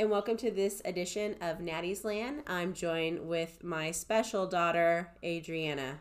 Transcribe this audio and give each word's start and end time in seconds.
and 0.00 0.08
welcome 0.08 0.34
to 0.34 0.50
this 0.50 0.80
edition 0.86 1.36
of 1.42 1.60
Natty's 1.60 2.06
Land. 2.06 2.42
I'm 2.46 2.72
joined 2.72 3.28
with 3.28 3.62
my 3.62 3.90
special 3.90 4.46
daughter, 4.46 5.10
Adriana. 5.22 6.00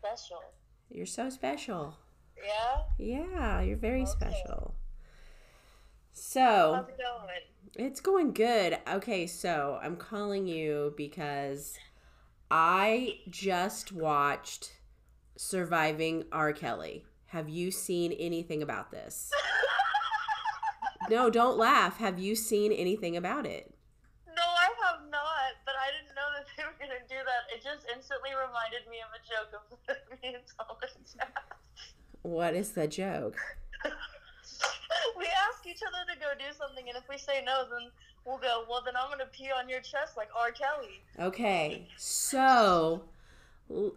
Special. 0.00 0.42
You're 0.90 1.06
so 1.06 1.30
special. 1.30 1.96
Yeah? 2.36 2.82
Yeah, 2.98 3.60
you're 3.62 3.78
very 3.78 4.02
Okay. 4.02 4.10
special. 4.10 4.74
So, 6.12 6.74
How's 6.74 6.88
it 6.90 6.98
going? 6.98 7.86
it's 7.88 8.00
going 8.02 8.34
good. 8.34 8.78
Okay, 8.86 9.26
so 9.26 9.78
I'm 9.82 9.96
calling 9.96 10.46
you 10.46 10.92
because 10.98 11.78
I 12.50 13.20
just 13.30 13.92
watched 13.92 14.76
Surviving 15.38 16.24
R. 16.32 16.52
Kelly. 16.52 17.06
Have 17.28 17.48
you 17.48 17.70
seen 17.70 18.12
anything 18.12 18.62
about 18.62 18.90
this? 18.90 19.30
No, 21.10 21.30
don't 21.30 21.58
laugh. 21.58 21.98
Have 21.98 22.18
you 22.18 22.34
seen 22.34 22.72
anything 22.72 23.16
about 23.16 23.46
it? 23.46 23.74
No, 24.26 24.42
I 24.42 24.68
have 24.86 25.00
not, 25.10 25.52
but 25.66 25.74
I 25.76 25.90
didn't 25.92 26.14
know 26.14 26.28
that 26.36 26.46
they 26.56 26.64
were 26.64 26.76
going 26.78 26.90
to 26.90 27.06
do 27.08 27.20
that. 27.20 27.54
It 27.54 27.62
just 27.62 27.86
instantly 27.94 28.30
reminded 28.30 28.88
me 28.90 28.98
of 29.04 29.10
a 29.12 29.22
joke 29.22 29.52
of 29.54 29.62
me 30.22 30.34
and 30.34 30.44
Thomas. 30.56 31.16
What 32.22 32.54
is 32.54 32.72
the 32.72 32.86
joke? 32.86 33.36
we 35.18 35.26
ask 35.26 35.66
each 35.66 35.82
other 35.82 36.04
to 36.12 36.18
go 36.18 36.32
do 36.38 36.54
something, 36.56 36.88
and 36.88 36.96
if 36.96 37.04
we 37.08 37.18
say 37.18 37.42
no, 37.44 37.64
then 37.68 37.90
we'll 38.24 38.38
go, 38.38 38.64
well, 38.68 38.82
then 38.84 38.94
I'm 38.96 39.08
going 39.08 39.18
to 39.18 39.26
pee 39.26 39.50
on 39.50 39.68
your 39.68 39.80
chest 39.80 40.16
like 40.16 40.28
R. 40.38 40.52
Kelly. 40.52 41.02
Okay, 41.18 41.88
so 41.96 43.02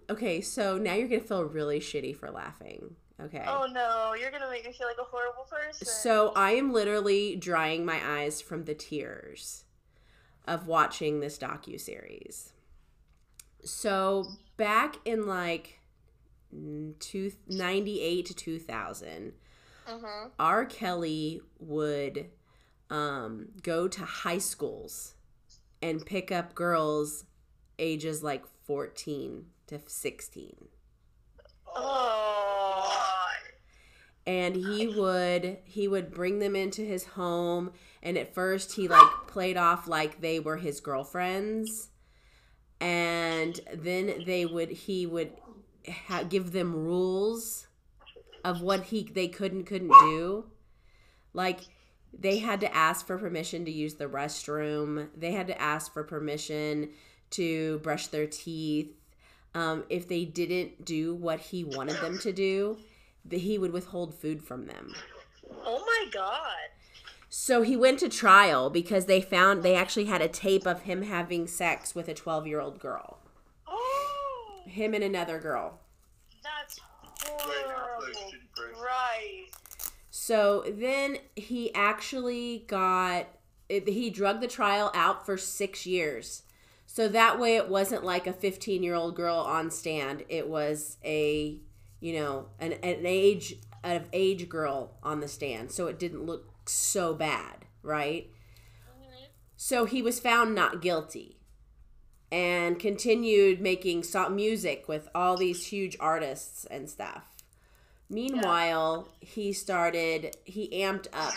okay, 0.10 0.42
so 0.42 0.78
now 0.78 0.94
you're 0.94 1.08
gonna 1.08 1.22
feel 1.22 1.44
really 1.44 1.80
shitty 1.80 2.16
for 2.16 2.32
laughing. 2.32 2.96
Okay. 3.22 3.44
Oh 3.48 3.68
no, 3.72 4.14
you're 4.20 4.30
going 4.30 4.44
to 4.44 4.50
make 4.50 4.66
me 4.66 4.74
feel 4.74 4.88
like 4.88 4.98
a 5.00 5.04
horrible 5.04 5.48
person. 5.50 5.88
So 5.88 6.34
I 6.36 6.52
am 6.52 6.74
literally 6.74 7.36
drying 7.36 7.86
my 7.86 8.00
eyes 8.04 8.42
from 8.42 8.66
the 8.66 8.74
tears 8.76 9.64
of 10.46 10.68
watching 10.68 11.22
this 11.22 11.38
docu 11.38 11.80
series. 11.80 12.52
So 13.64 14.26
back 14.58 14.98
in 15.06 15.28
like 15.28 15.80
two, 17.00 17.32
98 17.48 18.26
to 18.26 18.34
2000, 18.34 19.34
Mm-hmm. 19.88 20.30
R. 20.40 20.66
Kelly 20.66 21.42
would 21.60 22.32
um, 22.90 23.50
go 23.62 23.88
to 23.88 24.04
high 24.04 24.40
schools 24.40 25.14
and 25.82 26.04
pick 26.06 26.32
up 26.32 26.56
girls 26.56 27.26
ages 27.78 28.24
like 28.24 28.46
14 28.66 29.46
to 29.68 29.80
16. 29.86 30.56
Oh. 31.76 32.25
And 34.28 34.56
he 34.56 34.88
would 34.88 35.58
he 35.66 35.88
would 35.88 36.12
bring 36.12 36.40
them 36.40 36.56
into 36.56 36.82
his 36.82 37.06
home 37.06 37.72
and 38.02 38.18
at 38.18 38.34
first 38.34 38.74
he 38.74 38.88
like 38.88 39.10
played 39.28 39.58
off 39.58 39.88
like 39.88 40.22
they 40.22 40.40
were 40.40 40.58
his 40.58 40.80
girlfriends 40.80 41.90
and 42.82 43.60
then 43.74 44.24
they 44.26 44.46
would 44.46 44.70
he 44.70 45.06
would 45.06 45.32
ha- 46.08 46.24
give 46.24 46.52
them 46.52 46.74
rules 46.74 47.68
of 48.44 48.62
what 48.62 48.86
he 48.86 49.04
they 49.04 49.28
could 49.28 49.54
and 49.54 49.66
couldn't 49.66 49.94
do. 50.02 50.46
Like 51.34 51.62
they 52.18 52.40
had 52.40 52.62
to 52.62 52.74
ask 52.74 53.06
for 53.06 53.18
permission 53.18 53.66
to 53.66 53.72
use 53.72 53.96
the 53.96 54.06
restroom. 54.06 55.10
They 55.18 55.32
had 55.32 55.48
to 55.48 55.62
ask 55.62 55.92
for 55.94 56.04
permission 56.04 56.92
to 57.32 57.80
brush 57.80 58.08
their 58.08 58.28
teeth. 58.28 58.94
Um, 59.54 59.86
if 59.90 60.08
they 60.08 60.26
didn't 60.26 60.84
do 60.84 61.16
what 61.16 61.40
he 61.40 61.64
wanted 61.64 61.96
them 62.02 62.20
to 62.20 62.34
do 62.34 62.78
that 63.30 63.42
he 63.42 63.58
would 63.58 63.72
withhold 63.74 64.14
food 64.14 64.44
from 64.44 64.66
them. 64.68 64.94
Oh 65.66 65.84
my 65.86 66.10
god. 66.12 66.70
So 67.30 67.62
he 67.64 67.76
went 67.76 68.00
to 68.00 68.10
trial 68.10 68.70
because 68.70 69.06
they 69.06 69.20
found 69.22 69.62
they 69.62 69.76
actually 69.76 70.06
had 70.06 70.22
a 70.22 70.28
tape 70.28 70.66
of 70.66 70.84
him 70.84 71.02
having 71.04 71.48
sex 71.48 71.94
with 71.94 72.08
a 72.08 72.14
12 72.14 72.48
year 72.48 72.62
old 72.62 72.80
girl. 72.80 73.20
Oh, 73.68 74.62
Him 74.66 74.94
and 74.94 75.04
another 75.04 75.40
girl. 75.40 75.80
that's 76.44 76.80
Right 77.28 77.66
horrible. 77.66 78.06
those 78.06 78.16
shitty 78.16 78.56
pricks. 78.56 78.80
Right. 78.80 79.46
So 80.12 80.64
then 80.68 81.18
he 81.36 81.74
actually 81.74 82.66
got, 82.68 83.28
it- 83.70 83.90
he 83.90 84.10
drug 84.10 84.40
the 84.42 84.48
trial 84.48 84.92
out 84.94 85.26
for 85.26 85.38
six 85.38 85.86
years. 85.86 86.44
So 86.88 87.08
that 87.10 87.40
way 87.40 87.58
it 87.58 87.68
wasn't 87.68 88.06
like 88.06 88.28
a 88.28 88.34
15 88.34 88.82
year 88.84 88.94
old 88.96 89.16
girl 89.16 89.36
on 89.38 89.70
stand. 89.72 90.24
It 90.30 90.48
was 90.48 90.98
a, 91.04 91.60
you 92.00 92.20
know, 92.20 92.48
an, 92.60 92.74
an 92.74 93.06
age, 93.06 93.56
of 93.84 94.04
age 94.14 94.50
girl 94.50 94.98
on 95.04 95.20
the 95.20 95.28
stand. 95.28 95.72
So 95.72 95.88
it 95.88 96.00
didn't 96.00 96.26
look 96.26 96.70
so 96.70 97.14
bad, 97.14 97.66
right? 97.84 98.30
So 99.58 99.86
he 99.86 100.02
was 100.02 100.20
found 100.20 100.54
not 100.54 100.82
guilty 100.82 101.38
and 102.32 102.80
continued 102.80 103.62
making 103.62 104.04
music 104.32 104.88
with 104.88 105.08
all 105.16 105.38
these 105.38 105.68
huge 105.68 105.96
artists 106.00 106.66
and 106.66 106.90
stuff. 106.90 107.36
Meanwhile, 108.10 109.08
he 109.20 109.54
started, 109.54 110.36
he 110.44 110.70
amped 110.70 111.08
up 111.14 111.34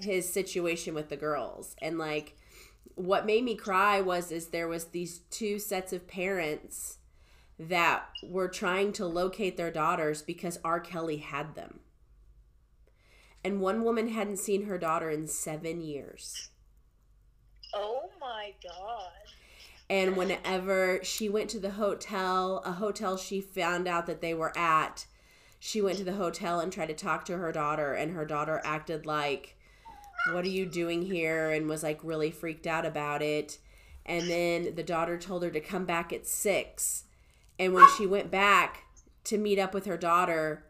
his 0.00 0.32
situation 0.32 0.94
with 0.94 1.08
the 1.08 1.16
girls. 1.16 1.76
And 1.82 1.98
like, 1.98 2.36
what 2.94 3.26
made 3.26 3.44
me 3.44 3.54
cry 3.54 4.00
was 4.00 4.32
is 4.32 4.48
there 4.48 4.68
was 4.68 4.86
these 4.86 5.18
two 5.30 5.58
sets 5.58 5.92
of 5.92 6.08
parents 6.08 6.98
that 7.58 8.06
were 8.22 8.48
trying 8.48 8.92
to 8.92 9.06
locate 9.06 9.56
their 9.56 9.70
daughters 9.70 10.22
because 10.22 10.58
R. 10.64 10.80
Kelly 10.80 11.18
had 11.18 11.54
them. 11.54 11.80
And 13.44 13.60
one 13.60 13.82
woman 13.82 14.08
hadn't 14.08 14.38
seen 14.38 14.66
her 14.66 14.78
daughter 14.78 15.10
in 15.10 15.26
seven 15.26 15.80
years. 15.80 16.50
Oh 17.74 18.10
my 18.20 18.52
god. 18.62 19.10
And 19.90 20.16
whenever 20.16 21.00
she 21.02 21.28
went 21.28 21.48
to 21.50 21.58
the 21.58 21.70
hotel, 21.70 22.62
a 22.64 22.72
hotel 22.72 23.16
she 23.16 23.40
found 23.40 23.88
out 23.88 24.06
that 24.06 24.20
they 24.20 24.34
were 24.34 24.56
at, 24.56 25.06
she 25.58 25.80
went 25.80 25.98
to 25.98 26.04
the 26.04 26.14
hotel 26.14 26.60
and 26.60 26.72
tried 26.72 26.86
to 26.86 26.94
talk 26.94 27.24
to 27.24 27.38
her 27.38 27.52
daughter, 27.52 27.94
and 27.94 28.12
her 28.12 28.24
daughter 28.24 28.60
acted 28.64 29.06
like, 29.06 29.56
What 30.32 30.44
are 30.44 30.48
you 30.48 30.66
doing 30.66 31.02
here? 31.02 31.50
and 31.50 31.68
was 31.68 31.82
like 31.82 32.00
really 32.02 32.30
freaked 32.30 32.66
out 32.66 32.84
about 32.84 33.22
it. 33.22 33.58
And 34.04 34.28
then 34.28 34.74
the 34.74 34.82
daughter 34.82 35.18
told 35.18 35.42
her 35.42 35.50
to 35.50 35.60
come 35.60 35.84
back 35.84 36.12
at 36.12 36.26
six. 36.26 37.04
And 37.58 37.74
when 37.74 37.86
she 37.96 38.06
went 38.06 38.30
back 38.30 38.84
to 39.24 39.38
meet 39.38 39.58
up 39.58 39.74
with 39.74 39.86
her 39.86 39.96
daughter, 39.96 40.64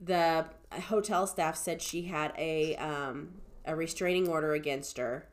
the 0.00 0.46
hotel 0.72 1.26
staff 1.26 1.56
said 1.56 1.82
she 1.82 2.02
had 2.02 2.32
a 2.36 2.76
um, 2.76 3.40
a 3.64 3.74
restraining 3.74 4.28
order 4.28 4.52
against 4.52 4.98
her 4.98 5.28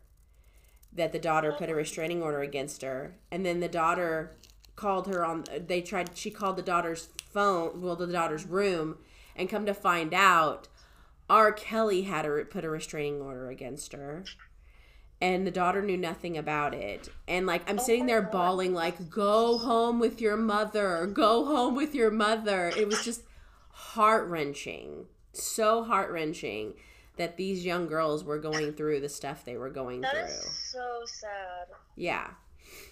that 0.93 1.11
the 1.11 1.19
daughter 1.19 1.51
put 1.51 1.69
a 1.69 1.75
restraining 1.75 2.21
order 2.21 2.41
against 2.41 2.81
her. 2.81 3.15
And 3.31 3.45
then 3.45 3.59
the 3.59 3.67
daughter 3.67 4.37
called 4.75 5.07
her 5.07 5.25
on 5.25 5.43
they 5.67 5.81
tried 5.81 6.15
she 6.15 6.29
called 6.29 6.55
the 6.55 6.61
daughter's 6.61 7.09
phone 7.31 7.81
well 7.81 7.95
the 7.95 8.05
daughter's 8.07 8.45
room 8.45 8.95
and 9.35 9.49
come 9.49 9.65
to 9.65 9.73
find 9.73 10.13
out 10.13 10.67
R. 11.29 11.51
Kelly 11.51 12.03
had 12.03 12.25
a, 12.25 12.45
put 12.45 12.63
a 12.63 12.69
restraining 12.69 13.19
order 13.19 13.49
against 13.49 13.91
her 13.93 14.23
and 15.19 15.47
the 15.47 15.51
daughter 15.51 15.81
knew 15.81 15.97
nothing 15.97 16.37
about 16.37 16.73
it 16.73 17.09
and 17.27 17.45
like 17.45 17.67
i'm 17.69 17.79
oh 17.79 17.81
sitting 17.83 18.05
there 18.05 18.21
bawling 18.21 18.73
like 18.73 19.09
go 19.09 19.57
home 19.57 19.99
with 19.99 20.21
your 20.21 20.37
mother 20.37 21.07
go 21.07 21.45
home 21.45 21.75
with 21.75 21.95
your 21.95 22.11
mother 22.11 22.71
it 22.77 22.87
was 22.87 23.03
just 23.03 23.23
heart-wrenching 23.71 25.05
so 25.33 25.83
heart-wrenching 25.83 26.73
that 27.17 27.35
these 27.37 27.65
young 27.65 27.87
girls 27.87 28.23
were 28.23 28.37
going 28.37 28.73
through 28.73 28.99
the 28.99 29.09
stuff 29.09 29.43
they 29.43 29.57
were 29.57 29.69
going 29.71 30.01
That 30.01 30.11
through 30.11 30.23
is 30.23 30.71
so 30.71 31.01
sad. 31.05 31.67
yeah 31.95 32.27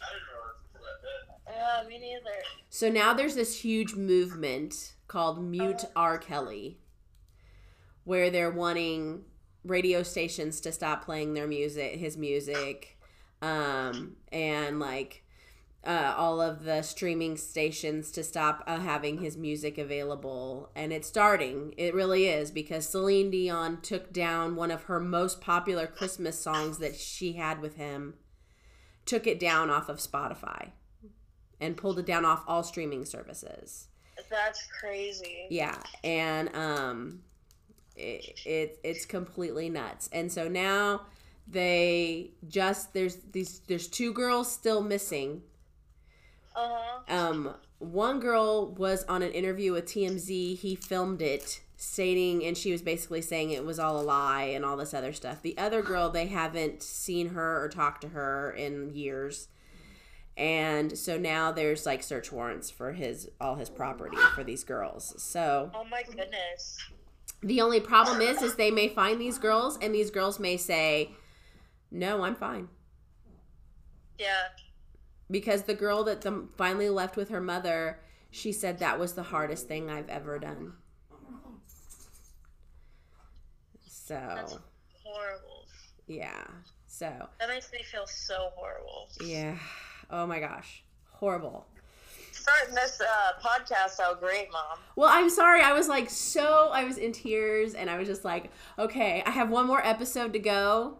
I 0.02 0.08
didn't 0.14 0.28
realize 0.32 0.56
it 0.74 0.80
was 0.80 1.02
that 1.04 1.46
bad. 1.46 1.84
Yeah, 1.84 1.90
me 1.90 2.00
neither. 2.00 2.38
So 2.70 2.90
now 2.90 3.14
there's 3.14 3.36
this 3.36 3.60
huge 3.62 3.94
movement 3.96 4.94
called 5.08 5.44
Mute 5.44 5.84
uh-huh. 5.84 5.88
R. 5.96 6.18
Kelly, 6.18 6.80
where 8.04 8.30
they're 8.30 8.50
wanting 8.52 9.24
radio 9.66 10.04
stations 10.04 10.62
to 10.62 10.72
stop 10.72 11.04
playing 11.06 11.34
their 11.34 11.48
music, 11.48 11.96
his 11.96 12.18
music, 12.18 12.98
um, 13.42 14.16
and 14.32 14.80
like 14.80 15.24
uh, 15.86 16.14
all 16.18 16.42
of 16.42 16.64
the 16.64 16.82
streaming 16.82 17.38
stations 17.38 18.12
to 18.12 18.24
stop 18.24 18.64
uh, 18.66 18.80
having 18.80 19.20
his 19.20 19.38
music 19.38 19.78
available. 19.78 20.70
And 20.76 20.92
it's 20.92 21.08
starting. 21.08 21.74
It 21.78 21.94
really 21.94 22.28
is 22.28 22.52
because 22.52 22.88
Celine 22.88 23.30
Dion 23.30 23.82
took 23.82 24.12
down 24.12 24.56
one 24.56 24.72
of 24.72 24.84
her 24.84 25.00
most 25.00 25.42
popular 25.42 25.88
Christmas 25.88 26.40
songs 26.40 26.80
that 26.80 26.96
she 26.96 27.34
had 27.34 27.62
with 27.62 27.76
him, 27.76 28.16
took 29.06 29.28
it 29.28 29.40
down 29.40 29.70
off 29.70 29.90
of 29.90 29.98
Spotify 29.98 30.72
and 31.60 31.78
pulled 31.78 32.00
it 32.00 32.06
down 32.06 32.26
off 32.26 32.44
all 32.48 32.64
streaming 32.64 33.06
services. 33.06 33.88
That's 34.30 34.68
crazy. 34.80 35.48
Yeah, 35.50 35.78
and 36.04 36.54
um, 36.56 37.22
it, 37.96 38.40
it 38.46 38.80
it's 38.84 39.06
completely 39.06 39.70
nuts. 39.70 40.10
And 40.12 40.32
so 40.32 40.48
now 40.48 41.02
they 41.48 42.32
just 42.48 42.94
there's 42.94 43.18
these 43.32 43.60
there's 43.68 43.88
two 43.88 44.14
girls 44.14 44.52
still 44.52 44.82
missing. 44.82 45.42
Uh 46.56 46.70
huh. 46.72 47.16
Um, 47.16 47.56
one 47.80 48.20
girl 48.20 48.72
was 48.74 49.04
on 49.06 49.22
an 49.22 49.32
interview 49.32 49.74
with 49.74 49.86
TMZ. 49.86 50.58
He 50.58 50.76
filmed 50.76 51.22
it 51.22 51.62
stating 51.78 52.44
and 52.46 52.58
she 52.58 52.72
was 52.72 52.82
basically 52.82 53.22
saying 53.22 53.52
it 53.52 53.66
was 53.66 53.80
all 53.80 54.00
a 54.00 54.02
lie 54.02 54.44
and 54.44 54.64
all 54.64 54.78
this 54.78 54.94
other 54.94 55.14
stuff. 55.14 55.42
The 55.42 55.58
other 55.58 55.82
girl, 55.82 56.10
they 56.10 56.28
haven't 56.28 56.82
seen 56.82 57.30
her 57.30 57.64
or 57.64 57.70
talked 57.70 58.02
to 58.02 58.10
her 58.10 58.52
in 58.52 58.94
years. 58.94 59.50
And 60.38 60.98
so 60.98 61.18
now 61.18 61.52
there's 61.52 61.86
like 61.86 62.04
search 62.04 62.32
warrants 62.32 62.70
for 62.70 62.94
his 62.94 63.30
all 63.40 63.56
his 63.56 63.70
property 63.70 64.18
for 64.34 64.44
these 64.44 64.64
girls. 64.64 65.14
So 65.22 65.72
Oh 65.74 65.86
my 65.86 66.04
goodness. 66.04 66.78
The 67.46 67.62
only 67.62 67.80
problem 67.80 68.20
is 68.22 68.42
is 68.42 68.56
they 68.56 68.72
may 68.72 68.90
find 68.90 69.22
these 69.22 69.38
girls 69.38 69.78
and 69.82 69.94
these 69.96 70.12
girls 70.12 70.40
may 70.40 70.58
say, 70.58 71.12
"No, 71.92 72.24
I'm 72.24 72.36
fine." 72.36 72.68
Yeah. 74.18 74.48
Because 75.30 75.64
the 75.64 75.74
girl 75.74 76.04
that 76.06 76.22
the, 76.22 76.48
finally 76.58 76.90
left 76.90 77.16
with 77.16 77.30
her 77.30 77.42
mother, 77.42 78.00
she 78.32 78.52
said 78.52 78.80
that 78.80 79.00
was 79.00 79.14
the 79.14 79.24
hardest 79.24 79.68
thing 79.68 79.90
I've 79.90 80.10
ever 80.10 80.38
done. 80.40 80.74
So, 83.88 84.14
That's 84.36 84.58
horrible. 85.04 85.66
yeah. 86.08 86.44
So, 86.88 87.12
That 87.40 87.50
makes 87.50 87.72
me 87.72 87.80
feel 87.84 88.06
so 88.08 88.50
horrible. 88.56 89.10
yeah. 89.22 89.58
Oh 90.10 90.28
my 90.28 90.40
gosh. 90.40 90.84
Horrible. 91.12 91.66
Starting 92.46 92.76
this 92.76 93.02
uh, 93.02 93.42
podcast 93.44 94.00
out 94.00 94.20
great, 94.22 94.52
Mom. 94.52 94.78
Well, 94.96 95.10
I'm 95.12 95.32
sorry. 95.32 95.62
I 95.62 95.74
was 95.74 95.88
like 95.88 96.12
so 96.12 96.70
I 96.72 96.84
was 96.84 97.00
in 97.00 97.12
tears 97.12 97.74
and 97.74 97.90
I 97.90 97.98
was 97.98 98.08
just 98.08 98.24
like, 98.24 98.52
okay, 98.78 99.24
I 99.26 99.32
have 99.32 99.50
one 99.50 99.66
more 99.66 99.84
episode 99.84 100.32
to 100.34 100.38
go. 100.38 101.00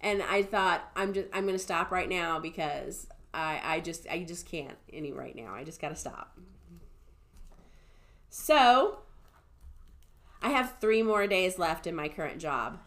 And 0.00 0.24
I 0.24 0.42
thought 0.42 0.90
I'm 0.96 1.12
just 1.12 1.28
I'm 1.32 1.44
going 1.44 1.54
to 1.54 1.62
stop 1.62 1.92
right 1.92 2.08
now 2.08 2.40
because 2.40 3.06
I 3.32 3.60
I 3.62 3.78
just 3.78 4.08
I 4.10 4.24
just 4.24 4.44
can't 4.44 4.76
any 4.92 5.12
right 5.12 5.36
now. 5.36 5.54
I 5.54 5.62
just 5.62 5.80
got 5.80 5.90
to 5.90 5.94
stop. 5.94 6.36
So, 8.28 9.02
I 10.42 10.48
have 10.48 10.78
3 10.80 11.04
more 11.04 11.28
days 11.28 11.60
left 11.60 11.86
in 11.86 11.94
my 11.94 12.08
current 12.08 12.40
job. 12.40 12.80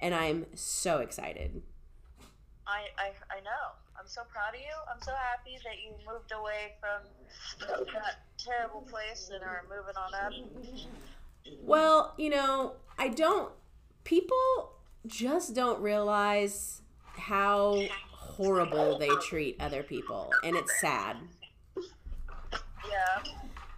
And 0.00 0.12
I'm 0.12 0.46
so 0.54 0.98
excited. 0.98 1.62
I, 2.66 2.86
I 2.98 3.12
I 3.30 3.40
know. 3.44 3.85
I'm 4.06 4.10
so 4.10 4.22
proud 4.32 4.54
of 4.54 4.60
you. 4.60 4.66
I'm 4.88 5.02
so 5.02 5.10
happy 5.10 5.58
that 5.64 5.82
you 5.84 5.90
moved 6.06 6.30
away 6.30 6.74
from 6.78 7.02
that 7.92 8.20
terrible 8.38 8.82
place 8.82 9.32
and 9.34 9.42
are 9.42 9.64
moving 9.68 9.96
on 9.96 10.14
up. 10.14 10.32
Well, 11.64 12.14
you 12.16 12.30
know, 12.30 12.74
I 13.00 13.08
don't. 13.08 13.50
People 14.04 14.70
just 15.08 15.56
don't 15.56 15.80
realize 15.80 16.82
how 17.02 17.82
horrible 18.12 18.96
they 18.96 19.10
treat 19.28 19.60
other 19.60 19.82
people, 19.82 20.30
and 20.44 20.54
it's 20.54 20.80
sad 20.80 21.16
Yeah. 21.76 23.24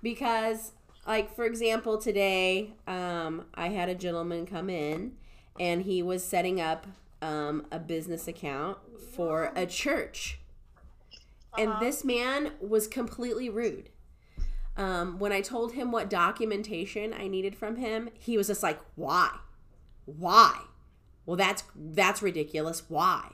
because, 0.03 0.73
like, 1.07 1.35
for 1.35 1.47
example, 1.47 1.97
today, 1.97 2.75
um, 2.87 3.47
I 3.55 3.71
had 3.71 3.89
a 3.89 3.95
gentleman 3.95 4.45
come 4.45 4.69
in, 4.69 5.13
and 5.59 5.85
he 5.85 6.03
was 6.03 6.23
setting 6.23 6.61
up 6.61 6.87
um, 7.23 7.65
a 7.73 7.79
business 7.79 8.29
account 8.29 8.77
for 9.01 9.53
a 9.57 9.67
church, 9.67 10.39
and 11.57 11.71
Uh-huh. 11.73 11.81
this 11.81 12.05
man 12.05 12.53
was 12.61 12.87
completely 12.89 13.49
rude. 13.49 13.91
Um, 14.77 15.19
when 15.19 15.33
I 15.33 15.41
told 15.41 15.73
him 15.73 15.91
what 15.91 16.09
documentation 16.09 17.13
I 17.13 17.27
needed 17.29 17.57
from 17.57 17.77
him, 17.77 18.11
he 18.15 18.37
was 18.37 18.47
just 18.47 18.63
like, 18.63 18.81
"Why? 18.95 19.37
Why? 20.07 20.63
Well, 21.27 21.37
that's 21.37 21.65
that's 21.75 22.23
ridiculous. 22.23 22.89
Why?" 22.89 23.33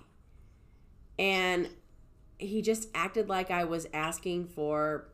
And 1.19 1.71
he 2.39 2.63
just 2.63 2.89
acted 2.95 3.29
like 3.29 3.51
I 3.51 3.65
was 3.65 3.87
asking 3.93 4.47
for, 4.49 5.09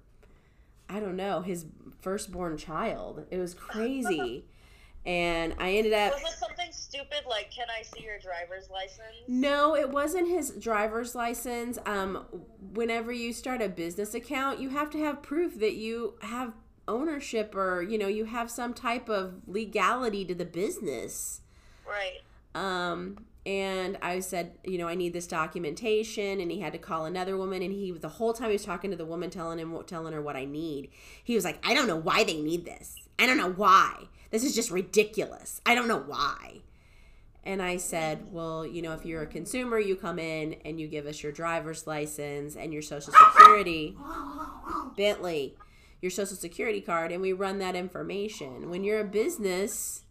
I 0.89 1.01
don't 1.01 1.17
know, 1.17 1.43
his 1.43 1.67
firstborn 2.01 2.57
child. 2.57 3.27
It 3.31 3.39
was 3.39 3.55
crazy, 3.71 4.47
and 5.07 5.55
I 5.59 5.73
ended 5.73 5.93
up. 5.93 6.13
Was 6.13 6.35
it 6.35 6.39
something 6.39 6.73
stupid 6.73 7.23
like, 7.29 7.51
can 7.51 7.67
I 7.71 7.83
see 7.83 8.05
your 8.05 8.19
driver's 8.19 8.69
license? 8.71 9.29
No, 9.29 9.75
it 9.75 9.91
wasn't 9.91 10.29
his 10.29 10.51
driver's 10.51 11.15
license. 11.15 11.79
Um, 11.87 12.27
whenever 12.75 13.13
you 13.13 13.33
start 13.33 13.63
a 13.63 13.69
business 13.69 14.15
account, 14.15 14.61
you 14.61 14.71
have 14.71 14.91
to 14.91 14.99
have 14.99 15.23
proof 15.23 15.59
that 15.61 15.75
you 15.75 16.15
have 16.23 16.53
ownership 16.89 17.55
or 17.55 17.83
you 17.83 17.97
know 17.97 18.09
you 18.09 18.25
have 18.25 18.51
some 18.51 18.75
type 18.75 19.09
of 19.09 19.35
legality 19.47 20.25
to 20.25 20.35
the 20.35 20.45
business. 20.45 21.41
Right. 21.87 22.21
Um, 22.55 23.25
and 23.47 23.97
I 24.03 24.21
said, 24.21 24.53
you 24.65 24.77
know, 24.77 24.87
I 24.87 24.95
need 24.95 25.15
this 25.15 25.27
documentation, 25.27 26.41
and 26.41 26.51
he 26.51 26.61
had 26.61 26.75
to 26.75 26.79
call 26.79 27.07
another 27.07 27.39
woman, 27.39 27.63
and 27.63 27.73
he 27.73 27.91
the 27.93 28.09
whole 28.09 28.35
time 28.35 28.49
he 28.49 28.53
was 28.53 28.65
talking 28.65 28.91
to 28.91 28.97
the 28.97 29.07
woman, 29.07 29.31
telling 29.31 29.59
him 29.59 29.77
telling 29.87 30.13
her 30.13 30.21
what 30.21 30.37
I 30.37 30.45
need. 30.45 30.91
He 31.25 31.35
was 31.35 31.45
like, 31.45 31.59
I 31.67 31.73
don't 31.73 31.87
know 31.87 31.97
why 31.97 32.23
they 32.23 32.41
need 32.41 32.67
this. 32.67 32.97
I 33.19 33.27
don't 33.27 33.39
know 33.39 33.51
why. 33.51 34.09
This 34.31 34.45
is 34.45 34.55
just 34.55 34.71
ridiculous. 34.71 35.61
I 35.67 35.75
don't 35.75 35.89
know 35.89 35.99
why. 35.99 36.63
And 37.43 37.63
I 37.63 37.79
said, 37.79 38.31
well, 38.31 38.67
you 38.67 38.83
know, 38.83 38.93
if 38.93 39.07
you're 39.07 39.23
a 39.23 39.27
consumer, 39.27 39.79
you 39.79 39.97
come 39.97 40.19
in 40.19 40.57
and 40.65 40.79
you 40.79 40.87
give 40.89 41.07
us 41.07 41.23
your 41.23 41.33
driver's 41.33 41.87
license 41.87 42.55
and 42.55 42.73
your 42.73 42.83
social 42.83 43.13
security, 43.15 43.97
Bentley, 44.97 45.57
your 46.03 46.11
social 46.11 46.37
security 46.37 46.81
card, 46.81 47.13
and 47.13 47.23
we 47.23 47.33
run 47.33 47.59
that 47.59 47.75
information. 47.75 48.69
When 48.69 48.85
you're 48.85 49.01
a 49.01 49.05
business, 49.05 50.05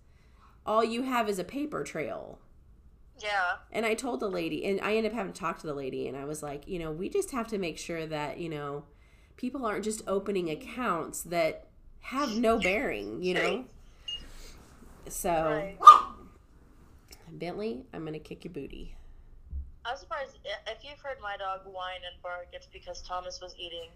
all 0.66 0.83
you 0.83 1.04
have 1.04 1.30
is 1.30 1.38
a 1.38 1.44
paper 1.44 1.83
trail. 1.83 2.39
Yeah. 3.19 3.57
And 3.71 3.86
I 3.86 3.94
told 3.94 4.21
the 4.21 4.30
lady, 4.30 4.66
and 4.66 4.81
I 4.81 4.95
ended 4.95 5.12
up 5.12 5.18
having 5.18 5.33
to 5.33 5.39
talk 5.39 5.60
to 5.60 5.68
the 5.68 5.74
lady, 5.74 6.07
and 6.07 6.18
I 6.18 6.25
was 6.25 6.42
like, 6.42 6.68
you 6.68 6.80
know, 6.80 6.92
we 6.92 7.10
just 7.10 7.31
have 7.31 7.48
to 7.50 7.57
make 7.57 7.77
sure 7.77 8.07
that, 8.07 8.39
you 8.39 8.50
know, 8.50 8.86
people 9.38 9.66
aren't 9.66 9.83
just 9.83 10.01
opening 10.07 10.50
accounts 10.50 11.21
that 11.24 11.68
have 12.01 12.36
no 12.36 12.57
bearing, 12.57 13.21
you 13.21 13.33
know? 13.36 13.66
So, 15.09 15.29
Right. 15.31 15.77
Bentley, 17.31 17.83
I'm 17.94 18.01
going 18.01 18.13
to 18.13 18.19
kick 18.19 18.44
your 18.44 18.53
booty. 18.53 18.95
I'm 19.85 19.97
surprised 19.97 20.38
if 20.67 20.83
you've 20.83 21.00
heard 21.00 21.17
my 21.21 21.38
dog 21.38 21.61
whine 21.65 22.01
and 22.11 22.21
bark, 22.21 22.47
it's 22.53 22.67
because 22.67 23.01
Thomas 23.01 23.39
was 23.41 23.56
eating 23.57 23.89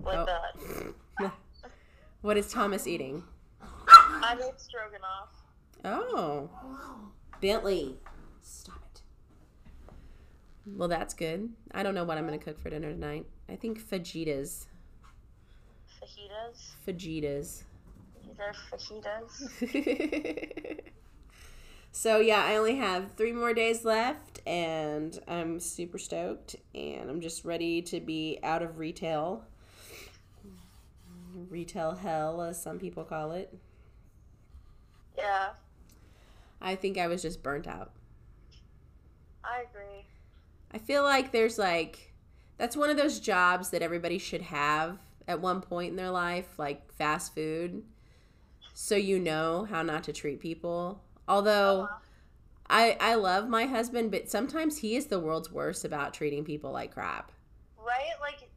like 0.00 0.18
Oh. 0.18 0.24
that. 1.18 1.32
What 2.22 2.36
is 2.36 2.50
Thomas 2.50 2.86
eating? 2.88 3.22
I 3.88 4.34
made 4.34 4.58
stroganoff. 4.58 5.28
Oh, 5.84 6.50
Bentley, 7.40 7.96
stop 8.42 8.80
it. 8.94 9.02
Well, 10.66 10.88
that's 10.88 11.14
good. 11.14 11.50
I 11.72 11.82
don't 11.84 11.94
know 11.94 12.02
what 12.02 12.18
I'm 12.18 12.26
going 12.26 12.36
to 12.38 12.44
cook 12.44 12.58
for 12.58 12.70
dinner 12.70 12.90
tonight. 12.90 13.26
I 13.48 13.54
think 13.54 13.78
fajitas. 13.80 14.66
Fajitas. 16.02 16.72
Fajitas. 16.84 17.62
These 18.36 18.40
are 18.40 18.52
fajitas. 18.70 20.80
so 21.92 22.20
yeah, 22.20 22.44
I 22.44 22.56
only 22.56 22.76
have 22.76 23.12
three 23.12 23.32
more 23.32 23.54
days 23.54 23.84
left, 23.84 24.40
and 24.46 25.18
I'm 25.26 25.60
super 25.60 25.98
stoked, 25.98 26.56
and 26.74 27.08
I'm 27.08 27.20
just 27.20 27.44
ready 27.44 27.80
to 27.82 28.00
be 28.00 28.38
out 28.42 28.62
of 28.62 28.78
retail. 28.78 29.44
Retail 31.50 31.94
hell, 31.94 32.42
as 32.42 32.60
some 32.60 32.78
people 32.78 33.04
call 33.04 33.32
it. 33.32 33.56
Yeah, 35.16 35.50
I 36.60 36.74
think 36.74 36.98
I 36.98 37.06
was 37.06 37.22
just 37.22 37.42
burnt 37.42 37.66
out. 37.66 37.92
I 39.44 39.64
agree. 39.70 40.04
I 40.72 40.78
feel 40.78 41.04
like 41.04 41.32
there's 41.32 41.58
like 41.58 42.12
that's 42.58 42.76
one 42.76 42.90
of 42.90 42.96
those 42.96 43.20
jobs 43.20 43.70
that 43.70 43.82
everybody 43.82 44.18
should 44.18 44.42
have 44.42 44.98
at 45.28 45.40
one 45.40 45.60
point 45.60 45.90
in 45.90 45.96
their 45.96 46.10
life, 46.10 46.58
like 46.58 46.92
fast 46.92 47.34
food, 47.34 47.82
so 48.78 48.94
you 48.94 49.18
know 49.18 49.66
how 49.70 49.80
not 49.80 50.04
to 50.04 50.12
treat 50.12 50.38
people. 50.38 51.00
Although 51.26 51.88
oh, 51.90 51.98
I 52.68 52.98
I 53.00 53.14
love 53.14 53.48
my 53.48 53.64
husband, 53.64 54.10
but 54.10 54.30
sometimes 54.30 54.76
he 54.76 54.96
is 54.96 55.06
the 55.06 55.18
world's 55.18 55.50
worst 55.50 55.86
about 55.86 56.12
treating 56.12 56.44
people 56.44 56.72
like 56.72 56.92
crap. 56.92 57.32
Right? 57.78 58.12
Like, 58.20 58.50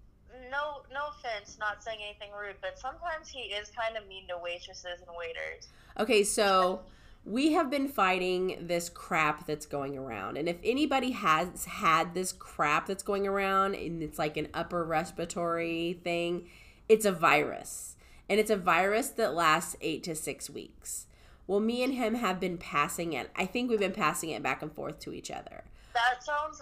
no, 0.51 0.81
no 0.93 1.07
offense, 1.17 1.57
not 1.57 1.81
saying 1.81 1.99
anything 2.03 2.31
rude, 2.37 2.57
but 2.61 2.77
sometimes 2.77 3.29
he 3.29 3.53
is 3.53 3.69
kind 3.69 3.95
of 3.95 4.09
mean 4.09 4.27
to 4.27 4.37
waitresses 4.43 4.99
and 4.99 5.15
waiters. 5.17 5.69
Okay, 5.97 6.25
so 6.25 6.81
we 7.25 7.53
have 7.53 7.71
been 7.71 7.87
fighting 7.87 8.57
this 8.59 8.89
crap 8.89 9.47
that's 9.47 9.65
going 9.65 9.97
around. 9.97 10.35
And 10.35 10.49
if 10.49 10.57
anybody 10.65 11.11
has 11.11 11.63
had 11.63 12.13
this 12.13 12.33
crap 12.33 12.87
that's 12.87 13.03
going 13.03 13.25
around 13.25 13.75
and 13.75 14.03
it's 14.03 14.19
like 14.19 14.35
an 14.35 14.49
upper 14.53 14.83
respiratory 14.83 15.97
thing, 16.03 16.49
it's 16.89 17.05
a 17.05 17.11
virus. 17.13 17.95
And 18.29 18.39
it's 18.39 18.51
a 18.51 18.57
virus 18.57 19.09
that 19.09 19.33
lasts 19.33 19.75
eight 19.81 20.03
to 20.03 20.15
six 20.15 20.49
weeks. 20.49 21.07
Well, 21.47 21.59
me 21.59 21.83
and 21.83 21.95
him 21.95 22.15
have 22.15 22.39
been 22.39 22.59
passing 22.59 23.13
it. 23.13 23.31
I 23.35 23.45
think 23.47 23.69
we've 23.69 23.79
been 23.79 23.91
passing 23.91 24.29
it 24.29 24.43
back 24.43 24.61
and 24.61 24.71
forth 24.71 24.99
to 24.99 25.13
each 25.13 25.31
other. 25.31 25.63
That 25.95 26.23
sounds 26.23 26.61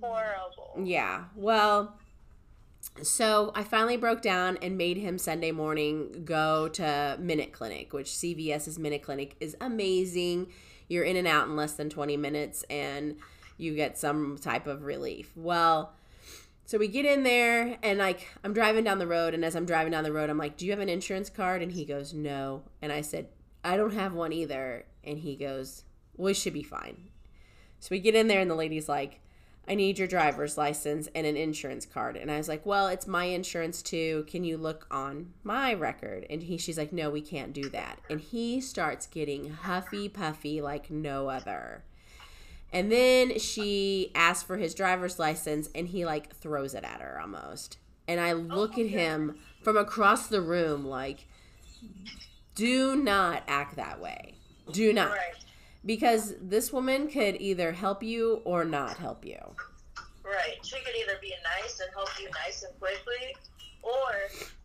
horrible. 0.00 0.82
Yeah. 0.82 1.24
Well, 1.36 1.98
so 3.02 3.52
I 3.54 3.62
finally 3.62 3.96
broke 3.96 4.22
down 4.22 4.58
and 4.62 4.76
made 4.76 4.96
him 4.96 5.18
Sunday 5.18 5.52
morning 5.52 6.22
go 6.24 6.68
to 6.68 7.16
Minute 7.20 7.52
Clinic, 7.52 7.92
which 7.92 8.08
CVS's 8.08 8.78
Minute 8.78 9.02
Clinic 9.02 9.36
is 9.40 9.56
amazing. 9.60 10.48
You're 10.88 11.04
in 11.04 11.16
and 11.16 11.28
out 11.28 11.46
in 11.46 11.56
less 11.56 11.74
than 11.74 11.90
20 11.90 12.16
minutes 12.16 12.64
and 12.70 13.16
you 13.56 13.74
get 13.74 13.98
some 13.98 14.36
type 14.38 14.66
of 14.66 14.84
relief. 14.84 15.32
Well, 15.36 15.92
So 16.64 16.78
we 16.78 16.88
get 16.88 17.04
in 17.04 17.22
there 17.22 17.76
and 17.82 17.98
like 17.98 18.28
I'm 18.42 18.54
driving 18.54 18.84
down 18.84 18.98
the 18.98 19.06
road 19.06 19.34
and 19.34 19.44
as 19.44 19.54
I'm 19.54 19.66
driving 19.66 19.92
down 19.92 20.04
the 20.04 20.12
road 20.12 20.30
I'm 20.30 20.38
like, 20.38 20.56
"Do 20.56 20.64
you 20.64 20.72
have 20.72 20.80
an 20.80 20.88
insurance 20.88 21.28
card?" 21.28 21.62
and 21.62 21.72
he 21.72 21.84
goes, 21.84 22.14
"No." 22.14 22.62
And 22.80 22.92
I 22.92 23.00
said, 23.00 23.28
"I 23.64 23.76
don't 23.76 23.94
have 23.94 24.14
one 24.14 24.32
either." 24.32 24.86
And 25.04 25.18
he 25.18 25.36
goes, 25.36 25.84
"Well, 26.16 26.26
we 26.26 26.34
should 26.34 26.54
be 26.54 26.62
fine." 26.62 27.08
So 27.80 27.88
we 27.90 27.98
get 27.98 28.14
in 28.14 28.28
there 28.28 28.40
and 28.40 28.50
the 28.50 28.54
lady's 28.54 28.88
like, 28.88 29.20
"I 29.68 29.74
need 29.74 29.98
your 29.98 30.08
driver's 30.08 30.56
license 30.56 31.08
and 31.14 31.26
an 31.26 31.36
insurance 31.36 31.84
card." 31.84 32.16
And 32.16 32.30
I 32.30 32.38
was 32.38 32.48
like, 32.48 32.64
"Well, 32.64 32.86
it's 32.88 33.06
my 33.06 33.24
insurance 33.24 33.82
too. 33.82 34.24
Can 34.28 34.44
you 34.44 34.56
look 34.56 34.86
on 34.90 35.34
my 35.42 35.74
record?" 35.74 36.26
And 36.30 36.44
he 36.44 36.56
she's 36.56 36.78
like, 36.78 36.92
"No, 36.92 37.10
we 37.10 37.20
can't 37.20 37.52
do 37.52 37.68
that." 37.70 38.00
And 38.08 38.20
he 38.20 38.60
starts 38.60 39.06
getting 39.06 39.50
huffy 39.50 40.08
puffy 40.08 40.62
like 40.62 40.90
no 40.90 41.28
other. 41.28 41.82
And 42.72 42.90
then 42.90 43.38
she 43.38 44.10
asks 44.14 44.42
for 44.42 44.56
his 44.56 44.74
driver's 44.74 45.18
license 45.18 45.68
and 45.74 45.88
he 45.88 46.06
like 46.06 46.34
throws 46.34 46.74
it 46.74 46.84
at 46.84 47.00
her 47.00 47.20
almost. 47.20 47.76
And 48.08 48.18
I 48.18 48.32
look 48.32 48.78
at 48.78 48.86
him 48.86 49.38
from 49.62 49.76
across 49.76 50.26
the 50.26 50.40
room 50.40 50.86
like, 50.86 51.26
do 52.54 52.96
not 52.96 53.42
act 53.46 53.76
that 53.76 54.00
way. 54.00 54.34
Do 54.70 54.92
not. 54.92 55.10
Right. 55.10 55.34
Because 55.84 56.34
this 56.40 56.72
woman 56.72 57.08
could 57.08 57.40
either 57.40 57.72
help 57.72 58.02
you 58.02 58.40
or 58.44 58.64
not 58.64 58.96
help 58.96 59.24
you. 59.24 59.38
Right. 60.24 60.58
She 60.62 60.76
could 60.76 60.94
either 60.96 61.18
be 61.20 61.34
nice 61.60 61.80
and 61.80 61.90
help 61.94 62.08
you 62.20 62.28
nice 62.44 62.62
and 62.62 62.78
quickly, 62.78 63.34
or 63.82 64.14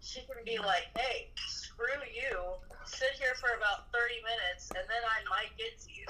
she 0.02 0.22
can 0.22 0.44
be 0.46 0.58
like, 0.60 0.88
hey, 0.96 1.30
screw 1.36 1.86
you, 2.16 2.40
sit 2.86 3.10
here 3.20 3.34
for 3.40 3.50
about 3.58 3.92
30 3.92 4.14
minutes, 4.24 4.70
and 4.70 4.86
then 4.88 5.02
I 5.04 5.30
might 5.30 5.58
get 5.58 5.80
to 5.82 5.92
you. 5.92 6.06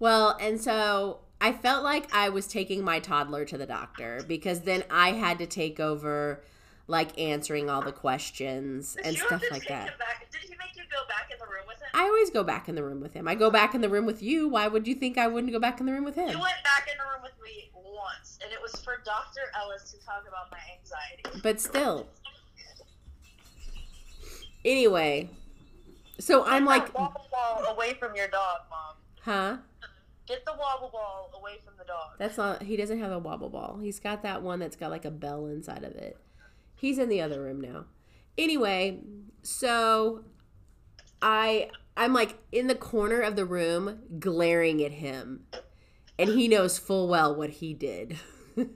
Well, 0.00 0.36
and 0.40 0.60
so 0.60 1.20
I 1.40 1.52
felt 1.52 1.82
like 1.82 2.12
I 2.14 2.28
was 2.28 2.46
taking 2.46 2.84
my 2.84 2.98
toddler 3.00 3.44
to 3.46 3.56
the 3.56 3.66
doctor 3.66 4.22
because 4.28 4.60
then 4.60 4.84
I 4.90 5.12
had 5.12 5.38
to 5.38 5.46
take 5.46 5.80
over 5.80 6.42
like 6.86 7.18
answering 7.18 7.70
all 7.70 7.80
the 7.82 7.92
questions 7.92 8.96
and 9.02 9.16
you 9.16 9.22
stuff 9.26 9.42
like 9.50 9.66
that. 9.68 9.94
Did 10.32 10.40
he 10.42 10.50
make 10.50 10.76
you 10.76 10.82
go 10.90 11.06
back 11.08 11.30
in 11.32 11.38
the 11.38 11.46
room 11.46 11.64
with 11.66 11.78
him? 11.78 11.88
I 11.94 12.02
always 12.02 12.30
go 12.30 12.42
back 12.44 12.68
in 12.68 12.74
the 12.74 12.82
room 12.82 13.00
with 13.00 13.14
him. 13.14 13.26
I 13.28 13.34
go 13.36 13.50
back 13.50 13.74
in 13.74 13.80
the 13.80 13.88
room 13.88 14.04
with 14.06 14.22
you. 14.22 14.48
Why 14.48 14.68
would 14.68 14.86
you 14.86 14.94
think 14.94 15.16
I 15.16 15.28
wouldn't 15.28 15.52
go 15.52 15.58
back 15.60 15.80
in 15.80 15.86
the 15.86 15.92
room 15.92 16.04
with 16.04 16.16
him? 16.16 16.28
You 16.28 16.40
went 16.40 16.62
back 16.64 16.88
in 16.90 16.98
the 16.98 17.04
room 17.04 17.22
with 17.22 17.32
me 17.42 17.70
once, 17.74 18.38
and 18.42 18.52
it 18.52 18.60
was 18.60 18.72
for 18.82 19.00
Dr. 19.04 19.40
Ellis 19.58 19.92
to 19.92 20.04
talk 20.04 20.24
about 20.28 20.50
my 20.50 20.58
anxiety. 20.78 21.40
But 21.42 21.60
still. 21.60 22.08
Anyway, 24.64 25.30
so 26.18 26.44
I'm 26.44 26.64
Get 26.64 26.68
like, 26.70 26.98
wobble 26.98 27.66
away 27.68 27.94
from 27.94 28.14
your 28.14 28.28
dog, 28.28 28.58
mom. 28.70 28.94
huh? 29.22 29.56
Get 30.30 30.44
the 30.44 30.54
wobble 30.56 30.90
ball 30.90 31.32
away 31.36 31.58
from 31.64 31.74
the 31.76 31.84
dog. 31.84 32.12
That's 32.16 32.38
not. 32.38 32.62
He 32.62 32.76
doesn't 32.76 33.00
have 33.00 33.10
a 33.10 33.18
wobble 33.18 33.48
ball. 33.48 33.80
He's 33.82 33.98
got 33.98 34.22
that 34.22 34.42
one 34.42 34.60
that's 34.60 34.76
got 34.76 34.92
like 34.92 35.04
a 35.04 35.10
bell 35.10 35.46
inside 35.46 35.82
of 35.82 35.96
it. 35.96 36.18
He's 36.76 36.98
in 36.98 37.08
the 37.08 37.20
other 37.20 37.42
room 37.42 37.60
now. 37.60 37.86
Anyway, 38.38 39.00
so 39.42 40.22
I 41.20 41.68
I'm 41.96 42.12
like 42.12 42.38
in 42.52 42.68
the 42.68 42.76
corner 42.76 43.20
of 43.20 43.34
the 43.34 43.44
room 43.44 43.98
glaring 44.20 44.84
at 44.84 44.92
him, 44.92 45.46
and 46.16 46.30
he 46.30 46.46
knows 46.46 46.78
full 46.78 47.08
well 47.08 47.34
what 47.34 47.50
he 47.50 47.74
did. 47.74 48.16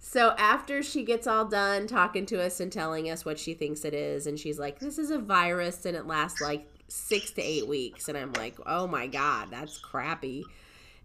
so 0.00 0.34
after 0.36 0.82
she 0.82 1.04
gets 1.04 1.28
all 1.28 1.44
done 1.44 1.86
talking 1.86 2.26
to 2.26 2.42
us 2.42 2.58
and 2.58 2.72
telling 2.72 3.08
us 3.08 3.24
what 3.24 3.38
she 3.38 3.54
thinks 3.54 3.84
it 3.84 3.94
is, 3.94 4.26
and 4.26 4.40
she's 4.40 4.58
like, 4.58 4.80
"This 4.80 4.98
is 4.98 5.12
a 5.12 5.18
virus, 5.18 5.86
and 5.86 5.96
it 5.96 6.08
lasts 6.08 6.40
like." 6.40 6.68
Six 6.94 7.30
to 7.32 7.42
eight 7.42 7.66
weeks, 7.66 8.08
and 8.08 8.18
I'm 8.18 8.34
like, 8.34 8.58
oh 8.66 8.86
my 8.86 9.06
god, 9.06 9.48
that's 9.50 9.78
crappy. 9.78 10.44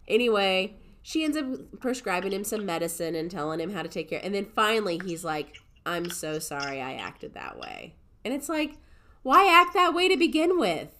Anyway, 0.06 0.76
she 1.00 1.24
ends 1.24 1.34
up 1.34 1.46
prescribing 1.80 2.32
him 2.32 2.44
some 2.44 2.66
medicine 2.66 3.14
and 3.14 3.30
telling 3.30 3.58
him 3.58 3.72
how 3.72 3.82
to 3.82 3.88
take 3.88 4.10
care. 4.10 4.20
And 4.22 4.34
then 4.34 4.44
finally, 4.54 5.00
he's 5.02 5.24
like, 5.24 5.56
I'm 5.86 6.10
so 6.10 6.38
sorry 6.38 6.82
I 6.82 6.92
acted 6.92 7.32
that 7.32 7.58
way. 7.58 7.94
And 8.22 8.34
it's 8.34 8.50
like, 8.50 8.74
why 9.22 9.48
act 9.50 9.72
that 9.72 9.94
way 9.94 10.08
to 10.08 10.16
begin 10.18 10.58
with? 10.58 10.90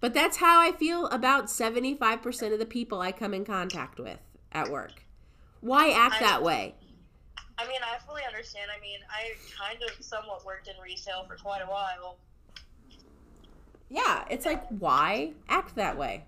But 0.00 0.12
that's 0.12 0.36
how 0.36 0.60
I 0.60 0.72
feel 0.72 1.06
about 1.06 1.46
75% 1.46 2.52
of 2.52 2.58
the 2.58 2.66
people 2.66 3.00
I 3.00 3.12
come 3.12 3.32
in 3.32 3.46
contact 3.46 3.98
with 3.98 4.20
at 4.52 4.70
work. 4.70 5.04
Why 5.62 5.88
act 5.88 6.16
I- 6.16 6.20
that 6.20 6.42
way? 6.42 6.74
I 7.60 7.66
mean, 7.66 7.80
I 7.82 7.98
fully 8.06 8.22
understand. 8.24 8.70
I 8.70 8.78
mean, 8.80 9.00
I 9.10 9.32
kind 9.58 9.82
of 9.82 10.04
somewhat 10.04 10.44
worked 10.44 10.68
in 10.68 10.74
resale 10.80 11.24
for 11.26 11.34
quite 11.34 11.60
a 11.60 11.66
while. 11.66 12.18
Yeah, 13.90 14.24
it's 14.30 14.44
like, 14.44 14.66
why 14.68 15.32
act 15.48 15.74
that 15.76 15.96
way? 15.96 16.24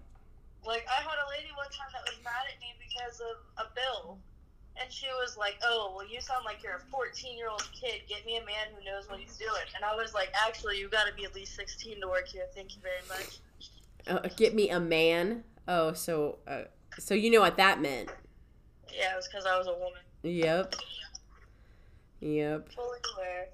Like, 0.66 0.86
I 0.88 1.02
had 1.02 1.12
a 1.12 1.28
lady 1.30 1.52
one 1.56 1.66
time 1.66 1.88
that 1.92 2.02
was 2.04 2.18
mad 2.24 2.48
at 2.52 2.60
me 2.60 2.74
because 2.78 3.20
of 3.20 3.66
a 3.66 3.68
bill. 3.74 4.18
And 4.80 4.90
she 4.90 5.06
was 5.20 5.36
like, 5.36 5.56
oh, 5.62 5.92
well, 5.94 6.06
you 6.08 6.20
sound 6.20 6.44
like 6.46 6.62
you're 6.62 6.76
a 6.76 6.80
14 6.90 7.36
year 7.36 7.48
old 7.48 7.68
kid. 7.72 8.00
Get 8.08 8.24
me 8.24 8.38
a 8.38 8.44
man 8.44 8.68
who 8.74 8.84
knows 8.84 9.10
what 9.10 9.18
he's 9.18 9.36
doing. 9.36 9.68
And 9.74 9.84
I 9.84 9.94
was 9.94 10.14
like, 10.14 10.30
actually, 10.46 10.78
you 10.78 10.88
got 10.88 11.06
to 11.06 11.14
be 11.14 11.24
at 11.24 11.34
least 11.34 11.54
16 11.56 12.00
to 12.00 12.08
work 12.08 12.28
here. 12.28 12.44
Thank 12.54 12.76
you 12.76 12.82
very 12.82 13.02
much. 13.08 13.40
Uh, 14.06 14.28
get 14.36 14.54
me 14.54 14.70
a 14.70 14.80
man. 14.80 15.44
Oh, 15.68 15.92
so 15.92 16.38
uh, 16.48 16.62
so 16.98 17.14
you 17.14 17.30
know 17.30 17.40
what 17.40 17.56
that 17.56 17.80
meant? 17.80 18.10
Yeah, 18.92 19.12
it 19.12 19.16
was 19.16 19.28
because 19.28 19.46
I 19.46 19.56
was 19.56 19.66
a 19.66 19.72
woman. 19.72 20.00
Yep. 20.22 20.74
Yep. 22.20 22.72
Fully 22.72 22.98
aware. 23.16 23.48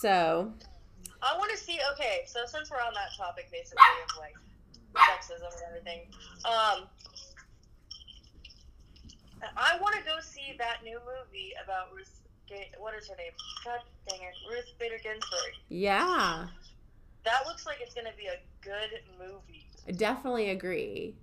So, 0.00 0.52
I 1.28 1.36
want 1.38 1.50
to 1.50 1.56
see. 1.58 1.78
Okay, 1.92 2.22
so 2.26 2.40
since 2.46 2.70
we're 2.70 2.78
on 2.78 2.94
that 2.94 3.10
topic, 3.16 3.48
basically 3.50 3.82
of 4.08 4.18
like 4.18 4.34
sexism 4.94 5.52
and 5.52 5.62
everything, 5.68 6.00
um, 6.44 6.86
I 9.56 9.78
want 9.80 9.94
to 9.96 10.02
go 10.02 10.18
see 10.20 10.54
that 10.58 10.78
new 10.84 10.98
movie 10.98 11.52
about 11.62 11.94
Ruth. 11.94 12.12
What 12.78 12.94
is 12.94 13.08
her 13.08 13.16
name? 13.16 13.32
God 13.64 13.80
dang 14.08 14.20
it, 14.20 14.34
Ruth 14.48 14.66
Bader 14.78 14.98
Ginsburg. 15.02 15.52
yeah, 15.68 16.46
That 17.24 17.40
looks 17.44 17.66
like 17.66 17.78
it's 17.80 17.92
gonna 17.92 18.10
be 18.16 18.26
a 18.26 18.38
good 18.60 19.00
movie. 19.18 19.66
I 19.88 19.90
definitely 19.92 20.50
agree. 20.50 21.16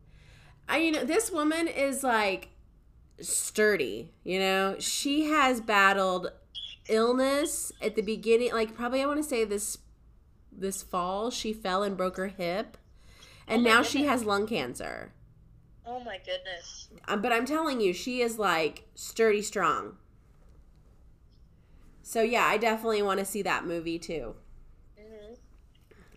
I 0.67 0.77
you 0.77 0.91
know 0.91 1.05
this 1.05 1.31
woman 1.31 1.67
is 1.69 2.03
like 2.03 2.49
sturdy, 3.21 4.11
you 4.25 4.37
know. 4.39 4.75
She 4.79 5.25
has 5.29 5.61
battled 5.61 6.31
illness 6.89 7.71
at 7.81 7.95
the 7.95 8.01
beginning 8.01 8.51
like 8.51 8.75
probably 8.75 9.01
I 9.01 9.05
want 9.05 9.23
to 9.23 9.27
say 9.27 9.45
this 9.45 9.77
this 10.57 10.83
fall 10.83 11.29
she 11.31 11.53
fell 11.53 11.83
and 11.83 11.97
broke 11.97 12.17
her 12.17 12.27
hip 12.27 12.77
and 13.47 13.65
Oh 13.65 13.69
now 13.69 13.81
she 13.81 14.05
has 14.05 14.23
lung 14.23 14.47
cancer. 14.47 15.11
Oh 15.85 15.99
my 15.99 16.17
goodness. 16.17 16.89
Um, 17.07 17.21
but 17.21 17.33
I'm 17.33 17.45
telling 17.45 17.81
you, 17.81 17.93
she 17.93 18.21
is 18.21 18.39
like 18.39 18.87
sturdy 18.95 19.41
strong. 19.41 19.97
So 22.01 22.21
yeah, 22.21 22.45
I 22.45 22.57
definitely 22.57 23.01
want 23.01 23.19
to 23.19 23.25
see 23.25 23.41
that 23.41 23.65
movie 23.65 23.99
too. 23.99 24.35
hmm 24.97 25.33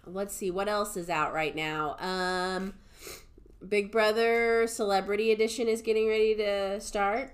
Let's 0.06 0.34
see 0.34 0.50
what 0.50 0.68
else 0.68 0.96
is 0.96 1.10
out 1.10 1.32
right 1.32 1.54
now. 1.54 1.96
Um, 1.98 2.74
Big 3.66 3.90
Brother 3.90 4.66
Celebrity 4.68 5.32
Edition 5.32 5.66
is 5.66 5.82
getting 5.82 6.06
ready 6.08 6.34
to 6.36 6.80
start. 6.80 7.32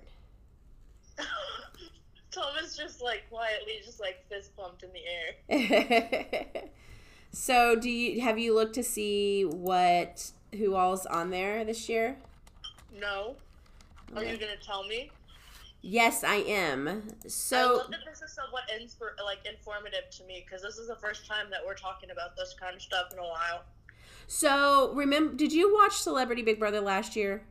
Thomas 2.30 2.76
just 2.76 3.02
like 3.02 3.28
quietly, 3.28 3.74
just 3.84 4.00
like 4.00 4.24
fist 4.30 4.56
pumped 4.56 4.82
in 4.84 4.90
the 4.94 5.02
air. 5.06 6.62
so, 7.32 7.74
do 7.76 7.90
you 7.90 8.20
have 8.20 8.38
you 8.38 8.54
looked 8.54 8.74
to 8.74 8.82
see 8.82 9.44
what 9.44 10.30
who 10.56 10.74
all's 10.74 11.06
on 11.06 11.30
there 11.30 11.64
this 11.64 11.88
year? 11.88 12.16
No. 12.98 13.36
Are 14.14 14.22
you 14.22 14.36
gonna 14.36 14.56
tell 14.62 14.84
me? 14.86 15.10
Yes, 15.80 16.22
I 16.22 16.36
am. 16.36 17.02
So 17.26 17.56
I 17.56 17.62
love 17.78 17.90
that 17.90 18.00
this 18.06 18.22
is 18.22 18.32
somewhat 18.32 18.64
inspir- 18.72 19.22
like 19.24 19.38
informative 19.46 20.08
to 20.18 20.24
me 20.24 20.44
because 20.46 20.62
this 20.62 20.78
is 20.78 20.86
the 20.86 20.96
first 20.96 21.26
time 21.26 21.46
that 21.50 21.60
we're 21.66 21.74
talking 21.74 22.10
about 22.10 22.36
this 22.36 22.54
kind 22.58 22.76
of 22.76 22.82
stuff 22.82 23.06
in 23.12 23.18
a 23.18 23.22
while. 23.22 23.64
so 24.28 24.92
remember, 24.94 25.34
did 25.34 25.52
you 25.52 25.74
watch 25.74 25.94
Celebrity 25.94 26.42
Big 26.42 26.60
Brother 26.60 26.80
last 26.80 27.16
year? 27.16 27.42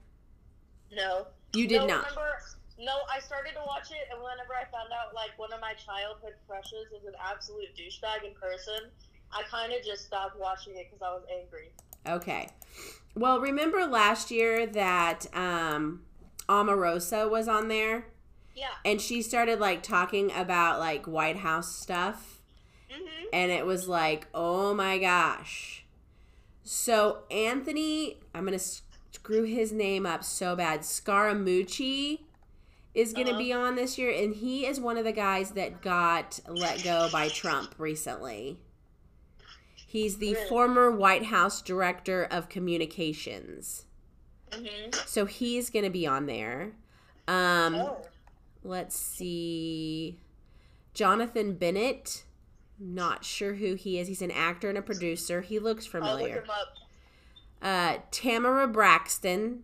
No, 0.94 1.28
You 1.54 1.68
did 1.68 1.82
no, 1.82 1.88
not. 1.88 2.10
Remember, 2.10 2.40
no, 2.80 2.94
I 3.12 3.20
started 3.20 3.52
to 3.54 3.64
watch 3.66 3.92
it, 3.92 4.08
and 4.12 4.20
whenever 4.22 4.54
I 4.56 4.64
found 4.72 4.92
out 4.94 5.14
like 5.14 5.38
one 5.38 5.52
of 5.52 5.60
my 5.60 5.74
childhood 5.74 6.34
crushes 6.48 6.88
is 6.96 7.06
an 7.06 7.14
absolute 7.20 7.76
douchebag 7.76 8.24
in 8.28 8.34
person, 8.36 8.92
I 9.34 9.44
kind 9.50 9.72
of 9.74 9.84
just 9.86 10.06
stopped 10.06 10.40
watching 10.40 10.76
it 10.76 10.88
because 10.92 11.02
I 11.02 11.12
was 11.14 11.24
angry. 11.32 11.72
Okay. 12.08 12.50
Well, 13.16 13.40
remember 13.40 13.86
last 13.86 14.32
year 14.32 14.66
that 14.68 15.26
um, 15.36 16.02
Omarosa 16.50 17.30
was 17.30 17.48
on 17.48 17.68
there, 17.68 18.06
Yeah. 18.56 18.70
and 18.86 19.00
she 19.02 19.22
started 19.22 19.60
like 19.60 19.84
talking 19.84 20.32
about 20.34 20.80
like 20.80 21.06
White 21.08 21.38
House 21.38 21.76
stuff. 21.76 22.38
Mhm. 22.92 23.28
and 23.32 23.50
it 23.52 23.66
was 23.66 23.88
like, 23.88 24.28
oh 24.34 24.74
my 24.74 24.98
gosh. 24.98 25.86
So 26.64 27.24
Anthony, 27.32 28.20
I'm 28.36 28.44
gonna 28.44 28.60
screw 28.60 29.44
his 29.44 29.72
name 29.72 30.06
up 30.06 30.26
so 30.26 30.58
bad. 30.58 30.82
Scaramucci 30.82 32.20
is 32.94 33.14
gonna 33.14 33.30
Uh-huh. 33.30 33.40
be 33.40 33.54
on 33.54 33.76
this 33.76 33.98
year, 33.98 34.12
and 34.12 34.36
he 34.36 34.66
is 34.66 34.80
one 34.82 34.98
of 34.98 35.06
the 35.06 35.14
guys 35.14 35.52
that 35.52 35.82
got 35.82 36.42
let 36.50 36.84
go 36.84 37.08
by 37.14 37.30
Trump 37.30 37.74
recently. 37.78 38.60
He's 39.92 40.20
the 40.20 40.34
Really? 40.36 40.48
former 40.48 40.90
White 40.90 41.26
House 41.26 41.62
director 41.62 42.24
of 42.24 42.48
communications. 42.48 43.84
Mhm. 44.52 44.96
So 45.06 45.26
he's 45.26 45.70
going 45.70 45.84
to 45.84 45.92
be 45.92 46.08
on 46.08 46.28
there. 46.28 46.72
Um, 47.28 47.76
Oh. 47.76 48.02
let's 48.64 48.96
see. 48.96 50.18
Jonathan 50.94 51.56
Bennett. 51.56 52.24
Not 52.80 53.26
sure 53.26 53.56
who 53.56 53.76
he 53.76 54.00
is. 54.00 54.08
He's 54.08 54.22
an 54.22 54.32
actor 54.32 54.70
and 54.70 54.78
a 54.78 54.82
producer. 54.82 55.42
He 55.42 55.60
looks 55.60 55.86
familiar. 55.86 56.42
him 56.42 56.50
up. 56.50 56.76
Uh, 57.62 57.98
Tamara 58.12 58.68
Braxton. 58.70 59.64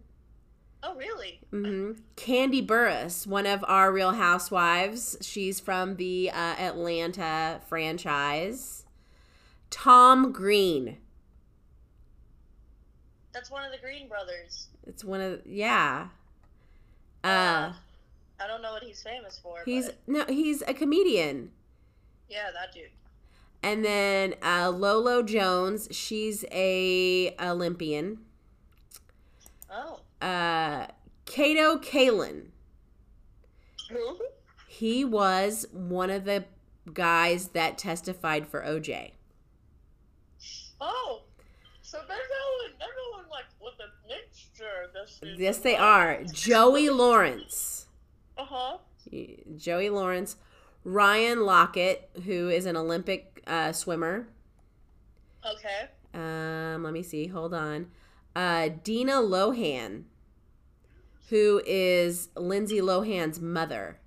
Oh, 0.84 0.94
really? 0.96 1.40
Mm-hmm. 1.54 2.02
Kandi 2.18 2.66
Burruss, 2.68 3.26
one 3.26 3.46
of 3.46 3.64
our 3.68 3.94
Real 3.94 4.12
Housewives. 4.12 5.18
She's 5.22 5.60
from 5.62 5.96
the 5.96 6.30
uh, 6.32 6.36
Atlanta 6.60 7.62
franchise. 7.68 8.77
Tom 9.70 10.32
Green. 10.32 10.98
That's 13.34 13.52
one 13.52 13.64
of 13.64 13.72
the 13.72 13.78
Green 13.78 14.08
brothers. 14.08 14.68
It's 14.86 15.04
one 15.04 15.22
of 15.22 15.42
yeah. 15.46 16.08
Uh, 17.24 17.74
I 18.40 18.48
don't 18.48 18.62
know 18.62 18.72
what 18.72 18.84
he's 18.84 19.02
famous 19.04 19.40
for. 19.42 19.60
he's 19.66 19.88
but 19.88 19.98
no, 20.08 20.26
he's 20.30 20.62
a 20.68 20.74
comedian. 20.74 21.52
yeah, 22.30 22.52
that 22.54 22.74
dude. 22.74 22.90
And 23.64 23.84
then 23.84 24.36
uh, 24.42 24.70
Lolo 24.70 25.24
Jones, 25.24 25.88
she's 25.92 26.46
a 26.52 27.36
Olympian. 27.40 28.20
Oh. 29.70 30.00
Uh, 30.22 30.88
Kato 31.26 31.78
Kaelin, 31.78 32.46
Who? 33.92 34.20
he 34.68 35.04
was 35.04 35.66
one 35.74 36.10
of 36.10 36.24
the 36.24 36.46
guys 36.94 37.50
that 37.50 37.78
testified 37.78 38.48
for 38.48 38.62
OJ. 38.62 39.12
Oh. 40.80 41.22
So 41.82 42.00
they're 42.08 42.18
going, 42.18 42.74
they're 42.80 42.90
going 43.14 43.30
like 43.30 43.46
with 43.62 43.76
a 43.80 44.08
mixture 44.08 44.92
this. 44.94 45.20
Yes, 45.38 45.60
they 45.60 45.76
are. 45.76 46.24
Joey 46.26 46.90
Lawrence. 46.90 47.88
Uh 48.38 48.46
huh. 48.46 48.78
Joey 49.56 49.90
Lawrence. 49.90 50.36
Ryan 50.84 51.40
Lochte, 51.40 51.98
who 52.26 52.50
is 52.50 52.66
an 52.66 52.78
Olympic 52.78 53.44
uh, 53.48 53.72
swimmer. 53.72 54.28
Okay. 55.46 55.90
Um, 56.14 56.84
let 56.84 56.94
me 56.94 57.04
see. 57.04 57.28
Hold 57.28 57.54
on. 57.54 57.88
Uh, 58.36 58.70
Dina 58.84 59.14
Lohan, 59.14 60.04
who 61.30 61.62
is 61.66 62.30
Lindsay 62.36 62.80
Lohan's 62.80 63.40
mother. 63.40 64.00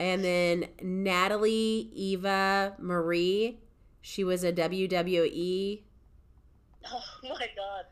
And 0.00 0.24
then 0.24 0.66
Natalie 0.82 1.90
Eva 1.94 2.74
Marie, 2.78 3.58
she 4.00 4.24
was 4.24 4.42
a 4.42 4.52
WWE. 4.52 5.82
Oh 6.92 7.02
my 7.22 7.46
god. 7.54 7.84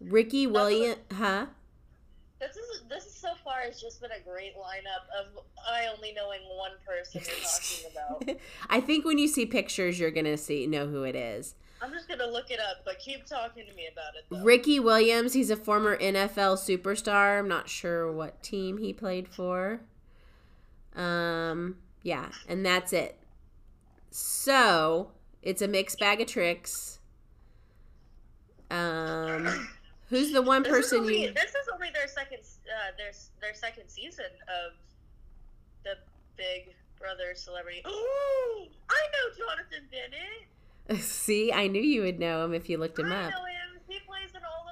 Ricky 0.00 0.48
William, 0.48 0.96
huh? 1.12 1.46
This 2.40 2.56
is 2.56 2.82
this 2.88 3.06
is 3.06 3.14
so 3.14 3.28
far 3.44 3.60
has 3.60 3.80
just 3.80 4.00
been 4.00 4.10
a 4.10 4.28
great 4.28 4.56
lineup 4.56 5.06
of 5.16 5.44
I 5.64 5.86
only 5.86 6.12
knowing 6.12 6.40
one 6.58 6.72
person 6.84 7.22
you're 7.24 7.36
talking 7.36 8.26
about. 8.32 8.40
I 8.68 8.80
think 8.80 9.04
when 9.04 9.18
you 9.18 9.28
see 9.28 9.46
pictures, 9.46 10.00
you're 10.00 10.10
gonna 10.10 10.36
see 10.36 10.66
know 10.66 10.88
who 10.88 11.04
it 11.04 11.14
is. 11.14 11.54
I'm 11.80 11.92
just 11.92 12.08
gonna 12.08 12.26
look 12.26 12.50
it 12.50 12.58
up, 12.58 12.78
but 12.84 12.98
keep 12.98 13.24
talking 13.26 13.64
to 13.64 13.74
me 13.74 13.88
about 13.92 14.16
it. 14.16 14.24
Though. 14.28 14.42
Ricky 14.42 14.80
Williams, 14.80 15.34
he's 15.34 15.50
a 15.50 15.56
former 15.56 15.96
NFL 15.96 16.58
superstar. 16.58 17.38
I'm 17.38 17.48
not 17.48 17.68
sure 17.68 18.10
what 18.10 18.42
team 18.42 18.78
he 18.78 18.92
played 18.92 19.28
for. 19.28 19.82
Um, 20.96 21.76
yeah, 22.02 22.28
and 22.48 22.64
that's 22.64 22.92
it. 22.92 23.18
So 24.10 25.12
it's 25.42 25.62
a 25.62 25.68
mixed 25.68 25.98
bag 25.98 26.20
of 26.20 26.26
tricks. 26.26 26.98
Um, 28.70 29.68
who's 30.08 30.32
the 30.32 30.42
one 30.42 30.62
This 30.62 30.72
person 30.72 31.00
only, 31.00 31.22
you? 31.22 31.32
This 31.32 31.50
is 31.50 31.68
only 31.72 31.88
their 31.92 32.08
second 32.08 32.38
uh, 32.38 32.92
their 32.96 33.12
their 33.40 33.54
second 33.54 33.88
season 33.88 34.32
of 34.48 34.72
the 35.84 35.96
Big 36.36 36.74
Brother 36.98 37.34
celebrity. 37.34 37.82
Ooh, 37.86 37.90
I 38.90 39.02
know 39.12 39.46
Jonathan 39.46 39.88
Bennett. 39.90 41.02
See, 41.02 41.52
I 41.52 41.66
knew 41.68 41.82
you 41.82 42.02
would 42.02 42.18
know 42.18 42.44
him 42.44 42.54
if 42.54 42.68
you 42.68 42.78
looked 42.78 42.98
him 42.98 43.12
up. 43.12 43.12
I 43.12 43.24
up. 43.26 43.30
know 43.30 43.44
him. 43.44 43.80
He 43.88 43.98
plays 44.00 44.30
in 44.34 44.40
all 44.44 44.62
of 44.62 44.66
like 44.66 44.71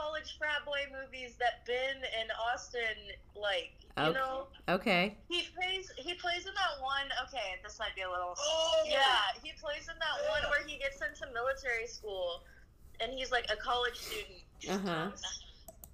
college 0.00 0.36
frat 0.38 0.64
boy 0.64 0.80
movies 0.92 1.34
that 1.38 1.66
Ben 1.66 1.96
and 2.20 2.30
Austin 2.52 2.80
like. 3.36 3.72
You 3.98 4.04
Okay. 4.04 4.12
know, 4.18 4.46
Okay. 4.68 5.16
he 5.28 5.42
plays. 5.54 5.90
He 5.96 6.14
plays 6.14 6.46
in 6.46 6.54
that 6.54 6.80
one. 6.82 7.06
Okay, 7.26 7.58
this 7.62 7.78
might 7.78 7.94
be 7.94 8.02
a 8.02 8.10
little. 8.10 8.34
Oh, 8.38 8.82
Yeah, 8.86 9.00
he 9.42 9.52
plays 9.60 9.88
in 9.88 9.98
that 9.98 10.30
one 10.30 10.48
where 10.50 10.64
he 10.66 10.78
gets 10.78 11.02
into 11.02 11.30
military 11.34 11.86
school, 11.86 12.42
and 13.00 13.12
he's 13.12 13.30
like 13.32 13.46
a 13.52 13.56
college 13.56 13.96
student. 13.96 14.42
Uh-huh. 14.86 15.10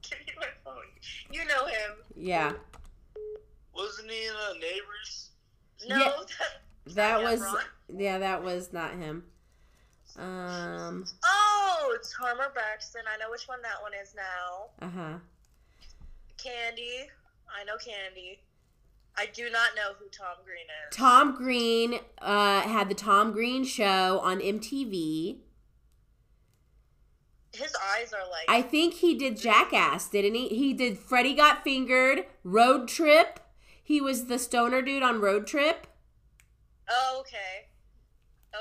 Give 0.02 0.18
me 0.20 0.32
my 0.38 0.46
phone. 0.64 0.84
You 1.32 1.46
know 1.46 1.66
him. 1.66 1.92
Yeah, 2.14 2.52
Wasn't 3.74 4.10
he 4.10 4.26
in 4.26 4.34
uh, 4.34 4.52
Neighbors? 4.54 5.30
No, 5.88 5.96
Yeah. 5.96 6.12
that, 6.86 6.94
that 6.94 7.22
was 7.22 7.40
Ron. 7.40 7.56
yeah, 7.96 8.18
that 8.18 8.42
was 8.44 8.72
not 8.72 8.92
him. 8.94 9.24
Um. 10.18 11.04
Oh, 11.24 11.96
Tamar 12.18 12.50
Braxton. 12.52 13.02
I 13.12 13.18
know 13.18 13.30
which 13.30 13.46
one 13.46 13.60
that 13.62 13.82
one 13.82 13.92
is 14.00 14.14
now. 14.14 14.86
Uh 14.86 14.90
huh. 14.90 15.18
Candy. 16.42 17.08
I 17.48 17.64
know 17.64 17.76
Candy. 17.76 18.40
I 19.18 19.26
do 19.32 19.44
not 19.50 19.70
know 19.74 19.92
who 19.98 20.06
Tom 20.10 20.36
Green 20.44 20.66
is. 20.88 20.96
Tom 20.96 21.34
Green 21.34 22.00
uh, 22.20 22.60
had 22.62 22.88
the 22.90 22.94
Tom 22.94 23.32
Green 23.32 23.64
show 23.64 24.20
on 24.22 24.40
MTV. 24.40 25.38
His 27.52 27.74
eyes 27.94 28.12
are 28.12 28.28
like. 28.30 28.44
I 28.48 28.60
think 28.60 28.94
he 28.94 29.14
did 29.14 29.38
Jackass, 29.38 30.08
didn't 30.10 30.34
he? 30.34 30.48
He 30.48 30.74
did 30.74 30.98
Freddy 30.98 31.34
Got 31.34 31.64
Fingered, 31.64 32.26
Road 32.44 32.88
Trip. 32.88 33.40
He 33.82 34.00
was 34.00 34.26
the 34.26 34.38
stoner 34.38 34.82
dude 34.82 35.02
on 35.02 35.20
Road 35.20 35.46
Trip. 35.46 35.86
oh, 36.90 37.18
okay. 37.20 37.65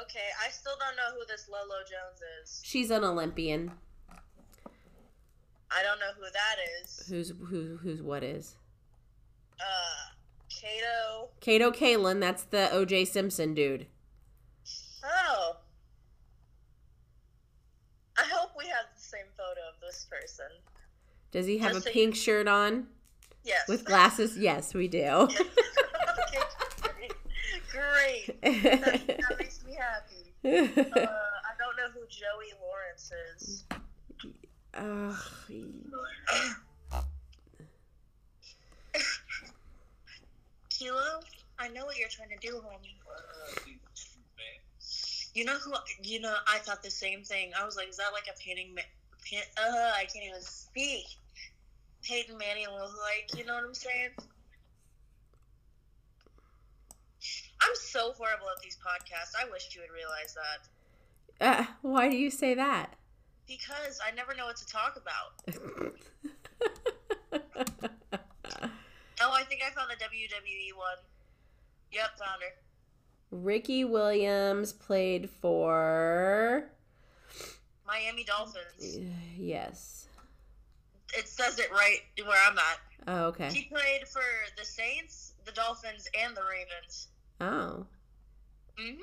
Okay, 0.04 0.28
I 0.46 0.50
still 0.50 0.74
don't 0.80 0.96
know 0.96 1.18
who 1.18 1.26
this 1.28 1.48
Lolo 1.50 1.80
Jones 1.82 2.22
is. 2.44 2.62
She's 2.64 2.92
an 2.92 3.04
Olympian. 3.04 3.72
I 5.72 5.84
don't 5.84 6.00
know 6.00 6.12
who 6.18 6.24
that 6.32 6.56
is. 6.84 7.06
Who's 7.10 7.34
who? 7.50 7.78
Who's 7.82 8.02
what 8.02 8.24
is? 8.24 8.56
Uh, 9.60 10.12
Kato. 10.50 11.30
Kato 11.40 11.72
Kaelin. 11.72 12.20
That's 12.20 12.44
the 12.44 12.72
O.J. 12.72 13.06
Simpson 13.06 13.54
dude. 13.54 13.88
Oh. 15.04 15.58
I 18.18 18.24
hope 18.32 18.52
we 18.58 18.66
have 18.66 18.86
the 18.96 19.02
same 19.02 19.26
photo 19.38 19.60
of 19.74 19.80
this 19.82 20.08
person. 20.10 20.46
Does 21.32 21.46
he 21.46 21.58
have 21.58 21.74
Just 21.74 21.88
a 21.88 21.90
so 21.90 21.90
you- 21.90 21.94
pink 22.06 22.16
shirt 22.16 22.48
on 22.48 22.88
Yes. 23.44 23.68
with 23.68 23.84
glasses? 23.86 24.38
Yes, 24.38 24.74
we 24.74 24.88
do. 24.88 25.04
okay, 25.04 25.44
great. 27.76 28.26
That, 28.64 29.08
that 29.08 29.40
makes 29.40 29.64
me 29.66 29.76
happy. 29.78 30.34
Uh, 30.44 31.00
I 31.00 31.54
don't 31.58 31.76
know 31.78 31.90
who 31.94 32.02
Joey 32.08 32.54
Lawrence 32.62 33.12
is. 33.36 33.64
Ugh. 34.74 35.16
Kilo, 40.70 41.22
I 41.58 41.70
know 41.70 41.86
what 41.86 41.98
you're 41.98 42.10
trying 42.10 42.30
to 42.30 42.38
do, 42.48 42.56
homie. 42.56 42.96
You 45.34 45.44
know 45.46 45.58
who? 45.58 45.74
You 46.02 46.22
know, 46.22 46.36
I 46.48 46.60
thought 46.60 46.82
the 46.84 46.92
same 46.92 47.24
thing. 47.24 47.52
I 47.60 47.66
was 47.66 47.76
like, 47.76 47.90
is 47.90 47.98
that 47.98 48.12
like 48.14 48.28
a 48.30 48.40
painting? 48.40 48.74
Ma- 48.76 48.82
pan- 49.30 49.44
uh, 49.58 49.92
I 49.96 50.06
can't 50.06 50.26
even 50.26 50.42
speak. 50.42 51.06
Peyton 52.04 52.38
Manning 52.38 52.68
look 52.70 52.92
like. 53.02 53.38
You 53.38 53.46
know 53.46 53.56
what 53.56 53.64
I'm 53.66 53.74
saying? 53.74 54.10
I'm 57.66 57.76
so 57.76 58.12
horrible 58.14 58.48
at 58.56 58.62
these 58.64 58.78
podcasts. 58.78 59.34
I 59.40 59.50
wish 59.50 59.70
you 59.76 59.82
would 59.82 59.92
realize 59.96 60.36
that 61.40 61.60
Uh, 61.60 61.66
why 61.82 62.10
do 62.10 62.16
you 62.18 62.30
say 62.30 62.54
that? 62.54 62.96
because 63.48 64.00
I 64.06 64.10
never 64.16 64.34
know 64.34 64.46
what 64.46 64.56
to 64.58 64.66
talk 64.66 64.98
about. 64.98 65.44
Oh, 69.22 69.32
I 69.34 69.44
think 69.44 69.62
I 69.66 69.70
found 69.72 69.90
the 69.90 69.96
WWE 70.04 70.76
one. 70.76 70.98
Yep, 71.92 72.18
found 72.20 72.42
her. 72.42 72.54
Ricky 73.32 73.86
Williams 73.86 74.74
played 74.74 75.30
for. 75.30 76.66
Miami 77.88 78.26
Dolphins. 78.26 78.98
Yes. 79.38 80.08
It 81.18 81.28
says 81.30 81.60
it 81.60 81.72
right 81.72 82.00
where 82.26 82.38
I'm 82.50 82.58
at. 82.58 82.80
Oh, 83.08 83.26
okay. 83.28 83.50
He 83.54 83.64
played 83.64 84.06
for 84.12 84.22
the 84.58 84.66
Saints, 84.66 85.32
the 85.46 85.54
Dolphins, 85.54 86.10
and 86.22 86.36
the 86.36 86.42
Ravens. 86.44 87.08
Oh. 87.40 87.86
Mm-hmm. 88.80 89.02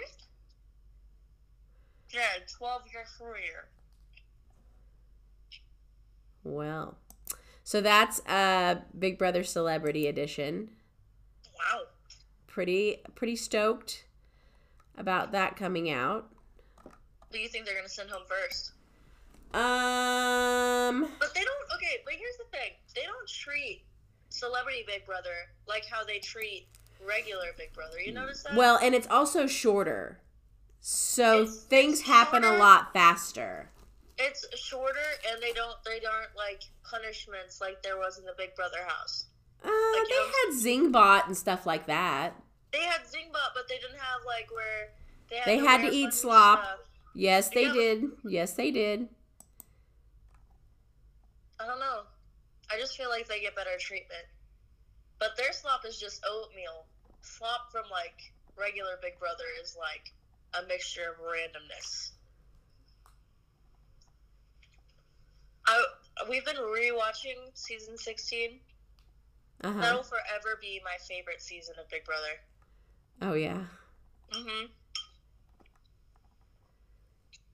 Yeah, 2.11 2.21
12 2.59 2.83
year 2.93 3.05
career. 3.19 3.69
Well. 6.45 6.97
So 7.65 7.81
that's 7.81 8.21
uh 8.27 8.81
Big 8.99 9.19
Brother 9.19 9.45
Celebrity 9.45 10.07
Edition. 10.07 10.71
Wow. 11.57 11.83
Pretty 12.47 12.99
pretty 13.15 13.37
stoked 13.37 14.05
about 14.97 15.33
that 15.33 15.57
coming 15.57 15.91
out. 15.91 16.29
Who 16.85 16.91
do 17.33 17.39
you 17.39 17.49
think 17.49 17.65
they're 17.65 17.75
going 17.75 17.87
to 17.87 17.93
send 17.93 18.11
home 18.11 18.25
first? 18.29 18.73
Um. 19.55 21.13
But 21.19 21.35
they 21.35 21.41
don't. 21.41 21.65
Okay, 21.77 22.01
but 22.05 22.15
here's 22.15 22.37
the 22.37 22.45
thing: 22.51 22.73
they 22.95 23.03
don't 23.03 23.29
treat 23.29 23.85
Celebrity 24.29 24.85
Big 24.87 25.07
Brother 25.07 25.49
like 25.67 25.85
how 25.87 26.05
they 26.05 26.19
treat 26.19 26.67
regular 27.07 27.49
Big 27.57 27.73
Brother. 27.73 28.01
You 28.01 28.13
notice 28.13 28.43
that? 28.45 28.55
Well, 28.55 28.79
and 28.83 28.95
it's 28.95 29.07
also 29.09 29.47
shorter, 29.47 30.21
so 30.81 31.43
It's- 31.43 31.65
things 31.65 32.01
it's 32.01 32.09
happen 32.09 32.45
a 32.45 32.57
lot 32.57 32.93
faster. 32.93 33.71
it's 34.19 34.47
shorter, 34.59 34.99
and 35.29 35.43
they 35.43 35.53
don't. 35.53 35.83
They 35.85 36.05
aren't 36.05 36.35
like 36.37 36.63
punishments 36.89 37.61
like 37.61 37.83
there 37.83 37.97
was 37.99 38.19
in 38.19 38.25
the 38.25 38.35
Big 38.39 38.55
Brother 38.55 38.83
house. 38.87 39.27
Uh, 39.65 39.69
Like, 39.69 40.09
they 40.09 40.15
you 40.15 40.21
know- 40.21 40.33
had 40.33 40.55
Zingbot 41.23 41.27
and 41.27 41.37
stuff 41.37 41.67
like 41.67 41.87
that. 41.87 42.35
They 42.73 42.81
had 42.83 43.03
Zingbot, 43.03 43.53
but 43.55 43.69
they 43.69 43.79
didn't 43.79 43.99
have 43.99 44.23
like 44.27 44.51
where 44.51 44.93
they 45.29 45.37
had, 45.37 45.47
They 45.47 45.59
to 45.61 45.67
had 45.67 45.81
to 45.83 45.89
eat 45.95 46.13
slop. 46.15 46.63
stuff. 46.65 46.79
Yes, 47.15 47.51
they 47.51 47.71
did. 47.71 48.05
Yes, 48.25 48.55
they 48.55 48.71
did. 48.71 49.09
I 51.61 51.67
don't 51.67 51.79
know. 51.79 52.03
I 52.71 52.79
just 52.79 52.97
feel 52.97 53.09
like 53.11 53.29
they 53.29 53.41
get 53.41 53.55
better 53.55 53.77
treatment. 53.79 54.25
But 55.19 55.37
their 55.37 55.53
slop 55.53 55.85
is 55.87 56.01
just 56.01 56.25
oatmeal. 56.29 56.87
Slop 57.23 57.71
from 57.73 57.85
like 57.91 58.33
regular 58.59 58.99
Big 59.01 59.19
Brother 59.19 59.45
is 59.63 59.77
like 59.79 60.13
a 60.55 60.67
mixture 60.67 61.11
of 61.11 61.25
randomness. 61.25 62.11
I 65.67 65.85
we've 66.29 66.45
been 66.45 66.57
rewatching 66.57 67.39
season 67.55 67.97
sixteen. 67.97 68.61
Uh 69.63 69.73
huh. 69.73 69.81
That'll 69.81 70.03
forever 70.03 70.59
be 70.61 70.81
my 70.85 70.97
favorite 71.09 71.41
season 71.41 71.77
of 71.81 71.89
Big 71.89 72.05
Brother. 72.05 72.41
Oh 73.23 73.35
yeah. 73.35 73.65
Mhm. 74.33 74.69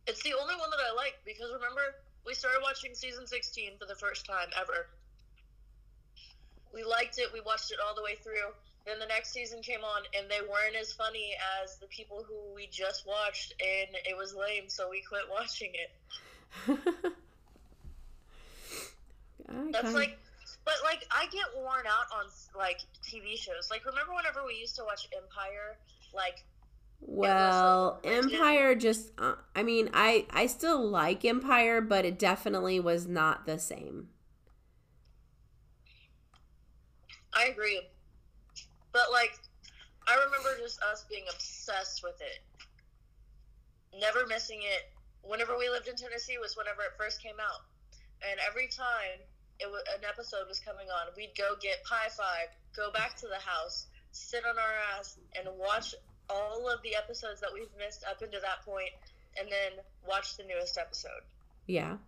It's 0.06 0.22
the 0.22 0.32
only 0.40 0.56
one 0.56 0.70
that 0.70 0.80
I 0.80 0.94
like 0.96 1.18
because 1.26 1.52
remember 1.52 1.82
we 2.24 2.34
started 2.34 2.60
watching 2.62 2.94
season 2.94 3.26
16 3.26 3.78
for 3.78 3.86
the 3.86 3.94
first 3.94 4.26
time 4.26 4.48
ever. 4.58 4.88
We 6.72 6.84
liked 6.84 7.18
it, 7.18 7.32
we 7.32 7.40
watched 7.40 7.72
it 7.72 7.78
all 7.84 7.94
the 7.94 8.02
way 8.02 8.16
through. 8.22 8.52
Then 8.88 8.98
the 8.98 9.06
next 9.06 9.32
season 9.34 9.60
came 9.60 9.84
on 9.84 10.04
and 10.18 10.30
they 10.30 10.40
weren't 10.40 10.74
as 10.80 10.94
funny 10.94 11.34
as 11.62 11.76
the 11.76 11.86
people 11.88 12.24
who 12.26 12.54
we 12.54 12.68
just 12.68 13.06
watched 13.06 13.52
and 13.60 13.94
it 14.08 14.16
was 14.16 14.34
lame, 14.34 14.64
so 14.68 14.88
we 14.88 15.02
quit 15.06 15.24
watching 15.30 15.72
it. 15.74 15.90
That's 19.72 19.92
like 19.92 20.18
but 20.64 20.74
like 20.84 21.06
I 21.10 21.26
get 21.26 21.44
worn 21.54 21.84
out 21.86 22.06
on 22.16 22.30
like 22.56 22.80
TV 23.04 23.36
shows. 23.36 23.68
Like 23.70 23.84
remember 23.84 24.14
whenever 24.14 24.42
we 24.46 24.54
used 24.54 24.74
to 24.76 24.84
watch 24.84 25.06
Empire 25.14 25.76
like 26.14 26.42
Well, 27.00 28.00
like. 28.02 28.14
Empire 28.14 28.74
just 28.74 29.10
uh, 29.18 29.34
I 29.54 29.62
mean, 29.62 29.90
I 29.92 30.24
I 30.30 30.46
still 30.46 30.82
like 30.88 31.26
Empire, 31.26 31.82
but 31.82 32.06
it 32.06 32.18
definitely 32.18 32.80
was 32.80 33.06
not 33.06 33.44
the 33.44 33.58
same. 33.58 34.08
I 37.34 37.44
agree. 37.44 37.82
But 38.98 39.14
like 39.14 39.38
I 40.10 40.18
remember 40.26 40.58
just 40.58 40.82
us 40.82 41.06
being 41.06 41.22
obsessed 41.30 42.02
with 42.02 42.18
it. 42.18 42.42
Never 43.94 44.26
missing 44.26 44.58
it. 44.66 44.90
Whenever 45.22 45.56
we 45.56 45.68
lived 45.70 45.86
in 45.86 45.94
Tennessee 45.94 46.34
was 46.42 46.56
whenever 46.56 46.82
it 46.82 46.98
first 46.98 47.22
came 47.22 47.38
out. 47.38 47.62
And 48.26 48.40
every 48.42 48.66
time 48.66 49.22
it 49.60 49.70
was, 49.70 49.86
an 49.94 50.02
episode 50.02 50.50
was 50.50 50.58
coming 50.58 50.90
on, 50.90 51.14
we'd 51.16 51.30
go 51.38 51.54
get 51.62 51.84
Pie 51.84 52.10
Five, 52.10 52.50
go 52.74 52.90
back 52.90 53.14
to 53.22 53.28
the 53.28 53.38
house, 53.38 53.86
sit 54.10 54.42
on 54.42 54.58
our 54.58 54.74
ass, 54.98 55.16
and 55.38 55.46
watch 55.54 55.94
all 56.28 56.66
of 56.68 56.82
the 56.82 56.96
episodes 56.96 57.40
that 57.40 57.50
we've 57.54 57.70
missed 57.78 58.02
up 58.02 58.20
into 58.20 58.40
that 58.42 58.66
point, 58.66 58.90
and 59.38 59.46
then 59.46 59.78
watch 60.08 60.36
the 60.36 60.42
newest 60.42 60.76
episode. 60.76 61.22
Yeah. 61.66 61.98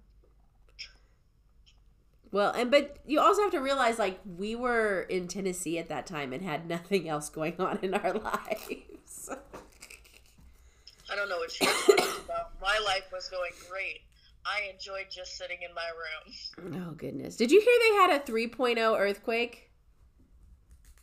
Well, 2.33 2.53
and 2.53 2.71
but 2.71 2.99
you 3.07 3.21
also 3.21 3.43
have 3.43 3.51
to 3.53 3.59
realize 3.61 3.99
like 3.99 4.21
we 4.37 4.55
were 4.55 5.03
in 5.03 5.27
Tennessee 5.27 5.79
at 5.79 5.89
that 5.89 6.07
time 6.07 6.33
and 6.33 6.43
had 6.43 6.69
nothing 6.69 7.09
else 7.09 7.29
going 7.29 7.61
on 7.61 7.79
in 7.83 7.93
our 7.95 8.13
lives. 8.15 9.31
I 11.11 11.17
don't 11.17 11.29
know 11.29 11.39
what 11.39 11.61
you're 11.61 11.71
talking 11.73 12.23
about. 12.25 12.53
My 12.63 12.79
life 12.87 13.05
was 13.13 13.29
going 13.29 13.51
great. 13.69 14.01
I 14.47 14.71
enjoyed 14.73 15.07
just 15.11 15.37
sitting 15.37 15.59
in 15.69 15.75
my 15.75 16.71
room. 16.73 16.83
oh 16.89 16.93
goodness. 16.93 17.37
Did 17.37 17.51
you 17.51 17.61
hear 17.61 17.79
they 18.07 18.13
had 18.13 18.23
a 18.23 18.33
3.0 18.33 18.99
earthquake 18.99 19.71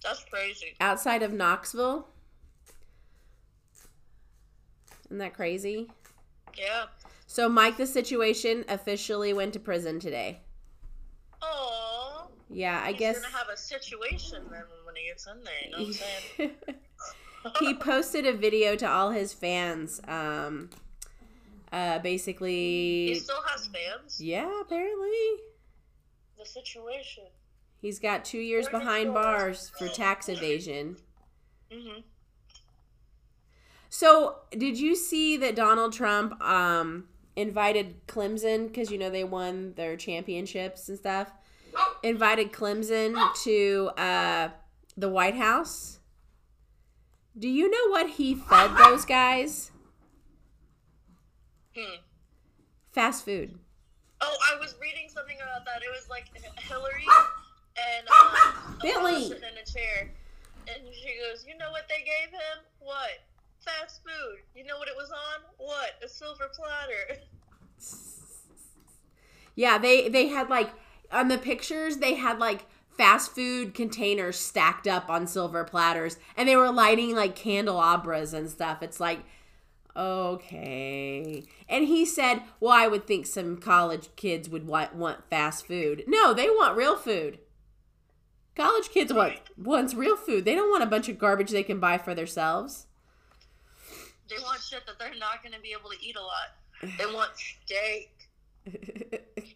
That's 0.04 0.24
crazy. 0.32 0.76
outside 0.80 1.24
of 1.24 1.34
Knoxville? 1.34 2.08
Isn't 5.08 5.18
that 5.20 5.34
crazy? 5.34 5.90
Yeah. 6.58 6.86
So 7.28 7.48
Mike 7.50 7.78
the 7.78 7.86
situation 7.86 8.64
officially 8.70 9.34
went 9.34 9.54
to 9.54 9.60
prison 9.60 10.00
today. 10.00 10.40
Yeah, 12.50 12.82
I 12.84 12.92
He's 12.92 13.00
guess 13.00 13.16
He's 13.18 13.26
gonna 13.26 13.38
have 13.38 13.50
a 13.50 13.58
situation 13.58 14.44
then 14.50 14.64
when 14.86 14.96
he 14.96 15.08
gets 15.10 15.28
in 15.28 15.44
there. 15.44 15.54
You 15.66 15.72
know 15.72 15.78
what 15.78 15.88
I'm 15.88 17.54
saying? 17.58 17.58
he 17.60 17.74
posted 17.74 18.26
a 18.26 18.34
video 18.34 18.76
to 18.78 18.88
all 18.90 19.12
his 19.12 19.34
fans. 19.34 20.02
Um, 20.08 20.70
uh, 21.72 22.00
basically, 22.00 23.08
he 23.08 23.16
still 23.16 23.42
has 23.48 23.68
fans. 23.68 24.22
yeah, 24.22 24.62
apparently 24.62 25.10
The 26.38 26.46
situation. 26.46 27.26
he's 27.82 28.00
got 28.00 28.24
two 28.24 28.40
years 28.40 28.70
behind 28.70 29.14
bars 29.14 29.70
for 29.78 29.88
tax 29.90 30.30
evasion. 30.30 30.98
Mhm. 31.72 32.04
So, 33.90 34.38
did 34.52 34.80
you 34.80 34.96
see 34.96 35.38
that 35.38 35.56
Donald 35.56 35.94
Trump 35.94 36.42
um 36.42 37.10
invited 37.36 38.08
Clemson 38.08 38.68
because 38.68 38.90
you 38.92 38.98
know 38.98 39.10
they 39.10 39.24
won 39.26 39.74
their 39.76 39.96
championships 39.98 40.88
and 40.90 40.98
stuff? 40.98 41.32
Invited 42.04 42.52
Clemson 42.52 43.16
to 43.44 43.92
uh 43.98 44.50
the 44.96 45.10
White 45.10 45.36
House. 45.36 46.00
Do 47.38 47.48
you 47.48 47.70
know 47.70 47.92
what 47.92 48.10
he 48.12 48.34
fed 48.34 48.76
those 48.78 49.06
guys? 49.06 49.72
Hmm. 51.76 52.02
Fast 52.92 53.26
food. 53.26 53.60
Oh, 54.22 54.38
I 54.52 54.60
was 54.60 54.76
reading 54.82 55.08
something 55.14 55.38
about 55.38 55.64
that. 55.66 55.84
It 55.84 55.92
was 55.94 56.10
like 56.10 56.26
Hillary 56.62 57.06
and 57.78 58.08
um, 58.10 58.78
Bentley. 58.82 59.28
In 59.28 59.44
a 59.44 59.66
chair, 59.72 60.10
and 60.68 60.82
she 60.92 61.14
goes, 61.30 61.46
"You 61.48 61.56
know 61.58 61.70
what 61.70 61.84
they 61.88 62.00
gave 62.00 62.32
him? 62.32 62.66
What? 62.80 63.22
Fast 63.60 64.02
food. 64.04 64.40
You 64.56 64.66
know 64.66 64.80
what 64.80 64.88
it 64.88 64.96
was 64.98 65.12
on? 65.12 65.44
What? 65.58 65.92
A 66.04 66.08
silver 66.08 66.50
platter." 66.56 67.22
Yeah, 69.56 69.80
they 69.80 70.08
they 70.08 70.28
had 70.28 70.50
like 70.50 70.70
on 71.12 71.28
the 71.28 71.38
pictures 71.38 71.98
they 71.98 72.16
had 72.16 72.40
like 72.40 72.66
fast 72.98 73.34
food 73.34 73.74
containers 73.74 74.38
stacked 74.38 74.88
up 74.88 75.10
on 75.10 75.28
silver 75.28 75.64
platters 75.64 76.18
and 76.36 76.50
they 76.50 76.56
were 76.56 76.72
lighting 76.72 77.16
like 77.16 77.36
candelabras 77.36 78.34
and 78.34 78.50
stuff. 78.50 78.82
It's 78.82 79.00
like 79.00 79.20
okay. 79.96 81.44
And 81.68 81.88
he 81.88 82.06
said, 82.06 82.44
"Well, 82.60 82.72
I 82.72 82.88
would 82.88 83.08
think 83.08 83.26
some 83.26 83.58
college 83.58 84.10
kids 84.16 84.48
would 84.48 84.68
want, 84.68 84.96
want 84.96 85.30
fast 85.30 85.66
food." 85.66 86.04
No, 86.08 86.34
they 86.34 86.50
want 86.50 86.78
real 86.78 86.96
food. 86.96 87.40
College 88.56 88.90
kids 88.90 89.14
want 89.14 89.36
wants 89.58 89.94
real 89.94 90.16
food. 90.16 90.46
They 90.46 90.56
don't 90.56 90.70
want 90.70 90.84
a 90.84 90.88
bunch 90.88 91.10
of 91.10 91.20
garbage 91.20 91.52
they 91.52 91.64
can 91.64 91.80
buy 91.80 91.98
for 91.98 92.16
themselves. 92.16 92.86
They 94.30 94.38
want 94.42 94.62
shit 94.62 94.86
that 94.86 95.00
they're 95.00 95.16
not 95.18 95.42
going 95.42 95.54
to 95.54 95.62
be 95.62 95.72
able 95.72 95.90
to 95.90 95.98
eat 96.02 96.16
a 96.16 96.22
lot. 96.22 96.98
They 96.98 97.06
want 97.06 97.32
steak. 97.36 98.12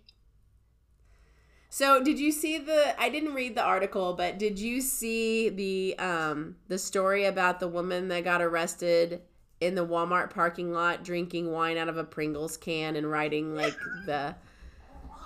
So, 1.73 2.03
did 2.03 2.19
you 2.19 2.33
see 2.33 2.57
the 2.57 3.01
I 3.01 3.07
didn't 3.07 3.33
read 3.33 3.55
the 3.55 3.63
article, 3.63 4.13
but 4.13 4.37
did 4.37 4.59
you 4.59 4.81
see 4.81 5.47
the 5.47 5.97
um 5.99 6.57
the 6.67 6.77
story 6.77 7.23
about 7.25 7.61
the 7.61 7.67
woman 7.69 8.09
that 8.09 8.25
got 8.25 8.41
arrested 8.41 9.21
in 9.61 9.75
the 9.75 9.85
Walmart 9.85 10.31
parking 10.31 10.73
lot 10.73 11.05
drinking 11.05 11.49
wine 11.49 11.77
out 11.77 11.87
of 11.87 11.95
a 11.95 12.03
Pringles 12.03 12.57
can 12.57 12.97
and 12.97 13.09
writing 13.09 13.55
like 13.55 13.77
the 14.05 14.35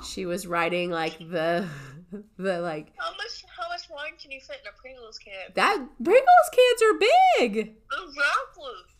she 0.03 0.27
was 0.27 0.45
writing 0.45 0.91
like 0.91 1.17
the 1.17 1.67
the 2.37 2.59
like 2.61 2.93
How 2.95 3.09
much? 3.13 3.43
How 3.57 3.67
much 3.69 3.89
wine 3.89 4.13
can 4.21 4.29
you 4.29 4.39
fit 4.39 4.61
in 4.61 4.67
a 4.67 4.79
Pringles 4.79 5.17
can? 5.17 5.33
that 5.55 5.83
Pringles 6.03 6.49
cans 6.51 6.81
are 6.83 6.99
big. 7.39 7.57
Exactly. 7.57 8.94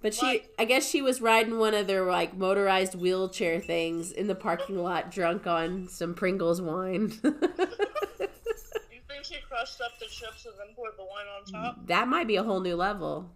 But 0.00 0.14
she 0.14 0.42
I 0.58 0.64
guess 0.64 0.88
she 0.88 1.02
was 1.02 1.20
riding 1.20 1.58
one 1.58 1.74
of 1.74 1.86
their 1.88 2.04
like 2.04 2.36
motorized 2.36 2.94
wheelchair 2.94 3.60
things 3.60 4.12
in 4.12 4.28
the 4.28 4.34
parking 4.34 4.78
lot 4.78 5.10
drunk 5.10 5.46
on 5.46 5.88
some 5.88 6.14
Pringles 6.14 6.60
wine. 6.62 7.12
You 8.90 9.00
think 9.08 9.24
she 9.24 9.36
crushed 9.48 9.80
up 9.80 9.98
the 9.98 10.06
chips 10.06 10.46
and 10.46 10.54
then 10.58 10.74
poured 10.76 10.92
the 10.96 11.02
wine 11.04 11.26
on 11.36 11.44
top? 11.52 11.86
that 11.86 12.08
might 12.08 12.26
be 12.26 12.36
a 12.36 12.42
whole 12.42 12.60
new 12.60 12.76
level. 12.76 13.30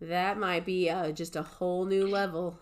That 0.00 0.38
might 0.38 0.66
be 0.66 0.90
uh, 0.90 1.12
just 1.12 1.36
a 1.36 1.42
whole 1.42 1.84
new 1.86 2.06
level, 2.06 2.58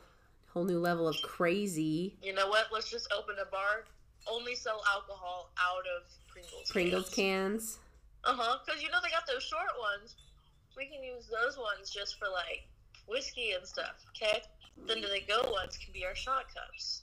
whole 0.53 0.65
new 0.65 0.79
level 0.79 1.09
of 1.09 1.17
crazy. 1.23 2.17
you 2.23 2.33
know 2.33 2.49
what? 2.49 2.67
Let's 2.73 2.91
just 2.91 3.13
open 3.17 3.35
a 3.43 3.51
bar. 3.51 3.85
Only 4.31 4.55
sell 4.55 4.83
alcohol 4.93 5.51
out 5.59 5.83
of 5.97 6.11
Pringles. 6.29 6.71
Pringles 6.71 7.09
cans. 7.11 7.79
Uh 8.25 8.35
huh. 8.35 8.59
Because 8.65 8.83
you 8.83 8.91
know 8.91 8.99
they 9.03 9.11
got 9.11 9.27
those 9.27 9.43
short 9.43 9.73
ones. 9.79 10.17
we 10.77 10.87
can 10.87 11.03
use 11.03 11.29
those 11.29 11.59
ones 11.59 11.91
just 11.91 12.19
for 12.19 12.27
like 12.29 12.67
whiskey 13.07 13.53
and 13.53 13.67
stuff. 13.67 13.97
Okay. 14.17 14.43
Then 14.87 15.01
the 15.01 15.21
go 15.29 15.51
ones 15.51 15.77
can 15.77 15.93
be 15.93 16.05
our 16.05 16.17
shot 16.17 16.45
cups. 16.55 17.03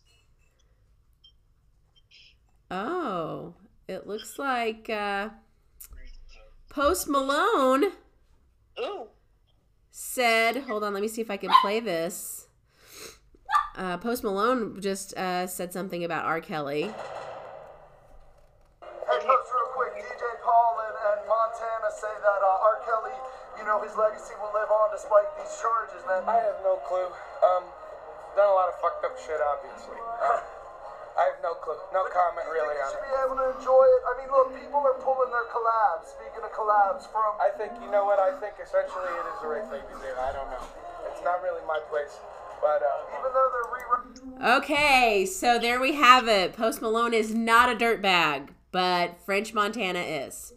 Oh, 2.69 3.53
it 3.87 4.07
looks 4.07 4.39
like 4.39 4.89
uh, 4.89 5.29
Post 6.69 7.09
Malone 7.09 7.91
Ooh. 8.79 9.07
said, 9.91 10.57
hold 10.63 10.83
on, 10.83 10.93
let 10.93 11.01
me 11.01 11.09
see 11.09 11.21
if 11.21 11.29
I 11.29 11.35
can 11.37 11.51
play 11.61 11.81
this. 11.81 12.47
Uh, 13.75 13.97
Post 13.97 14.23
Malone 14.23 14.79
just 14.81 15.13
uh, 15.17 15.47
said 15.47 15.73
something 15.73 16.03
about 16.03 16.25
R. 16.25 16.39
Kelly. 16.39 16.89
Live 25.21 25.37
these 25.37 25.53
charges, 25.61 26.01
man. 26.09 26.25
I 26.25 26.41
have 26.41 26.57
no 26.65 26.81
clue. 26.89 27.05
Um, 27.45 27.69
done 28.33 28.49
a 28.49 28.55
lot 28.57 28.73
of 28.73 28.75
fucked 28.81 29.05
up 29.05 29.13
shit, 29.21 29.37
obviously. 29.37 29.97
Uh, 30.01 30.41
I 31.13 31.29
have 31.29 31.39
no 31.45 31.53
clue. 31.61 31.77
No 31.93 32.07
comment 32.09 32.47
you 32.49 32.57
really 32.57 32.73
think 32.73 32.81
on 32.81 32.89
you 32.89 32.97
should 32.97 33.05
it. 33.05 33.13
be 33.13 33.17
able 33.21 33.37
to 33.37 33.47
enjoy 33.53 33.85
it. 33.85 34.01
I 34.09 34.11
mean, 34.17 34.29
look, 34.33 34.49
people 34.57 34.81
are 34.81 34.97
pulling 34.97 35.29
their 35.29 35.45
collabs. 35.53 36.09
Speaking 36.17 36.41
of 36.41 36.51
collabs, 36.55 37.05
from 37.13 37.37
I 37.37 37.53
think, 37.53 37.75
you 37.83 37.91
know 37.93 38.07
what, 38.07 38.17
I 38.17 38.33
think 38.41 38.57
essentially 38.57 39.11
it 39.13 39.25
is 39.29 39.37
the 39.45 39.49
right 39.51 39.67
thing 39.69 39.83
to 39.85 39.97
do. 40.01 40.09
I 40.17 40.31
don't 40.33 40.49
know. 40.49 40.65
It's 41.11 41.21
not 41.21 41.43
really 41.45 41.61
my 41.69 41.77
place. 41.91 42.17
But, 42.61 42.81
uh, 42.81 43.19
even 43.19 43.29
though 43.33 43.49
they're 43.53 43.71
rewriting. 43.73 44.61
Okay, 44.61 45.25
so 45.25 45.59
there 45.59 45.79
we 45.81 45.93
have 45.93 46.27
it. 46.27 46.53
Post 46.53 46.81
Malone 46.81 47.13
is 47.13 47.33
not 47.33 47.69
a 47.69 47.75
dirtbag, 47.75 48.49
but 48.71 49.17
French 49.25 49.53
Montana 49.53 49.99
is. 49.99 50.53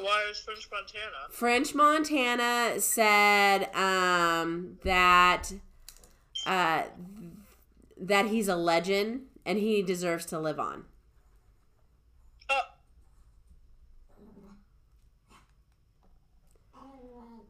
Why 0.00 0.24
is 0.28 0.38
French 0.40 0.68
Montana? 0.70 1.30
French 1.30 1.74
Montana 1.74 2.80
said 2.80 3.74
um, 3.74 4.78
that 4.82 5.52
uh, 6.46 6.82
that 8.00 8.26
he's 8.26 8.48
a 8.48 8.56
legend 8.56 9.22
and 9.46 9.58
he 9.58 9.82
deserves 9.82 10.26
to 10.26 10.38
live 10.38 10.58
on. 10.58 10.84
Oh, 12.50 12.60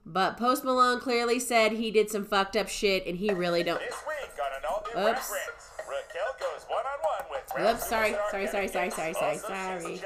But 0.04 0.36
Post 0.36 0.64
Malone 0.64 1.00
clearly 1.00 1.40
said 1.40 1.72
he 1.72 1.90
did 1.90 2.10
some 2.10 2.24
fucked 2.24 2.56
up 2.56 2.68
shit 2.68 3.06
and 3.06 3.16
he 3.16 3.32
really 3.32 3.62
don't. 3.62 3.80
This 3.80 3.94
week 4.06 4.30
on 4.38 4.52
an 4.58 4.64
all-new 4.68 5.10
Oops. 5.10 5.32
Reference, 5.32 5.70
Raquel 5.88 6.36
goes 6.38 6.64
one-on-one 6.68 7.30
with 7.30 7.42
Oops, 7.52 7.56
Rasmus 7.56 7.88
sorry, 7.88 8.14
sorry, 8.30 8.46
sorry, 8.46 8.68
sorry, 8.68 8.90
sorry, 8.90 9.14
sorry, 9.14 9.38
sorry. 9.38 10.00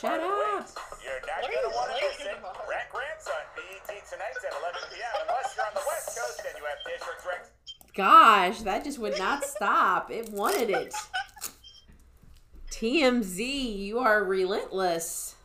Shut 0.00 0.20
up. 0.20 0.58
Waits. 0.58 0.74
You're 1.04 1.20
not 1.26 1.42
What 1.42 1.50
are 1.50 1.62
gonna 1.62 1.74
want 1.74 1.90
to 1.90 2.06
miss 2.06 2.26
it. 2.26 2.42
Mark? 2.42 2.68
Rack 2.68 2.92
Rants 2.94 3.26
on 3.28 3.44
BET 3.54 3.86
tonight 4.10 4.34
at 4.34 4.52
11 4.60 4.80
p.m. 4.92 5.26
Unless 5.28 5.56
you're 5.56 5.66
on 5.66 5.74
the 5.74 5.80
West 5.86 6.18
Coast 6.18 6.42
and 6.48 6.58
you 6.58 6.64
have 6.64 6.78
Dish 6.84 7.06
or 7.06 7.22
Direct 7.22 7.50
Gosh, 7.94 8.62
that 8.62 8.82
just 8.84 8.98
would 8.98 9.18
not 9.18 9.44
stop. 9.44 10.10
It 10.10 10.30
wanted 10.30 10.70
it. 10.70 10.94
TMZ, 12.70 13.78
you 13.78 14.00
are 14.00 14.24
relentless. 14.24 15.36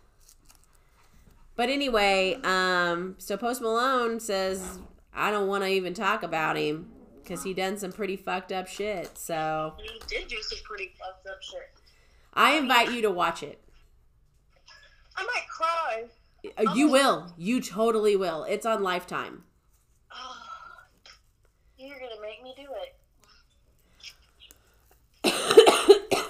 But 1.55 1.69
anyway, 1.69 2.39
um, 2.43 3.15
so 3.19 3.38
Post 3.38 3.62
Malone 3.62 4.19
says 4.19 4.79
I 5.13 5.29
don't 5.29 5.47
want 5.47 5.63
to 5.63 5.69
even 5.69 5.93
talk 5.93 6.23
about 6.23 6.57
him 6.57 6.89
because 7.21 7.43
he 7.43 7.53
done 7.53 7.77
some 7.77 7.91
pretty 7.91 8.15
fucked 8.15 8.51
up 8.51 8.67
shit. 8.67 9.15
So 9.17 9.75
you 9.83 9.99
did 10.07 10.27
do 10.27 10.38
some 10.41 10.59
pretty 10.63 10.93
fucked 10.97 11.27
up 11.27 11.41
shit. 11.43 11.69
I 12.33 12.53
invite 12.57 12.91
you 12.91 13.01
to 13.03 13.12
watch 13.12 13.43
it. 13.43 13.59
I 16.60 16.63
might 16.63 16.65
cry. 16.65 16.74
Uh, 16.74 16.76
You 16.76 16.91
will. 16.91 17.34
You 17.38 17.62
totally 17.62 18.15
will. 18.15 18.43
It's 18.43 18.65
on 18.65 18.84
Lifetime. 18.84 19.43
Oh, 20.12 20.36
you're 21.78 21.98
gonna 22.00 22.22
make 22.22 22.43
me 22.43 22.54
do 22.56 22.67
it. 22.84 22.95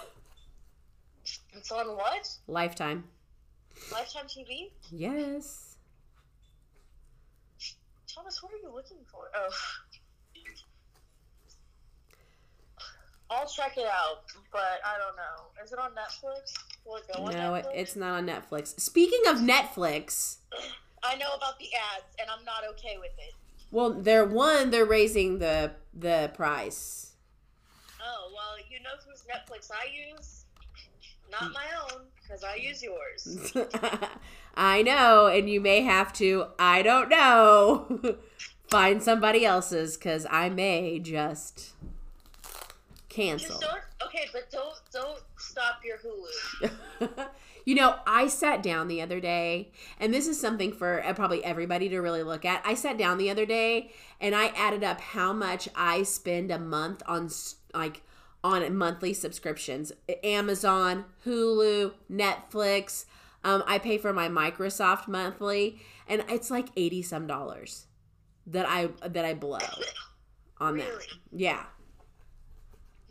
It's 1.54 1.72
on 1.74 1.88
what? 1.98 2.28
Lifetime. 2.48 3.04
Lifetime 3.92 4.26
TV? 4.28 4.72
Yes. 4.92 5.76
Thomas, 8.08 8.42
what 8.42 8.54
are 8.54 8.58
you 8.58 8.72
looking 8.74 9.00
for? 9.12 9.30
Oh. 9.36 9.50
I'll 13.30 13.48
check 13.48 13.78
it 13.78 13.86
out, 13.86 14.24
but 14.52 14.80
I 14.86 14.98
don't 14.98 15.16
know. 15.18 15.64
Is 15.64 15.72
it 15.74 15.80
on 15.80 15.92
Netflix? 15.92 16.54
Will 16.86 16.98
it 16.98 17.04
go 17.14 17.26
No, 17.28 17.56
it's 17.74 17.96
not 17.96 18.18
on 18.18 18.28
Netflix. 18.28 18.80
Speaking 18.80 19.22
of 19.28 19.38
Netflix, 19.38 20.38
I 21.04 21.16
know 21.16 21.32
about 21.36 21.60
the 21.60 21.68
ads, 21.76 22.06
and 22.20 22.30
I'm 22.30 22.44
not 22.46 22.64
okay 22.72 22.98
with 23.00 23.12
it. 23.18 23.34
well, 23.72 23.92
they're 23.92 24.26
one, 24.26 24.72
they're 24.72 24.86
raising 24.86 25.40
the 25.40 25.72
the 25.94 26.32
price. 26.36 27.14
Oh, 28.02 28.32
well, 28.34 28.66
you 28.70 28.80
know 28.82 28.90
whose 29.08 29.24
Netflix 29.24 29.70
I 29.72 29.88
use? 30.12 30.46
Not 31.32 31.54
my 31.54 31.66
own, 31.84 32.02
because 32.22 32.44
I 32.44 32.56
use 32.56 32.82
yours. 32.82 33.54
I 34.56 34.82
know, 34.82 35.28
and 35.28 35.48
you 35.50 35.62
may 35.62 35.82
have 35.82 36.12
to, 36.14 36.48
I 36.58 36.82
don't 36.82 37.08
know, 37.10 38.18
find 38.68 39.04
somebody 39.04 39.46
else's 39.46 39.96
because 39.96 40.26
I 40.30 40.50
may 40.50 40.98
just 41.00 41.74
cancel. 43.10 43.60
Just. 43.60 43.76
Okay, 44.06 44.28
but 44.34 44.50
don't 44.50 44.74
don't 44.92 45.22
stop 45.50 45.82
your 45.84 45.98
Hulu. 45.98 47.28
you 47.66 47.76
know, 47.76 47.96
I 48.06 48.28
sat 48.28 48.62
down 48.62 48.88
the 48.88 49.02
other 49.02 49.20
day, 49.20 49.72
and 50.00 50.14
this 50.14 50.28
is 50.28 50.40
something 50.40 50.72
for 50.72 51.04
uh, 51.04 51.14
probably 51.14 51.44
everybody 51.44 51.90
to 51.90 52.00
really 52.00 52.24
look 52.24 52.46
at. 52.46 52.62
I 52.66 52.74
sat 52.76 52.98
down 52.98 53.18
the 53.18 53.30
other 53.30 53.46
day 53.46 53.92
and 54.22 54.36
I 54.36 54.48
added 54.48 54.84
up 54.84 55.02
how 55.02 55.34
much 55.34 55.68
I 55.76 56.04
spend 56.04 56.52
a 56.52 56.60
month 56.60 57.02
on 57.06 57.30
like 57.74 58.02
on 58.44 58.76
monthly 58.76 59.14
subscriptions 59.14 59.92
Amazon, 60.24 61.06
Hulu, 61.26 61.94
Netflix. 62.12 63.06
Um, 63.44 63.64
I 63.66 63.80
pay 63.80 63.98
for 63.98 64.14
my 64.14 64.28
Microsoft 64.28 65.08
monthly, 65.08 65.80
and 66.08 66.24
it's 66.30 66.52
like 66.52 66.68
80 66.76 67.02
some 67.04 67.28
dollars 67.28 67.88
that 68.48 68.68
I 68.68 68.90
that 69.08 69.26
I 69.26 69.34
blow 69.34 69.60
on 70.60 70.78
that. 70.78 71.08
Yeah. 71.32 71.64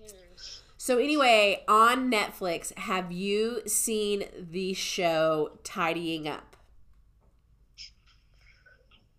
Hmm. 0.01 0.58
So 0.81 0.99
anyway, 0.99 1.65
on 1.67 2.09
Netflix, 2.09 2.73
have 2.79 3.11
you 3.11 3.63
seen 3.67 4.27
the 4.39 4.75
show 4.75 5.59
Tidying 5.65 6.29
Up? 6.29 6.57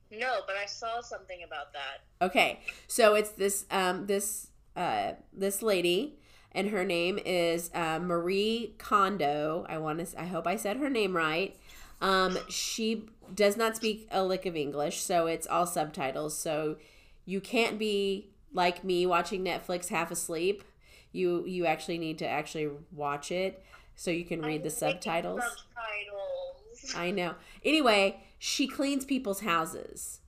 No, 0.10 0.40
but 0.48 0.56
I 0.56 0.66
saw 0.66 1.02
something 1.02 1.44
about 1.46 1.74
that. 1.74 2.26
Okay, 2.26 2.62
so 2.88 3.14
it's 3.14 3.32
this 3.32 3.66
um 3.72 4.08
this 4.08 4.48
uh 4.78 5.12
this 5.34 5.62
lady, 5.62 6.18
and 6.54 6.70
her 6.70 6.86
name 6.86 7.20
is 7.26 7.70
uh, 7.76 8.00
Marie 8.00 8.76
Kondo. 8.78 9.66
I 9.68 9.80
want 9.80 10.00
to. 10.00 10.20
I 10.20 10.26
hope 10.26 10.48
I 10.48 10.56
said 10.56 10.78
her 10.78 10.90
name 10.90 11.16
right. 11.16 11.58
Um, 12.02 12.38
she 12.48 13.10
does 13.36 13.58
not 13.58 13.76
speak 13.76 14.08
a 14.12 14.24
lick 14.24 14.46
of 14.46 14.56
English, 14.56 15.02
so 15.02 15.28
it's 15.28 15.46
all 15.46 15.66
subtitles. 15.66 16.38
So 16.38 16.78
you 17.26 17.42
can't 17.42 17.78
be 17.78 18.30
like 18.54 18.86
me 18.86 19.06
watching 19.06 19.44
Netflix 19.44 19.90
half 19.90 20.10
asleep. 20.10 20.64
You 21.12 21.46
you 21.46 21.66
actually 21.66 21.98
need 21.98 22.20
to 22.20 22.28
actually 22.28 22.70
watch 22.92 23.32
it 23.32 23.64
so 23.96 24.12
you 24.12 24.26
can 24.26 24.42
read 24.42 24.64
the 24.64 24.70
subtitles. 24.70 25.42
Subtitles. 25.42 26.96
I 26.96 27.12
know. 27.12 27.36
Anyway, 27.66 28.24
she 28.38 28.68
cleans 28.68 29.06
people's 29.06 29.42
houses. 29.42 30.22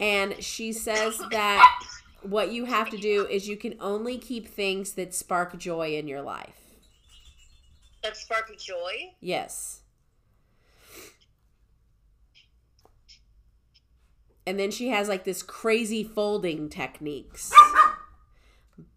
And 0.00 0.42
she 0.42 0.72
says 0.72 1.20
that 1.30 1.80
what 2.22 2.50
you 2.50 2.64
have 2.64 2.90
to 2.90 2.96
do 2.96 3.26
is 3.26 3.48
you 3.48 3.56
can 3.56 3.76
only 3.80 4.18
keep 4.18 4.48
things 4.48 4.92
that 4.92 5.14
spark 5.14 5.56
joy 5.58 5.94
in 5.94 6.08
your 6.08 6.22
life. 6.22 6.60
That 8.02 8.16
spark 8.16 8.56
joy. 8.58 9.14
Yes. 9.20 9.82
And 14.46 14.58
then 14.58 14.70
she 14.70 14.88
has 14.88 15.08
like 15.08 15.24
this 15.24 15.42
crazy 15.42 16.04
folding 16.04 16.68
techniques. 16.68 17.52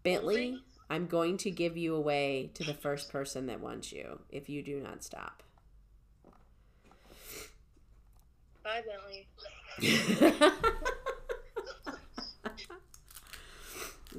Bentley? 0.02 0.58
I'm 0.88 1.06
going 1.06 1.36
to 1.38 1.50
give 1.50 1.76
you 1.76 1.94
away 1.94 2.50
to 2.54 2.64
the 2.64 2.74
first 2.74 3.12
person 3.12 3.46
that 3.46 3.60
wants 3.60 3.92
you 3.92 4.20
if 4.30 4.48
you 4.48 4.62
do 4.62 4.80
not 4.80 5.04
stop. 5.04 5.42
Bye, 8.64 8.82
Bentley. 8.86 9.26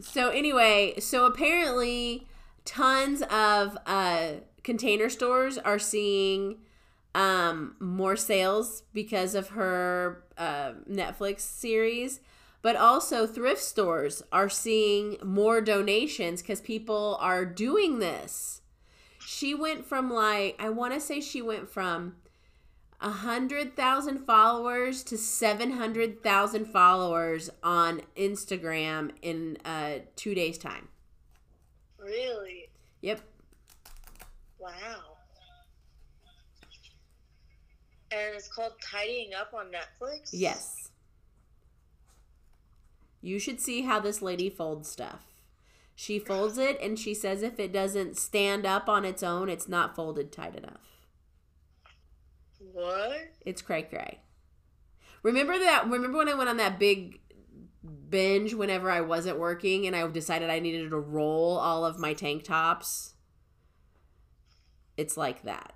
so 0.01 0.29
anyway, 0.29 0.95
so 0.99 1.25
apparently 1.25 2.27
tons 2.63 3.21
of 3.23 3.77
uh 3.85 4.27
container 4.63 5.09
stores 5.09 5.57
are 5.57 5.79
seeing 5.79 6.57
um 7.15 7.75
more 7.79 8.15
sales 8.15 8.83
because 8.93 9.35
of 9.35 9.49
her 9.49 10.23
uh, 10.37 10.71
Netflix 10.89 11.41
series, 11.41 12.19
but 12.61 12.75
also 12.75 13.25
thrift 13.25 13.61
stores 13.61 14.23
are 14.31 14.49
seeing 14.49 15.17
more 15.23 15.61
donations 15.61 16.41
cuz 16.41 16.61
people 16.61 17.17
are 17.19 17.45
doing 17.45 17.99
this. 17.99 18.61
She 19.25 19.53
went 19.53 19.85
from 19.85 20.11
like 20.11 20.55
I 20.59 20.69
want 20.69 20.93
to 20.93 20.99
say 20.99 21.21
she 21.21 21.41
went 21.41 21.69
from 21.69 22.15
a 23.01 23.09
hundred 23.09 23.75
thousand 23.75 24.25
followers 24.25 25.03
to 25.03 25.17
seven 25.17 25.71
hundred 25.71 26.21
thousand 26.21 26.65
followers 26.65 27.49
on 27.63 28.01
Instagram 28.15 29.11
in 29.21 29.57
uh, 29.65 29.99
two 30.15 30.35
days' 30.35 30.57
time. 30.57 30.87
Really? 31.97 32.69
Yep. 33.01 33.21
Wow. 34.59 34.71
And 38.11 38.35
it's 38.35 38.49
called 38.49 38.73
Tidying 38.83 39.33
Up 39.33 39.53
on 39.53 39.67
Netflix? 39.71 40.29
Yes. 40.31 40.80
You 43.21 43.37
should 43.39 43.61
see 43.61 43.83
how 43.83 43.99
this 43.99 44.21
lady 44.21 44.49
folds 44.49 44.89
stuff. 44.89 45.25
She 45.95 46.17
folds 46.17 46.57
it 46.57 46.79
and 46.81 46.97
she 46.97 47.13
says 47.13 47.43
if 47.43 47.59
it 47.59 47.71
doesn't 47.71 48.17
stand 48.17 48.65
up 48.65 48.89
on 48.89 49.05
its 49.05 49.21
own, 49.21 49.49
it's 49.49 49.67
not 49.67 49.95
folded 49.95 50.31
tight 50.31 50.55
enough. 50.55 50.87
What? 52.59 53.33
It's 53.45 53.61
cray 53.61 53.83
cray. 53.83 54.19
Remember 55.23 55.59
that? 55.59 55.87
Remember 55.87 56.17
when 56.17 56.29
I 56.29 56.33
went 56.33 56.49
on 56.49 56.57
that 56.57 56.79
big 56.79 57.19
binge 58.09 58.53
whenever 58.53 58.89
I 58.89 59.01
wasn't 59.01 59.39
working 59.39 59.85
and 59.85 59.95
I 59.95 60.07
decided 60.07 60.49
I 60.49 60.59
needed 60.59 60.89
to 60.89 60.99
roll 60.99 61.57
all 61.57 61.85
of 61.85 61.99
my 61.99 62.13
tank 62.13 62.43
tops? 62.43 63.13
It's 64.97 65.17
like 65.17 65.43
that. 65.43 65.73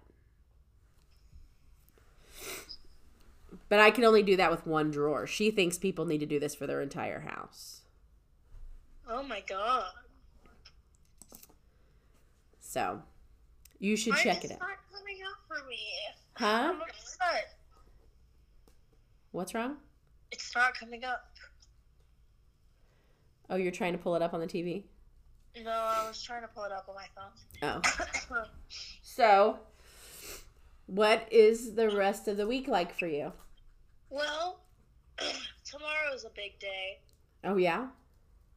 But 3.67 3.79
I 3.79 3.91
can 3.91 4.03
only 4.03 4.21
do 4.23 4.35
that 4.37 4.51
with 4.51 4.67
one 4.67 4.91
drawer. 4.91 5.25
She 5.25 5.49
thinks 5.51 5.77
people 5.77 6.05
need 6.05 6.19
to 6.19 6.25
do 6.25 6.39
this 6.39 6.53
for 6.53 6.67
their 6.67 6.81
entire 6.81 7.21
house. 7.21 7.81
Oh 9.09 9.23
my 9.23 9.41
god. 9.47 9.85
So, 12.59 13.01
you 13.79 13.95
should 13.95 14.13
Why 14.13 14.23
check 14.23 14.43
it 14.45 14.51
out. 14.51 14.59
not 14.59 14.77
coming 14.91 15.17
up 15.25 15.39
for 15.47 15.67
me? 15.67 15.79
Huh? 16.33 16.73
I'm 16.73 16.81
upset. 16.81 17.55
What's 19.31 19.53
wrong? 19.53 19.77
It's 20.31 20.53
not 20.55 20.77
coming 20.77 21.03
up. 21.03 21.29
Oh, 23.49 23.55
you're 23.55 23.71
trying 23.71 23.93
to 23.93 23.97
pull 23.99 24.15
it 24.15 24.21
up 24.21 24.33
on 24.33 24.39
the 24.39 24.47
TV? 24.47 24.83
No, 25.63 25.71
I 25.71 26.05
was 26.07 26.21
trying 26.21 26.41
to 26.41 26.47
pull 26.49 26.63
it 26.63 26.71
up 26.71 26.87
on 26.89 26.95
my 26.95 27.07
phone. 27.15 27.81
Oh. 28.31 28.45
So, 29.01 29.59
what 30.87 31.31
is 31.31 31.75
the 31.75 31.89
rest 31.89 32.27
of 32.27 32.35
the 32.35 32.45
week 32.45 32.67
like 32.67 32.93
for 32.93 33.07
you? 33.07 33.31
Well, 34.15 34.61
tomorrow's 35.65 36.23
a 36.23 36.29
big 36.35 36.57
day. 36.59 36.99
Oh, 37.43 37.57
yeah? 37.57 37.87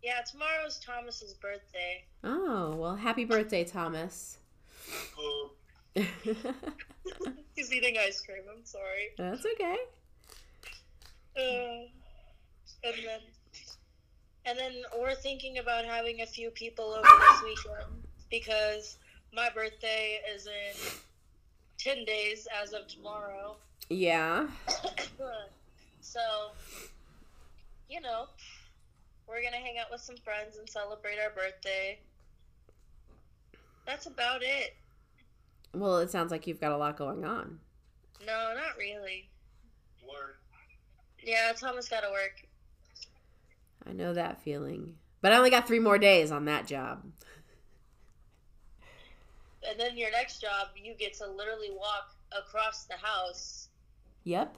Yeah, 0.03 0.21
tomorrow's 0.31 0.79
Thomas's 0.79 1.35
birthday. 1.35 2.05
Oh, 2.23 2.77
well, 2.77 2.95
happy 2.95 3.25
birthday, 3.25 3.65
Thomas. 3.65 4.39
He's 5.95 7.73
eating 7.73 7.97
ice 7.99 8.21
cream. 8.21 8.43
I'm 8.51 8.65
sorry. 8.65 9.11
That's 9.19 9.45
okay. 9.45 9.77
Uh, 11.37 11.89
and 12.85 12.95
then, 13.05 13.21
and 14.47 14.59
then 14.59 14.73
we're 15.01 15.17
thinking 15.17 15.59
about 15.59 15.85
having 15.85 16.21
a 16.21 16.27
few 16.27 16.51
people 16.51 16.85
over 16.85 17.03
this 17.03 17.43
weekend 17.43 18.07
because 18.31 18.99
my 19.35 19.49
birthday 19.53 20.21
is 20.33 20.47
in 20.47 20.77
ten 21.79 22.05
days 22.05 22.47
as 22.63 22.73
of 22.73 22.87
tomorrow. 22.87 23.57
Yeah. 23.89 24.47
so, 26.01 26.21
you 27.89 28.01
know, 28.01 28.27
we're 29.27 29.43
gonna 29.43 29.57
hang 29.57 29.79
out 29.79 29.91
with 29.91 30.01
some 30.01 30.17
friends 30.17 30.59
and 30.59 30.69
celebrate 30.69 31.19
our 31.19 31.31
birthday. 31.31 31.99
That's 33.87 34.07
about 34.07 34.43
it. 34.43 34.77
Well, 35.73 35.99
it 35.99 36.11
sounds 36.11 36.31
like 36.31 36.47
you've 36.47 36.61
got 36.61 36.73
a 36.73 36.77
lot 36.77 36.97
going 36.97 37.25
on. 37.25 37.59
No, 38.27 38.53
not 38.55 38.77
really. 38.77 39.29
word. 40.03 40.35
Yeah, 41.23 41.53
Thomas 41.59 41.89
got 41.89 42.01
to 42.01 42.11
work. 42.11 42.47
I 43.87 43.93
know 43.93 44.13
that 44.13 44.43
feeling. 44.43 44.95
But 45.21 45.33
I 45.33 45.37
only 45.37 45.51
got 45.51 45.67
three 45.67 45.79
more 45.79 45.99
days 45.99 46.31
on 46.31 46.45
that 46.47 46.67
job. 46.67 47.03
And 49.69 49.79
then 49.79 49.97
your 49.97 50.11
next 50.11 50.41
job, 50.41 50.69
you 50.77 50.95
get 50.95 51.15
to 51.15 51.27
literally 51.27 51.71
walk 51.71 52.15
across 52.33 52.85
the 52.85 52.97
house 52.97 53.68
Yep. 54.25 54.57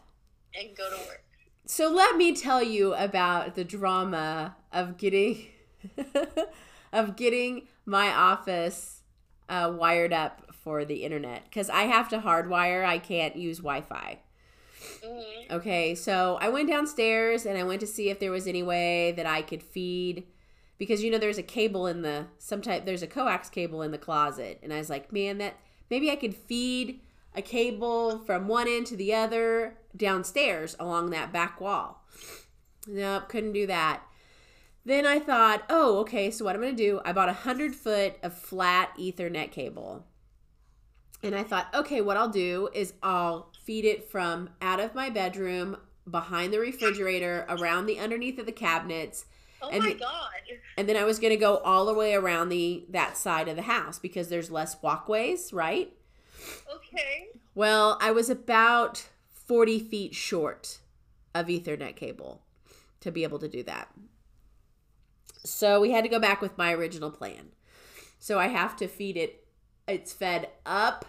and 0.59 0.77
go 0.77 0.91
to 0.91 0.97
work. 0.97 1.25
So 1.67 1.89
let 1.91 2.17
me 2.17 2.35
tell 2.35 2.63
you 2.63 2.95
about 2.95 3.55
the 3.55 3.65
drama 3.65 4.57
of 4.73 4.97
getting 4.97 5.47
of 6.93 7.17
getting 7.17 7.69
my 7.87 8.09
office 8.13 9.03
uh, 9.49 9.73
wired 9.77 10.13
up 10.13 10.53
for 10.55 10.85
the 10.85 11.05
internet 11.05 11.45
because 11.45 11.71
I 11.71 11.83
have 11.83 12.09
to 12.11 12.19
hardwire. 12.19 12.85
I 12.85 12.99
can't 12.99 13.37
use 13.37 13.59
Wi-Fi. 13.59 14.19
hmm 15.05 15.21
Okay, 15.51 15.95
so 15.95 16.39
I 16.41 16.49
went 16.49 16.69
downstairs 16.69 17.45
and 17.47 17.59
I 17.59 17.65
went 17.65 17.81
to 17.81 17.87
see 17.87 18.11
if 18.11 18.19
there 18.21 18.31
was 18.31 18.47
any 18.47 18.63
way 18.63 19.13
that 19.13 19.27
I 19.27 19.43
could 19.43 19.63
feed 19.63 20.27
because 20.79 21.03
you 21.03 21.11
know 21.11 21.19
there's 21.19 21.39
a 21.39 21.43
cable 21.43 21.87
in 21.87 22.03
the 22.03 22.27
some 22.39 22.63
type 22.63 22.87
there's 22.87 23.03
a 23.03 23.07
coax 23.07 23.51
cable 23.51 23.83
in 23.83 23.91
the 23.91 23.99
closet 23.99 24.61
and 24.63 24.73
I 24.73 24.79
was 24.79 24.91
like, 24.91 25.13
man, 25.13 25.39
that 25.39 25.55
maybe 25.91 26.11
I 26.11 26.17
could 26.17 26.35
feed 26.35 27.01
a 27.35 27.43
cable 27.43 28.19
from 28.19 28.49
one 28.49 28.69
end 28.69 28.87
to 28.89 28.97
the 28.97 29.15
other 29.15 29.79
downstairs 29.97 30.77
along 30.79 31.11
that 31.11 31.33
back 31.33 31.61
wall. 31.61 32.05
Nope, 32.87 33.29
couldn't 33.29 33.53
do 33.53 33.67
that. 33.67 34.03
Then 34.85 35.07
I 35.07 35.19
thought, 35.19 35.65
oh, 35.69 35.99
okay, 36.01 36.31
so 36.31 36.45
what 36.45 36.55
I'm 36.55 36.63
gonna 36.63 36.73
do, 36.75 37.01
I 37.05 37.13
bought 37.13 37.29
a 37.29 37.35
hundred 37.35 37.75
foot 37.75 38.17
of 38.23 38.35
flat 38.35 38.97
Ethernet 38.99 39.51
cable. 39.51 40.07
And 41.23 41.35
I 41.35 41.43
thought, 41.43 41.69
okay, 41.75 42.01
what 42.01 42.17
I'll 42.17 42.31
do 42.31 42.71
is 42.73 42.95
I'll 43.03 43.53
feed 43.65 43.85
it 43.85 44.11
from 44.11 44.51
out 44.63 44.81
of 44.81 44.95
my 44.95 45.11
bedroom, 45.11 45.77
behind 46.11 46.53
the 46.53 46.59
refrigerator, 46.59 47.45
around 47.49 47.87
the 47.87 47.99
underneath 47.99 48.39
of 48.39 48.47
the 48.47 48.53
cabinets, 48.53 49.27
Oh 49.63 49.69
And 49.69 49.83
my 49.85 49.93
god. 49.93 50.31
and 50.79 50.89
then 50.89 50.97
I 50.97 51.05
was 51.05 51.19
gonna 51.19 51.37
go 51.37 51.59
all 51.59 51.85
the 51.85 51.93
way 51.95 52.15
around 52.15 52.49
the 52.49 52.87
that 52.89 53.19
side 53.19 53.47
of 53.49 53.57
the 53.57 53.63
house 53.63 53.99
because 53.99 54.29
there's 54.29 54.51
less 54.51 54.81
walkways, 54.83 55.53
right? 55.53 55.93
Okay. 56.75 57.29
Well, 57.55 57.99
I 58.01 58.11
was 58.11 58.31
about 58.31 59.09
40 59.33 59.81
feet 59.81 60.15
short 60.15 60.79
of 61.35 61.47
Ethernet 61.47 61.97
cable 61.97 62.43
to 63.01 63.11
be 63.11 63.23
able 63.23 63.39
to 63.39 63.49
do 63.49 63.63
that. 63.65 63.89
So 65.45 65.81
we 65.81 65.93
had 65.93 66.05
to 66.05 66.11
go 66.11 66.19
back 66.19 66.41
with 66.41 66.59
my 66.59 66.73
original 66.73 67.11
plan. 67.11 67.53
So 68.19 68.39
I 68.39 68.49
have 68.49 68.77
to 68.77 68.87
feed 68.87 69.17
it, 69.17 69.47
it's 69.89 70.13
fed 70.13 70.51
up 70.67 71.07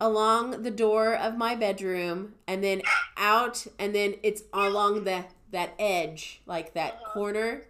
along 0.00 0.62
the 0.62 0.70
door 0.70 1.14
of 1.14 1.36
my 1.36 1.54
bedroom 1.54 2.34
and 2.46 2.62
then 2.62 2.82
out 3.16 3.66
and 3.78 3.94
then 3.94 4.14
it's 4.22 4.42
along 4.52 5.04
the 5.04 5.24
that 5.50 5.74
edge 5.78 6.40
like 6.46 6.74
that 6.74 7.02
corner 7.04 7.62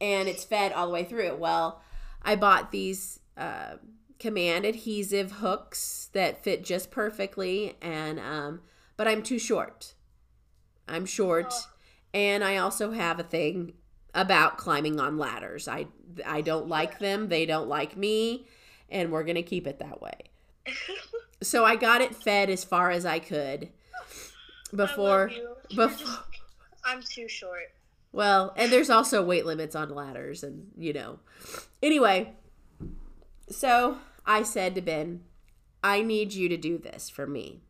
and 0.00 0.28
it's 0.28 0.44
fed 0.44 0.72
all 0.72 0.86
the 0.86 0.92
way 0.92 1.04
through 1.04 1.34
well 1.34 1.82
i 2.22 2.34
bought 2.34 2.70
these 2.70 3.20
uh, 3.36 3.74
command 4.20 4.64
adhesive 4.64 5.32
hooks 5.32 6.10
that 6.12 6.44
fit 6.44 6.62
just 6.62 6.90
perfectly 6.90 7.74
and 7.82 8.20
um 8.20 8.60
but 8.96 9.08
i'm 9.08 9.22
too 9.22 9.38
short 9.38 9.94
i'm 10.86 11.06
short 11.06 11.52
and 12.14 12.44
i 12.44 12.56
also 12.56 12.92
have 12.92 13.18
a 13.18 13.24
thing 13.24 13.72
about 14.14 14.58
climbing 14.58 15.00
on 15.00 15.16
ladders 15.18 15.66
i 15.66 15.86
i 16.26 16.40
don't 16.40 16.68
like 16.68 16.98
them 16.98 17.28
they 17.28 17.46
don't 17.46 17.68
like 17.68 17.96
me 17.96 18.46
and 18.90 19.10
we're 19.10 19.24
gonna 19.24 19.42
keep 19.42 19.66
it 19.66 19.78
that 19.78 20.00
way 20.02 20.20
so 21.42 21.64
i 21.64 21.74
got 21.74 22.00
it 22.00 22.14
fed 22.14 22.50
as 22.50 22.62
far 22.62 22.90
as 22.90 23.06
i 23.06 23.18
could 23.18 23.70
before 24.74 25.30
I. 25.30 25.74
Before 25.74 25.88
just- 25.88 26.20
I'm 26.84 27.02
too 27.02 27.28
short. 27.28 27.72
well, 28.12 28.52
and 28.56 28.72
there's 28.72 28.88
also 28.90 29.22
weight 29.22 29.44
limits 29.44 29.74
on 29.76 29.90
ladders, 29.90 30.42
and 30.42 30.68
you 30.78 30.92
know. 30.92 31.18
Anyway, 31.82 32.32
so 33.50 33.98
I 34.30 34.44
said 34.44 34.76
to 34.76 34.80
Ben, 34.80 35.24
I 35.82 36.02
need 36.02 36.34
you 36.34 36.48
to 36.50 36.56
do 36.56 36.78
this 36.78 37.10
for 37.10 37.26
me. 37.26 37.62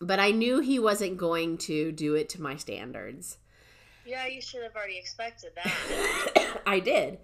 But 0.00 0.18
I 0.18 0.30
knew 0.30 0.60
he 0.60 0.78
wasn't 0.78 1.18
going 1.18 1.58
to 1.58 1.92
do 1.92 2.14
it 2.14 2.30
to 2.30 2.40
my 2.40 2.56
standards. 2.56 3.36
Yeah, 4.06 4.26
you 4.26 4.40
should 4.40 4.62
have 4.62 4.74
already 4.74 4.96
expected 4.96 5.50
that. 5.54 6.62
I 6.66 6.80
did. 6.80 7.18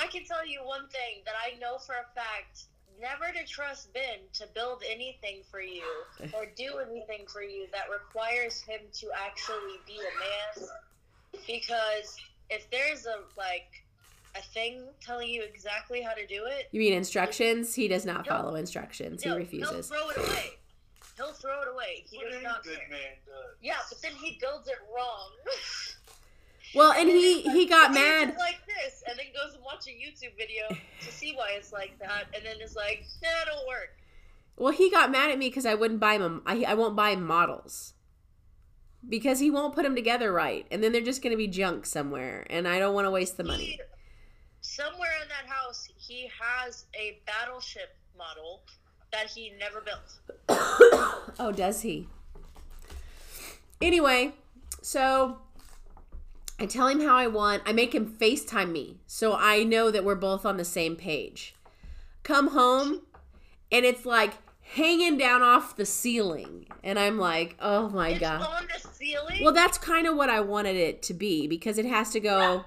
I 0.00 0.08
can 0.08 0.24
tell 0.24 0.44
you 0.44 0.64
one 0.64 0.88
thing 0.88 1.22
that 1.26 1.34
I 1.46 1.56
know 1.60 1.78
for 1.78 1.94
a 1.94 2.12
fact 2.16 2.64
never 3.00 3.32
to 3.32 3.46
trust 3.46 3.94
Ben 3.94 4.18
to 4.32 4.48
build 4.52 4.82
anything 4.90 5.42
for 5.48 5.60
you 5.60 5.84
or 6.34 6.46
do 6.56 6.78
anything 6.78 7.24
for 7.28 7.44
you 7.44 7.68
that 7.70 7.84
requires 7.88 8.62
him 8.62 8.80
to 8.94 9.06
actually 9.14 9.78
be 9.86 9.94
a 9.94 10.58
man. 10.58 10.68
Because 11.46 12.16
if 12.50 12.68
there's 12.72 13.06
a 13.06 13.20
like 13.38 13.83
a 14.36 14.42
thing 14.42 14.84
telling 15.00 15.28
you 15.28 15.42
exactly 15.42 16.00
how 16.02 16.12
to 16.12 16.26
do 16.26 16.44
it, 16.46 16.68
You 16.72 16.80
mean 16.80 16.92
instructions? 16.94 17.74
He 17.74 17.88
does 17.88 18.04
not 18.04 18.26
follow 18.26 18.54
instructions. 18.56 19.22
He 19.22 19.30
refuses. 19.30 19.90
He'll 19.90 19.98
throw 19.98 20.08
it 20.10 20.16
away. 20.28 20.50
He'll 21.16 21.32
throw 21.32 21.62
it 21.62 21.68
away. 21.72 22.04
He 22.10 22.16
What 22.18 22.32
does 22.32 22.42
not 22.42 22.64
good 22.64 22.78
care. 22.78 22.88
man 22.90 23.00
does. 23.26 23.56
Yeah, 23.62 23.76
but 23.88 24.02
then 24.02 24.12
he 24.12 24.36
builds 24.40 24.66
it 24.68 24.78
wrong. 24.94 25.30
Well, 26.74 26.90
and 26.92 27.08
he 27.08 27.42
he 27.42 27.66
got 27.66 27.90
Why 27.92 27.96
is 27.96 28.22
it 28.22 28.26
mad. 28.26 28.36
like 28.36 28.58
this, 28.66 29.04
and 29.08 29.16
then 29.16 29.26
goes 29.32 29.54
and 29.54 29.62
watch 29.62 29.86
a 29.86 29.90
YouTube 29.90 30.36
video 30.36 30.64
to 30.68 31.12
see 31.12 31.32
why 31.36 31.52
it's 31.56 31.72
like 31.72 31.96
that, 32.00 32.24
and 32.34 32.44
then 32.44 32.56
it's 32.60 32.74
like, 32.74 33.04
nah, 33.22 33.28
it'll 33.42 33.64
work. 33.68 33.96
Well, 34.56 34.72
he 34.72 34.90
got 34.90 35.12
mad 35.12 35.30
at 35.30 35.38
me 35.38 35.48
because 35.50 35.66
I 35.66 35.74
wouldn't 35.74 36.00
buy 36.00 36.14
him. 36.18 36.42
I, 36.46 36.64
I 36.66 36.74
won't 36.74 36.96
buy 36.96 37.10
him 37.10 37.24
models 37.24 37.94
because 39.08 39.38
he 39.38 39.50
won't 39.52 39.72
put 39.74 39.84
them 39.84 39.94
together 39.94 40.32
right, 40.32 40.66
and 40.72 40.82
then 40.82 40.90
they're 40.90 41.00
just 41.00 41.22
going 41.22 41.30
to 41.30 41.36
be 41.36 41.46
junk 41.46 41.86
somewhere, 41.86 42.44
and 42.50 42.66
I 42.66 42.80
don't 42.80 42.94
want 42.94 43.06
to 43.06 43.10
waste 43.12 43.36
the 43.36 43.44
money. 43.44 43.78
He- 44.64 44.82
somewhere 44.82 45.10
in 45.22 45.28
that 45.28 45.52
house, 45.52 45.88
he 45.96 46.30
has 46.40 46.86
a 46.94 47.20
battleship 47.26 47.96
model 48.16 48.62
that 49.12 49.30
he 49.30 49.52
never 49.58 49.80
built. 49.80 50.18
oh, 51.38 51.52
does 51.54 51.82
he? 51.82 52.08
Anyway, 53.80 54.32
so 54.82 55.38
I 56.58 56.66
tell 56.66 56.88
him 56.88 57.00
how 57.00 57.16
I 57.16 57.26
want. 57.26 57.62
I 57.66 57.72
make 57.72 57.94
him 57.94 58.06
FaceTime 58.06 58.72
me 58.72 58.98
so 59.06 59.34
I 59.34 59.62
know 59.62 59.90
that 59.90 60.04
we're 60.04 60.14
both 60.14 60.46
on 60.46 60.56
the 60.56 60.64
same 60.64 60.96
page. 60.96 61.54
Come 62.22 62.48
home, 62.48 63.02
and 63.70 63.84
it's 63.84 64.06
like 64.06 64.34
hanging 64.62 65.18
down 65.18 65.42
off 65.42 65.76
the 65.76 65.84
ceiling. 65.84 66.66
And 66.82 66.98
I'm 66.98 67.18
like, 67.18 67.56
oh 67.60 67.88
my 67.90 68.10
it's 68.10 68.20
God. 68.20 68.40
on 68.40 68.66
the 68.72 68.88
ceiling. 68.88 69.44
Well, 69.44 69.52
that's 69.52 69.78
kind 69.78 70.06
of 70.06 70.16
what 70.16 70.30
I 70.30 70.40
wanted 70.40 70.76
it 70.76 71.02
to 71.04 71.14
be 71.14 71.46
because 71.46 71.76
it 71.78 71.84
has 71.84 72.10
to 72.10 72.20
go 72.20 72.64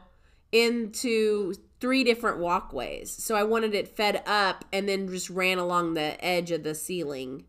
into 0.52 1.54
three 1.80 2.04
different 2.04 2.40
walkways. 2.40 3.12
So 3.12 3.36
I 3.36 3.44
wanted 3.44 3.76
it 3.76 3.88
fed 3.88 4.24
up 4.26 4.66
and 4.74 4.88
then 4.88 5.08
just 5.08 5.30
ran 5.30 5.58
along 5.58 5.94
the 5.94 6.24
edge 6.24 6.52
of 6.52 6.64
the 6.64 6.76
ceiling. 6.76 7.46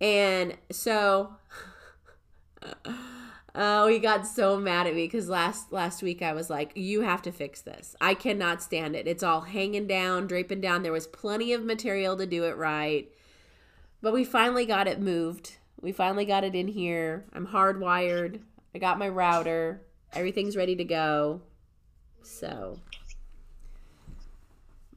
And 0.00 0.56
so 0.70 1.36
Oh, 3.54 3.88
he 3.88 3.98
got 3.98 4.26
so 4.26 4.58
mad 4.58 4.86
at 4.86 4.94
me 4.94 5.06
because 5.06 5.28
last 5.28 5.72
last 5.72 6.02
week 6.02 6.22
I 6.22 6.32
was 6.32 6.50
like, 6.50 6.70
"You 6.76 7.00
have 7.00 7.22
to 7.22 7.32
fix 7.32 7.60
this. 7.60 7.96
I 8.00 8.14
cannot 8.14 8.62
stand 8.62 8.94
it. 8.94 9.08
It's 9.08 9.24
all 9.24 9.40
hanging 9.40 9.86
down, 9.86 10.28
draping 10.28 10.60
down. 10.60 10.82
There 10.82 10.92
was 10.92 11.08
plenty 11.08 11.52
of 11.52 11.64
material 11.64 12.16
to 12.16 12.26
do 12.26 12.44
it 12.44 12.56
right, 12.56 13.10
but 14.00 14.12
we 14.12 14.24
finally 14.24 14.66
got 14.66 14.86
it 14.86 15.00
moved. 15.00 15.56
We 15.80 15.90
finally 15.90 16.24
got 16.24 16.44
it 16.44 16.54
in 16.54 16.68
here. 16.68 17.24
I'm 17.32 17.48
hardwired. 17.48 18.40
I 18.74 18.78
got 18.78 18.98
my 18.98 19.08
router. 19.08 19.82
Everything's 20.12 20.56
ready 20.56 20.76
to 20.76 20.84
go. 20.84 21.42
So, 22.22 22.78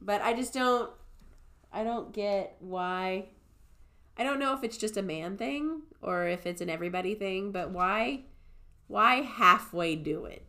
but 0.00 0.22
I 0.22 0.34
just 0.34 0.52
don't. 0.52 0.90
I 1.72 1.82
don't 1.82 2.12
get 2.12 2.56
why. 2.60 3.26
I 4.16 4.22
don't 4.22 4.38
know 4.38 4.54
if 4.54 4.62
it's 4.62 4.76
just 4.76 4.96
a 4.96 5.02
man 5.02 5.36
thing 5.36 5.82
or 6.00 6.28
if 6.28 6.46
it's 6.46 6.60
an 6.60 6.70
everybody 6.70 7.14
thing, 7.14 7.50
but 7.50 7.70
why? 7.70 8.20
Why 8.86 9.22
halfway 9.22 9.96
do 9.96 10.26
it? 10.26 10.46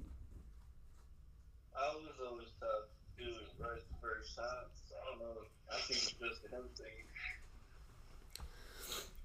I 1.75 1.95
was 1.95 2.13
always 2.29 2.47
tough 2.59 2.89
doing 3.17 3.31
it 3.31 3.63
right 3.63 3.79
the 3.79 4.07
first 4.07 4.35
time. 4.35 4.45
So 4.87 4.95
I 5.01 5.09
don't 5.09 5.19
know. 5.19 5.41
I 5.71 5.77
think 5.77 5.89
it's 5.89 6.11
just 6.11 6.45
a 6.45 6.55
him 6.55 6.63
thing. 6.77 6.85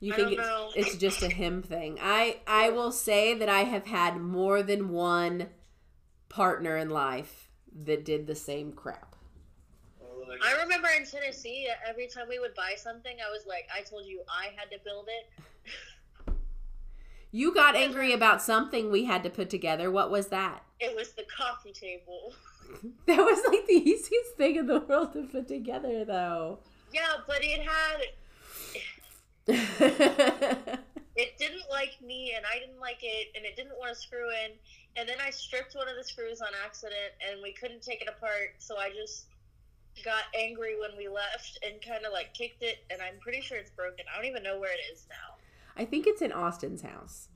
You 0.00 0.14
I 0.14 0.16
think 0.16 0.38
it's, 0.38 0.76
it's 0.76 0.96
just 0.96 1.22
a 1.22 1.28
him 1.28 1.62
thing? 1.62 1.98
I 2.00 2.38
I 2.46 2.70
will 2.70 2.92
say 2.92 3.34
that 3.34 3.48
I 3.48 3.64
have 3.64 3.86
had 3.86 4.16
more 4.16 4.62
than 4.62 4.88
one 4.88 5.48
partner 6.30 6.78
in 6.78 6.88
life 6.88 7.50
that 7.84 8.06
did 8.06 8.26
the 8.26 8.34
same 8.34 8.72
crap. 8.72 9.14
I 10.42 10.62
remember 10.62 10.88
in 10.96 11.04
Tennessee, 11.04 11.68
every 11.86 12.06
time 12.06 12.26
we 12.28 12.38
would 12.38 12.54
buy 12.54 12.74
something, 12.76 13.16
I 13.20 13.30
was 13.30 13.46
like, 13.46 13.68
I 13.76 13.82
told 13.82 14.06
you 14.06 14.22
I 14.28 14.46
had 14.56 14.70
to 14.70 14.78
build 14.82 15.08
it. 15.08 16.34
You 17.32 17.52
got 17.52 17.76
angry 17.76 18.12
about 18.12 18.40
something 18.40 18.90
we 18.90 19.04
had 19.04 19.22
to 19.24 19.30
put 19.30 19.50
together. 19.50 19.90
What 19.90 20.10
was 20.10 20.28
that? 20.28 20.62
It 20.78 20.96
was 20.96 21.12
the 21.12 21.24
coffee 21.24 21.72
table. 21.72 22.32
That 23.06 23.18
was 23.18 23.42
like 23.48 23.66
the 23.66 23.72
easiest 23.90 24.36
thing 24.36 24.54
in 24.54 24.68
the 24.68 24.78
world 24.78 25.14
to 25.14 25.24
put 25.24 25.48
together, 25.48 26.04
though. 26.04 26.60
Yeah, 26.92 27.14
but 27.26 27.38
it 27.40 27.62
had 27.62 27.98
it 31.16 31.38
didn't 31.38 31.64
like 31.68 31.98
me 32.00 32.34
and 32.36 32.44
I 32.46 32.60
didn't 32.60 32.78
like 32.78 33.00
it 33.02 33.28
and 33.34 33.44
it 33.44 33.56
didn't 33.56 33.76
want 33.78 33.92
to 33.92 34.00
screw 34.00 34.30
in 34.30 34.52
and 34.96 35.08
then 35.08 35.16
I 35.24 35.30
stripped 35.30 35.74
one 35.74 35.88
of 35.88 35.96
the 35.96 36.04
screws 36.04 36.40
on 36.40 36.48
accident 36.64 37.12
and 37.26 37.40
we 37.42 37.52
couldn't 37.52 37.82
take 37.82 38.02
it 38.02 38.08
apart 38.08 38.56
so 38.58 38.76
I 38.78 38.90
just 38.90 39.26
got 40.04 40.24
angry 40.38 40.78
when 40.78 40.90
we 40.96 41.08
left 41.08 41.58
and 41.62 41.80
kind 41.82 42.04
of 42.04 42.12
like 42.12 42.32
kicked 42.34 42.62
it 42.62 42.78
and 42.90 43.00
I'm 43.02 43.18
pretty 43.20 43.40
sure 43.40 43.58
it's 43.58 43.70
broken. 43.70 44.04
I 44.12 44.16
don't 44.16 44.26
even 44.26 44.42
know 44.42 44.58
where 44.58 44.72
it 44.72 44.80
is 44.92 45.06
now. 45.08 45.36
I 45.76 45.84
think 45.84 46.06
it's 46.06 46.22
in 46.22 46.32
Austin's 46.32 46.82
house. 46.82 47.28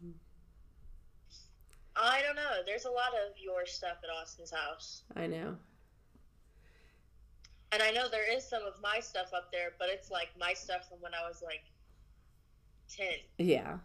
I 1.96 2.22
don't 2.22 2.36
know. 2.36 2.62
There's 2.66 2.86
a 2.86 2.90
lot 2.90 3.12
of 3.14 3.38
your 3.40 3.66
stuff 3.66 3.98
at 4.02 4.10
Austin's 4.10 4.50
house. 4.50 5.02
I 5.14 5.26
know. 5.26 5.56
And 7.72 7.82
I 7.82 7.90
know 7.90 8.08
there 8.08 8.32
is 8.32 8.48
some 8.48 8.62
of 8.62 8.74
my 8.82 9.00
stuff 9.00 9.32
up 9.34 9.50
there, 9.52 9.72
but 9.78 9.88
it's 9.88 10.10
like 10.10 10.28
my 10.38 10.54
stuff 10.54 10.88
from 10.88 10.98
when 11.00 11.12
I 11.14 11.26
was 11.28 11.42
like 11.42 11.64
10. 12.96 13.06
Yeah. 13.38 13.78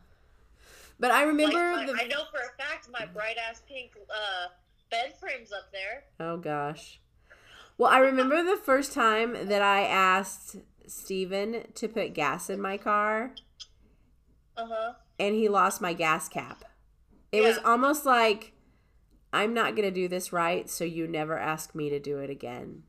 But 1.00 1.12
I 1.12 1.20
Like, 1.20 1.28
remember 1.28 1.72
my- 1.76 1.86
the. 1.86 1.94
I 1.94 2.08
know 2.08 2.24
for 2.32 2.40
a 2.40 2.62
fact 2.62 2.90
my 2.92 3.06
bright 3.06 3.38
ass 3.38 3.62
pink 3.68 3.92
uh, 4.10 4.48
bed 4.92 5.14
frame's 5.20 5.52
up 5.52 5.72
there. 5.72 6.04
Oh 6.20 6.38
gosh. 6.38 7.00
Well, 7.78 7.90
I 7.92 8.00
remember 8.00 8.44
the 8.44 8.58
first 8.58 8.92
time 8.94 9.48
that 9.48 9.62
I 9.62 9.86
asked 9.86 10.58
Steven 10.88 11.64
to 11.76 11.88
put 11.88 12.14
gas 12.14 12.50
in 12.50 12.60
my 12.60 12.76
car 12.78 13.34
Uh 14.58 14.66
huh. 14.68 14.94
and 15.18 15.36
he 15.36 15.48
lost 15.48 15.80
my 15.80 15.94
gas 15.94 16.28
cap. 16.28 16.66
It 17.32 17.42
was 17.42 17.58
almost 17.64 18.06
like 18.06 18.54
I'm 19.32 19.54
not 19.54 19.76
going 19.76 19.88
to 19.88 19.92
do 19.92 20.08
this 20.08 20.34
right, 20.34 20.68
so 20.70 20.84
you 20.84 21.08
never 21.08 21.38
ask 21.38 21.76
me 21.76 21.90
to 21.92 22.00
do 22.00 22.18
it 22.18 22.30
again. 22.32 22.84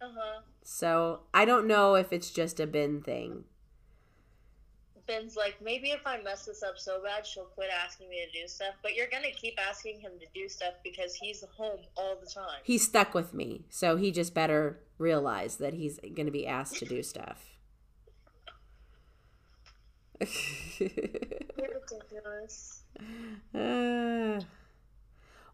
Uh 0.00 0.06
huh. 0.16 0.40
So, 0.62 1.22
I 1.34 1.44
don't 1.44 1.66
know 1.66 1.96
if 1.96 2.12
it's 2.12 2.30
just 2.30 2.60
a 2.60 2.66
Ben 2.66 3.02
thing. 3.02 3.44
Ben's 5.10 5.34
like, 5.34 5.56
maybe 5.60 5.90
if 5.90 6.06
I 6.06 6.22
mess 6.22 6.46
this 6.46 6.62
up 6.62 6.78
so 6.78 7.02
bad, 7.02 7.26
she'll 7.26 7.44
quit 7.44 7.70
asking 7.84 8.08
me 8.08 8.18
to 8.24 8.40
do 8.40 8.46
stuff. 8.46 8.74
But 8.80 8.94
you're 8.94 9.10
gonna 9.10 9.32
keep 9.34 9.58
asking 9.68 9.98
him 9.98 10.12
to 10.20 10.26
do 10.32 10.48
stuff 10.48 10.74
because 10.84 11.16
he's 11.16 11.44
home 11.56 11.80
all 11.96 12.16
the 12.22 12.30
time. 12.30 12.60
He's 12.62 12.84
stuck 12.84 13.12
with 13.12 13.34
me, 13.34 13.64
so 13.70 13.96
he 13.96 14.12
just 14.12 14.34
better 14.34 14.78
realize 15.00 15.56
that 15.56 15.74
he's 15.74 15.98
going 15.98 16.26
to 16.26 16.30
be 16.30 16.46
asked 16.46 16.76
to 16.76 16.84
do 16.84 17.02
stuff. 17.12 17.46
Ridiculous. 20.78 22.82
Uh, 23.54 23.54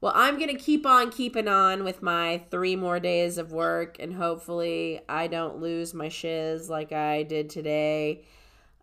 well, 0.00 0.12
I'm 0.14 0.36
going 0.36 0.48
to 0.48 0.62
keep 0.62 0.84
on 0.84 1.10
keeping 1.10 1.48
on 1.48 1.84
with 1.84 2.02
my 2.02 2.42
three 2.50 2.76
more 2.76 3.00
days 3.00 3.38
of 3.38 3.52
work, 3.52 3.96
and 4.00 4.14
hopefully, 4.14 5.00
I 5.08 5.28
don't 5.28 5.60
lose 5.60 5.94
my 5.94 6.08
shiz 6.08 6.68
like 6.68 6.92
I 6.92 7.22
did 7.22 7.48
today. 7.48 8.24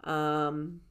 Um, 0.04 0.82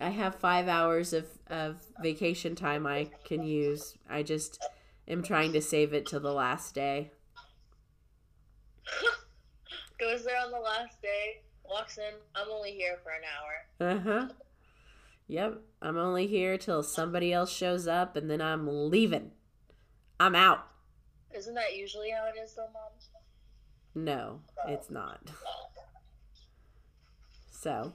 I 0.00 0.10
have 0.10 0.34
five 0.36 0.68
hours 0.68 1.12
of, 1.12 1.26
of 1.48 1.76
vacation 2.02 2.54
time 2.54 2.86
I 2.86 3.10
can 3.24 3.42
use. 3.42 3.96
I 4.08 4.22
just 4.22 4.62
am 5.08 5.22
trying 5.22 5.52
to 5.52 5.62
save 5.62 5.92
it 5.94 6.06
to 6.06 6.20
the 6.20 6.32
last 6.32 6.74
day. 6.74 7.10
Goes 9.98 10.24
there 10.24 10.38
on 10.44 10.50
the 10.52 10.58
last 10.58 11.00
day, 11.00 11.40
walks 11.64 11.96
in. 11.98 12.12
I'm 12.34 12.50
only 12.50 12.72
here 12.72 12.98
for 13.02 13.10
an 13.10 13.22
hour. 13.24 13.90
Uh 13.90 14.00
huh. 14.00 14.28
Yep. 15.28 15.62
I'm 15.82 15.96
only 15.96 16.26
here 16.26 16.58
till 16.58 16.82
somebody 16.82 17.32
else 17.32 17.50
shows 17.50 17.88
up, 17.88 18.16
and 18.16 18.30
then 18.30 18.40
I'm 18.40 18.90
leaving. 18.90 19.32
I'm 20.20 20.34
out. 20.34 20.66
Isn't 21.34 21.54
that 21.54 21.76
usually 21.76 22.10
how 22.10 22.26
it 22.26 22.38
is, 22.38 22.54
though, 22.54 22.68
Mom? 22.72 22.92
No, 23.94 24.40
it's 24.68 24.90
not. 24.90 25.20
So, 27.66 27.92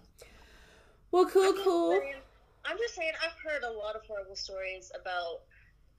well, 1.12 1.26
cool, 1.28 1.54
cool. 1.64 2.02
I'm 2.66 2.78
just 2.78 2.94
saying, 2.94 3.14
I've 3.24 3.40
heard 3.42 3.64
a 3.64 3.72
lot 3.72 3.96
of 3.96 4.02
horrible 4.06 4.36
stories 4.36 4.92
about, 5.00 5.44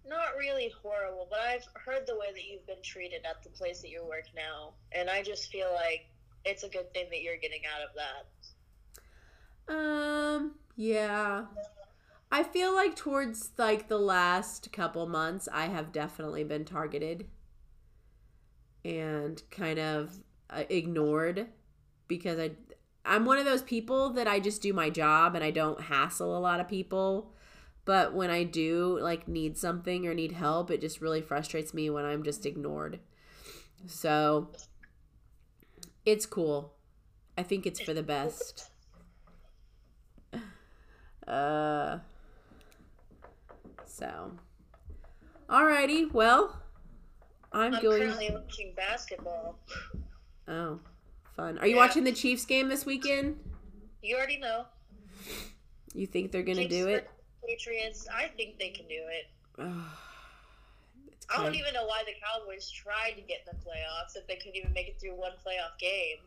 not 0.07 0.37
really 0.39 0.71
horrible, 0.83 1.27
but 1.31 1.39
I've 1.41 1.65
heard 1.75 2.07
the 2.07 2.15
way 2.17 2.27
that 2.35 2.45
you've 2.45 2.67
been 2.67 2.83
treated 2.85 3.25
at 3.25 3.43
the 3.43 3.49
place 3.49 3.81
that 3.81 3.89
you 3.89 4.05
work 4.07 4.25
now, 4.37 4.75
and 4.95 5.09
I 5.09 5.23
just 5.23 5.51
feel 5.51 5.73
like 5.73 6.05
it's 6.45 6.65
a 6.65 6.69
good 6.69 6.93
thing 6.93 7.07
that 7.09 7.23
you're 7.23 7.39
getting 7.39 7.63
out 7.65 7.81
of 7.81 7.97
that. 9.67 9.75
Um, 9.75 10.57
yeah. 10.77 11.47
I 12.31 12.43
feel 12.43 12.75
like 12.75 12.95
towards 12.95 13.53
like 13.57 13.89
the 13.89 13.99
last 13.99 14.71
couple 14.71 15.07
months, 15.07 15.49
I 15.51 15.69
have 15.69 15.93
definitely 15.93 16.45
been 16.45 16.67
targeted 16.67 17.27
and 18.85 19.43
kind 19.51 19.79
of 19.79 20.19
uh, 20.51 20.65
ignored 20.69 21.47
because 22.07 22.39
I 22.39 22.51
I'm 23.05 23.25
one 23.25 23.39
of 23.39 23.45
those 23.45 23.63
people 23.63 24.11
that 24.11 24.29
I 24.29 24.39
just 24.39 24.63
do 24.63 24.73
my 24.73 24.91
job 24.91 25.35
and 25.35 25.43
I 25.43 25.51
don't 25.51 25.81
hassle 25.83 26.37
a 26.37 26.41
lot 26.41 26.61
of 26.61 26.69
people. 26.69 27.33
But 27.85 28.15
when 28.15 28.31
I 28.31 28.45
do 28.45 28.99
like 29.01 29.27
need 29.27 29.59
something 29.59 30.07
or 30.07 30.15
need 30.15 30.33
help, 30.33 30.71
it 30.71 30.81
just 30.81 31.01
really 31.01 31.21
frustrates 31.21 31.75
me 31.75 31.91
when 31.91 32.05
I'm 32.05 32.23
just 32.23 32.47
ignored. 32.47 33.01
So 33.87 34.51
it's 36.07 36.27
cool. 36.27 36.75
I 37.37 37.43
think 37.43 37.67
it's 37.67 37.81
for 37.81 37.95
the 37.95 38.03
best. 38.03 38.69
Uh 41.25 42.01
so 43.85 44.33
Alrighty, 45.49 46.13
well 46.13 46.61
I'm 47.53 47.75
I'm 47.75 47.81
going 47.83 48.03
currently 48.03 48.31
watching 48.33 48.73
basketball. 48.77 49.57
Oh. 50.49 50.81
Fun. 51.37 51.59
Are 51.59 51.67
you 51.67 51.75
Yeah. 51.77 51.81
watching 51.83 52.05
the 52.05 52.13
Chiefs 52.13 52.45
game 52.45 52.69
this 52.69 52.85
weekend? 52.85 53.39
You 54.03 54.17
already 54.17 54.39
know. 54.39 54.67
You 55.95 56.07
think 56.07 56.33
they're 56.33 56.43
gonna 56.43 56.63
Chiefs 56.63 56.75
do 56.75 56.89
it? 56.89 57.09
Patriots. 57.47 58.09
I 58.09 58.29
think 58.29 58.59
they 58.59 58.71
can 58.71 58.87
do 58.89 59.03
it. 59.09 59.27
I 59.59 61.43
don't 61.43 61.55
even 61.55 61.73
know 61.73 61.87
why 61.87 62.03
the 62.05 62.13
Cowboys 62.21 62.71
tried 62.71 63.13
to 63.13 63.23
get 63.23 63.41
in 63.51 63.57
the 63.57 63.65
playoffs 63.65 64.17
if 64.17 64.27
they 64.27 64.37
couldn't 64.37 64.57
even 64.57 64.73
make 64.73 64.89
it 64.89 65.01
through 65.01 65.15
one 65.15 65.33
playoff 65.45 65.79
game. 65.79 66.19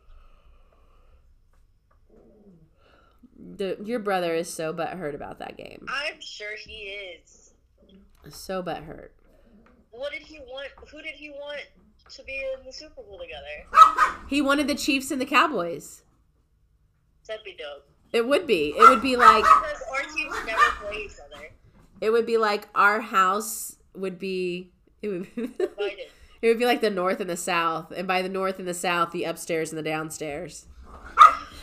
the, 3.38 3.76
your 3.84 3.98
brother 3.98 4.34
is 4.34 4.52
so 4.52 4.72
butthurt 4.72 5.14
about 5.14 5.38
that 5.38 5.56
game. 5.56 5.86
I'm 5.88 6.20
sure 6.20 6.56
he 6.56 6.72
is. 6.72 7.52
So 8.30 8.62
butthurt. 8.62 9.10
What 9.90 10.12
did 10.12 10.22
he 10.22 10.38
want? 10.40 10.70
Who 10.90 11.02
did 11.02 11.14
he 11.14 11.30
want 11.30 11.62
to 12.10 12.22
be 12.24 12.42
in 12.58 12.64
the 12.66 12.72
Super 12.72 13.02
Bowl 13.02 13.18
together? 13.20 14.16
He 14.28 14.40
wanted 14.42 14.66
the 14.68 14.74
Chiefs 14.74 15.10
and 15.10 15.20
the 15.20 15.26
Cowboys. 15.26 16.02
That'd 17.28 17.44
be 17.44 17.52
dope. 17.56 17.88
It 18.12 18.26
would 18.26 18.46
be. 18.46 18.74
It 18.76 18.88
would 18.88 19.02
be 19.02 19.16
like 19.16 19.44
Because 19.44 19.82
our 19.92 20.02
teams 20.14 20.34
never 20.46 20.60
play 20.80 21.02
each 21.04 21.12
other. 21.24 21.50
it 22.00 22.10
would 22.10 22.26
be 22.26 22.36
like 22.36 22.68
our 22.74 23.00
house 23.00 23.76
would 23.94 24.18
be 24.18 24.70
it 25.02 25.08
would 25.08 25.26
Divided. 25.36 26.06
it 26.42 26.48
would 26.48 26.58
be 26.58 26.64
like 26.66 26.80
the 26.80 26.90
north 26.90 27.20
and 27.20 27.30
the 27.30 27.36
south, 27.36 27.92
and 27.96 28.06
by 28.08 28.20
the 28.22 28.28
north 28.28 28.58
and 28.58 28.66
the 28.66 28.74
south, 28.74 29.12
the 29.12 29.24
upstairs 29.24 29.70
and 29.70 29.78
the 29.78 29.82
downstairs. 29.82 30.66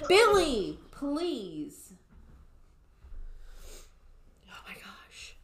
Billy, 0.07 0.79
please. 0.91 1.93
Oh 4.49 4.61
my 4.67 4.73
gosh. 4.75 5.35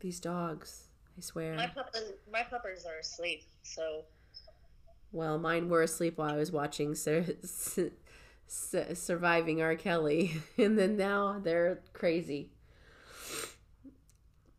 These 0.00 0.20
dogs, 0.20 0.88
I 1.16 1.20
swear. 1.20 1.54
My 1.54 1.66
puppers, 1.66 2.12
my 2.32 2.42
puppers 2.42 2.84
are 2.86 2.98
asleep, 2.98 3.44
so 3.62 4.04
Well, 5.12 5.38
mine 5.38 5.68
were 5.68 5.82
asleep 5.82 6.18
while 6.18 6.30
I 6.32 6.36
was 6.36 6.50
watching 6.52 6.94
Sur- 6.94 7.36
Su- 7.44 7.92
Su- 8.46 8.94
Surviving 8.94 9.60
R. 9.62 9.74
Kelly, 9.76 10.32
and 10.58 10.78
then 10.78 10.96
now 10.96 11.38
they're 11.42 11.80
crazy. 11.92 12.50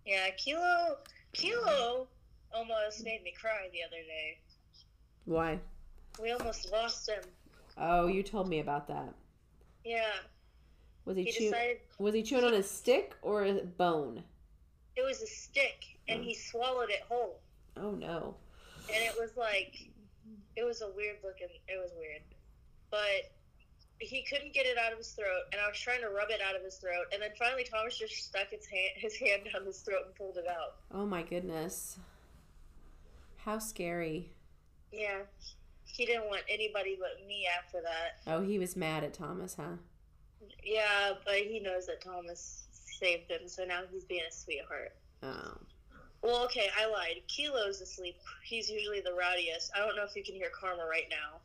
yeah. 0.05 0.29
Kilo, 0.37 0.97
Kilo, 1.33 2.07
almost 2.53 3.03
made 3.03 3.23
me 3.23 3.33
cry 3.39 3.67
the 3.71 3.83
other 3.83 4.03
day. 4.05 4.37
Why? 5.25 5.59
We 6.21 6.31
almost 6.31 6.71
lost 6.71 7.09
him. 7.09 7.23
Oh, 7.77 8.07
you 8.07 8.21
told 8.21 8.47
me 8.47 8.59
about 8.59 8.87
that. 8.89 9.13
Yeah, 9.83 10.11
Was 11.05 11.17
he, 11.17 11.23
he 11.23 11.31
chew- 11.31 11.39
decided 11.45 11.77
Was 11.97 12.13
he 12.13 12.23
chewing 12.23 12.43
on 12.45 12.53
a 12.53 12.63
stick 12.63 13.15
or 13.21 13.43
a 13.45 13.53
bone? 13.53 14.23
it 14.95 15.01
was 15.03 15.21
a 15.23 15.27
stick, 15.27 15.92
and 16.07 16.23
he 16.23 16.33
swallowed 16.33 16.89
it 16.89 17.01
whole. 17.07 17.39
Oh 17.77 17.91
no. 17.91 18.35
and 18.93 19.03
it 19.03 19.15
was 19.19 19.31
like 19.37 19.75
it 20.55 20.63
was 20.63 20.81
a 20.81 20.89
weird 20.95 21.17
looking 21.23 21.47
it 21.67 21.79
was 21.81 21.91
weird 21.97 22.21
but 22.91 23.31
he 23.99 24.23
couldn't 24.29 24.53
get 24.53 24.65
it 24.65 24.77
out 24.77 24.91
of 24.91 24.97
his 24.99 25.11
throat 25.11 25.43
and 25.51 25.59
i 25.61 25.67
was 25.67 25.79
trying 25.79 26.01
to 26.01 26.09
rub 26.09 26.29
it 26.29 26.41
out 26.47 26.55
of 26.55 26.61
his 26.63 26.75
throat 26.75 27.05
and 27.13 27.21
then 27.21 27.29
finally 27.39 27.63
thomas 27.63 27.97
just 27.97 28.13
stuck 28.13 28.49
his 28.51 28.65
hand 28.67 28.91
his 28.95 29.15
hand 29.17 29.41
down 29.51 29.65
his 29.65 29.79
throat 29.79 30.01
and 30.05 30.13
pulled 30.15 30.37
it 30.37 30.45
out 30.47 30.75
Oh 30.91 31.05
my 31.05 31.23
goodness. 31.23 31.97
How 33.37 33.57
scary. 33.59 34.29
yeah 34.91 35.21
he 35.85 36.05
didn't 36.05 36.25
want 36.27 36.41
anybody 36.49 36.97
but 36.99 37.25
me 37.27 37.47
after 37.57 37.79
that 37.81 38.31
Oh, 38.31 38.41
he 38.41 38.57
was 38.59 38.75
mad 38.75 39.03
at 39.03 39.13
Thomas, 39.13 39.55
huh? 39.55 39.77
yeah 40.63 41.11
but 41.25 41.35
he 41.35 41.59
knows 41.59 41.87
that 41.87 42.01
thomas 42.01 42.67
saved 42.99 43.31
him 43.31 43.47
so 43.47 43.63
now 43.65 43.81
he's 43.91 44.03
being 44.05 44.21
a 44.27 44.31
sweetheart 44.31 44.91
Oh. 45.23 45.57
Well 46.23 46.43
okay 46.43 46.69
i 46.79 46.89
lied 46.89 47.21
kilo's 47.27 47.81
asleep 47.81 48.15
he's 48.43 48.69
usually 48.69 49.01
the 49.01 49.13
rowdiest 49.13 49.71
i 49.75 49.79
don't 49.79 49.95
know 49.95 50.03
if 50.03 50.15
you 50.15 50.23
can 50.23 50.35
hear 50.35 50.49
karma 50.49 50.85
right 50.85 51.09
now 51.09 51.39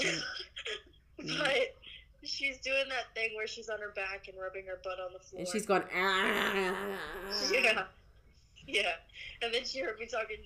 but 1.38 1.76
she's 2.22 2.58
doing 2.58 2.84
that 2.88 3.14
thing 3.14 3.30
where 3.36 3.46
she's 3.46 3.68
on 3.68 3.80
her 3.80 3.90
back 3.90 4.28
and 4.28 4.38
rubbing 4.40 4.66
her 4.66 4.80
butt 4.82 4.98
on 5.00 5.12
the 5.12 5.18
floor. 5.18 5.40
And 5.40 5.48
she's 5.48 5.66
going, 5.66 5.82
ah. 5.94 6.72
yeah, 7.50 7.84
yeah. 8.66 8.92
And 9.42 9.52
then 9.52 9.64
she 9.64 9.80
heard 9.80 9.98
me 9.98 10.06
talking 10.06 10.38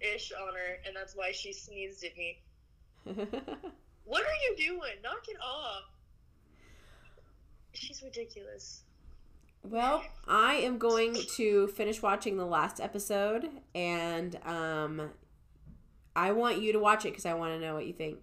ish 0.00 0.32
on 0.32 0.54
her, 0.54 0.78
and 0.86 0.94
that's 0.94 1.14
why 1.14 1.32
she 1.32 1.52
sneezed 1.52 2.04
at 2.04 2.16
me. 2.16 2.38
What 4.06 4.22
are 4.22 4.38
you 4.48 4.68
doing? 4.68 4.92
Knock 5.02 5.26
it 5.26 5.36
off. 5.44 5.82
She's 7.72 8.00
ridiculous. 8.04 8.84
Well, 9.70 10.02
I 10.26 10.54
am 10.54 10.78
going 10.78 11.14
to 11.36 11.68
finish 11.68 12.02
watching 12.02 12.36
the 12.36 12.46
last 12.46 12.80
episode, 12.80 13.48
and 13.74 14.36
um, 14.44 15.10
I 16.14 16.32
want 16.32 16.60
you 16.60 16.72
to 16.72 16.78
watch 16.78 17.04
it 17.04 17.10
because 17.10 17.26
I 17.26 17.34
want 17.34 17.54
to 17.54 17.60
know 17.60 17.74
what 17.74 17.86
you 17.86 17.92
think. 17.92 18.18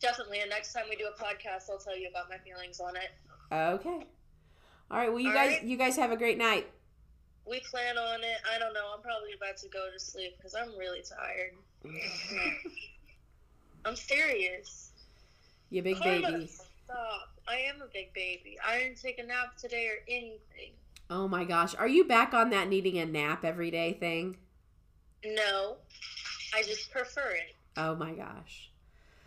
Definitely. 0.00 0.40
And 0.40 0.50
next 0.50 0.72
time 0.72 0.84
we 0.90 0.96
do 0.96 1.04
a 1.06 1.22
podcast, 1.22 1.70
I'll 1.70 1.78
tell 1.78 1.96
you 1.96 2.08
about 2.08 2.28
my 2.28 2.38
feelings 2.38 2.80
on 2.80 2.94
it. 2.96 3.10
Okay. 3.52 4.06
All 4.90 4.98
right. 4.98 5.08
Well, 5.08 5.20
you 5.20 5.28
All 5.28 5.34
guys, 5.34 5.58
right. 5.58 5.64
you 5.64 5.76
guys 5.76 5.96
have 5.96 6.10
a 6.10 6.16
great 6.16 6.38
night. 6.38 6.66
We 7.46 7.60
plan 7.60 7.98
on 7.98 8.20
it. 8.22 8.38
I 8.54 8.58
don't 8.58 8.74
know. 8.74 8.92
I'm 8.94 9.02
probably 9.02 9.32
about 9.36 9.56
to 9.58 9.68
go 9.68 9.88
to 9.92 9.98
sleep 9.98 10.36
because 10.36 10.54
I'm 10.54 10.76
really 10.78 11.02
tired. 11.02 11.54
I'm 13.84 13.96
serious. 13.96 14.92
You 15.70 15.82
big 15.82 15.98
Karma, 15.98 16.32
baby. 16.32 16.46
Stop. 16.46 17.31
I 17.48 17.56
am 17.56 17.82
a 17.82 17.86
big 17.92 18.12
baby. 18.14 18.56
I 18.64 18.78
didn't 18.78 19.00
take 19.00 19.18
a 19.18 19.24
nap 19.24 19.56
today 19.56 19.86
or 19.88 20.02
anything. 20.08 20.72
Oh 21.10 21.28
my 21.28 21.44
gosh. 21.44 21.74
Are 21.74 21.88
you 21.88 22.04
back 22.04 22.32
on 22.34 22.50
that 22.50 22.68
needing 22.68 22.98
a 22.98 23.06
nap 23.06 23.44
every 23.44 23.70
day 23.70 23.92
thing? 23.94 24.36
No. 25.24 25.76
I 26.54 26.62
just 26.62 26.90
prefer 26.90 27.30
it. 27.30 27.54
Oh 27.76 27.94
my 27.94 28.12
gosh. 28.12 28.70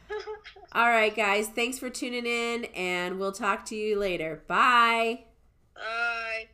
All 0.72 0.88
right, 0.89 1.16
guys. 1.16 1.47
Thanks 1.47 1.80
for 1.80 1.89
tuning 1.89 2.26
in, 2.26 2.66
and 2.76 3.20
we'll 3.20 3.32
talk 3.32 3.66
to 3.66 3.76
you 3.76 3.97
later. 3.97 4.43
Bye. 4.47 5.26
uh, 5.76 6.45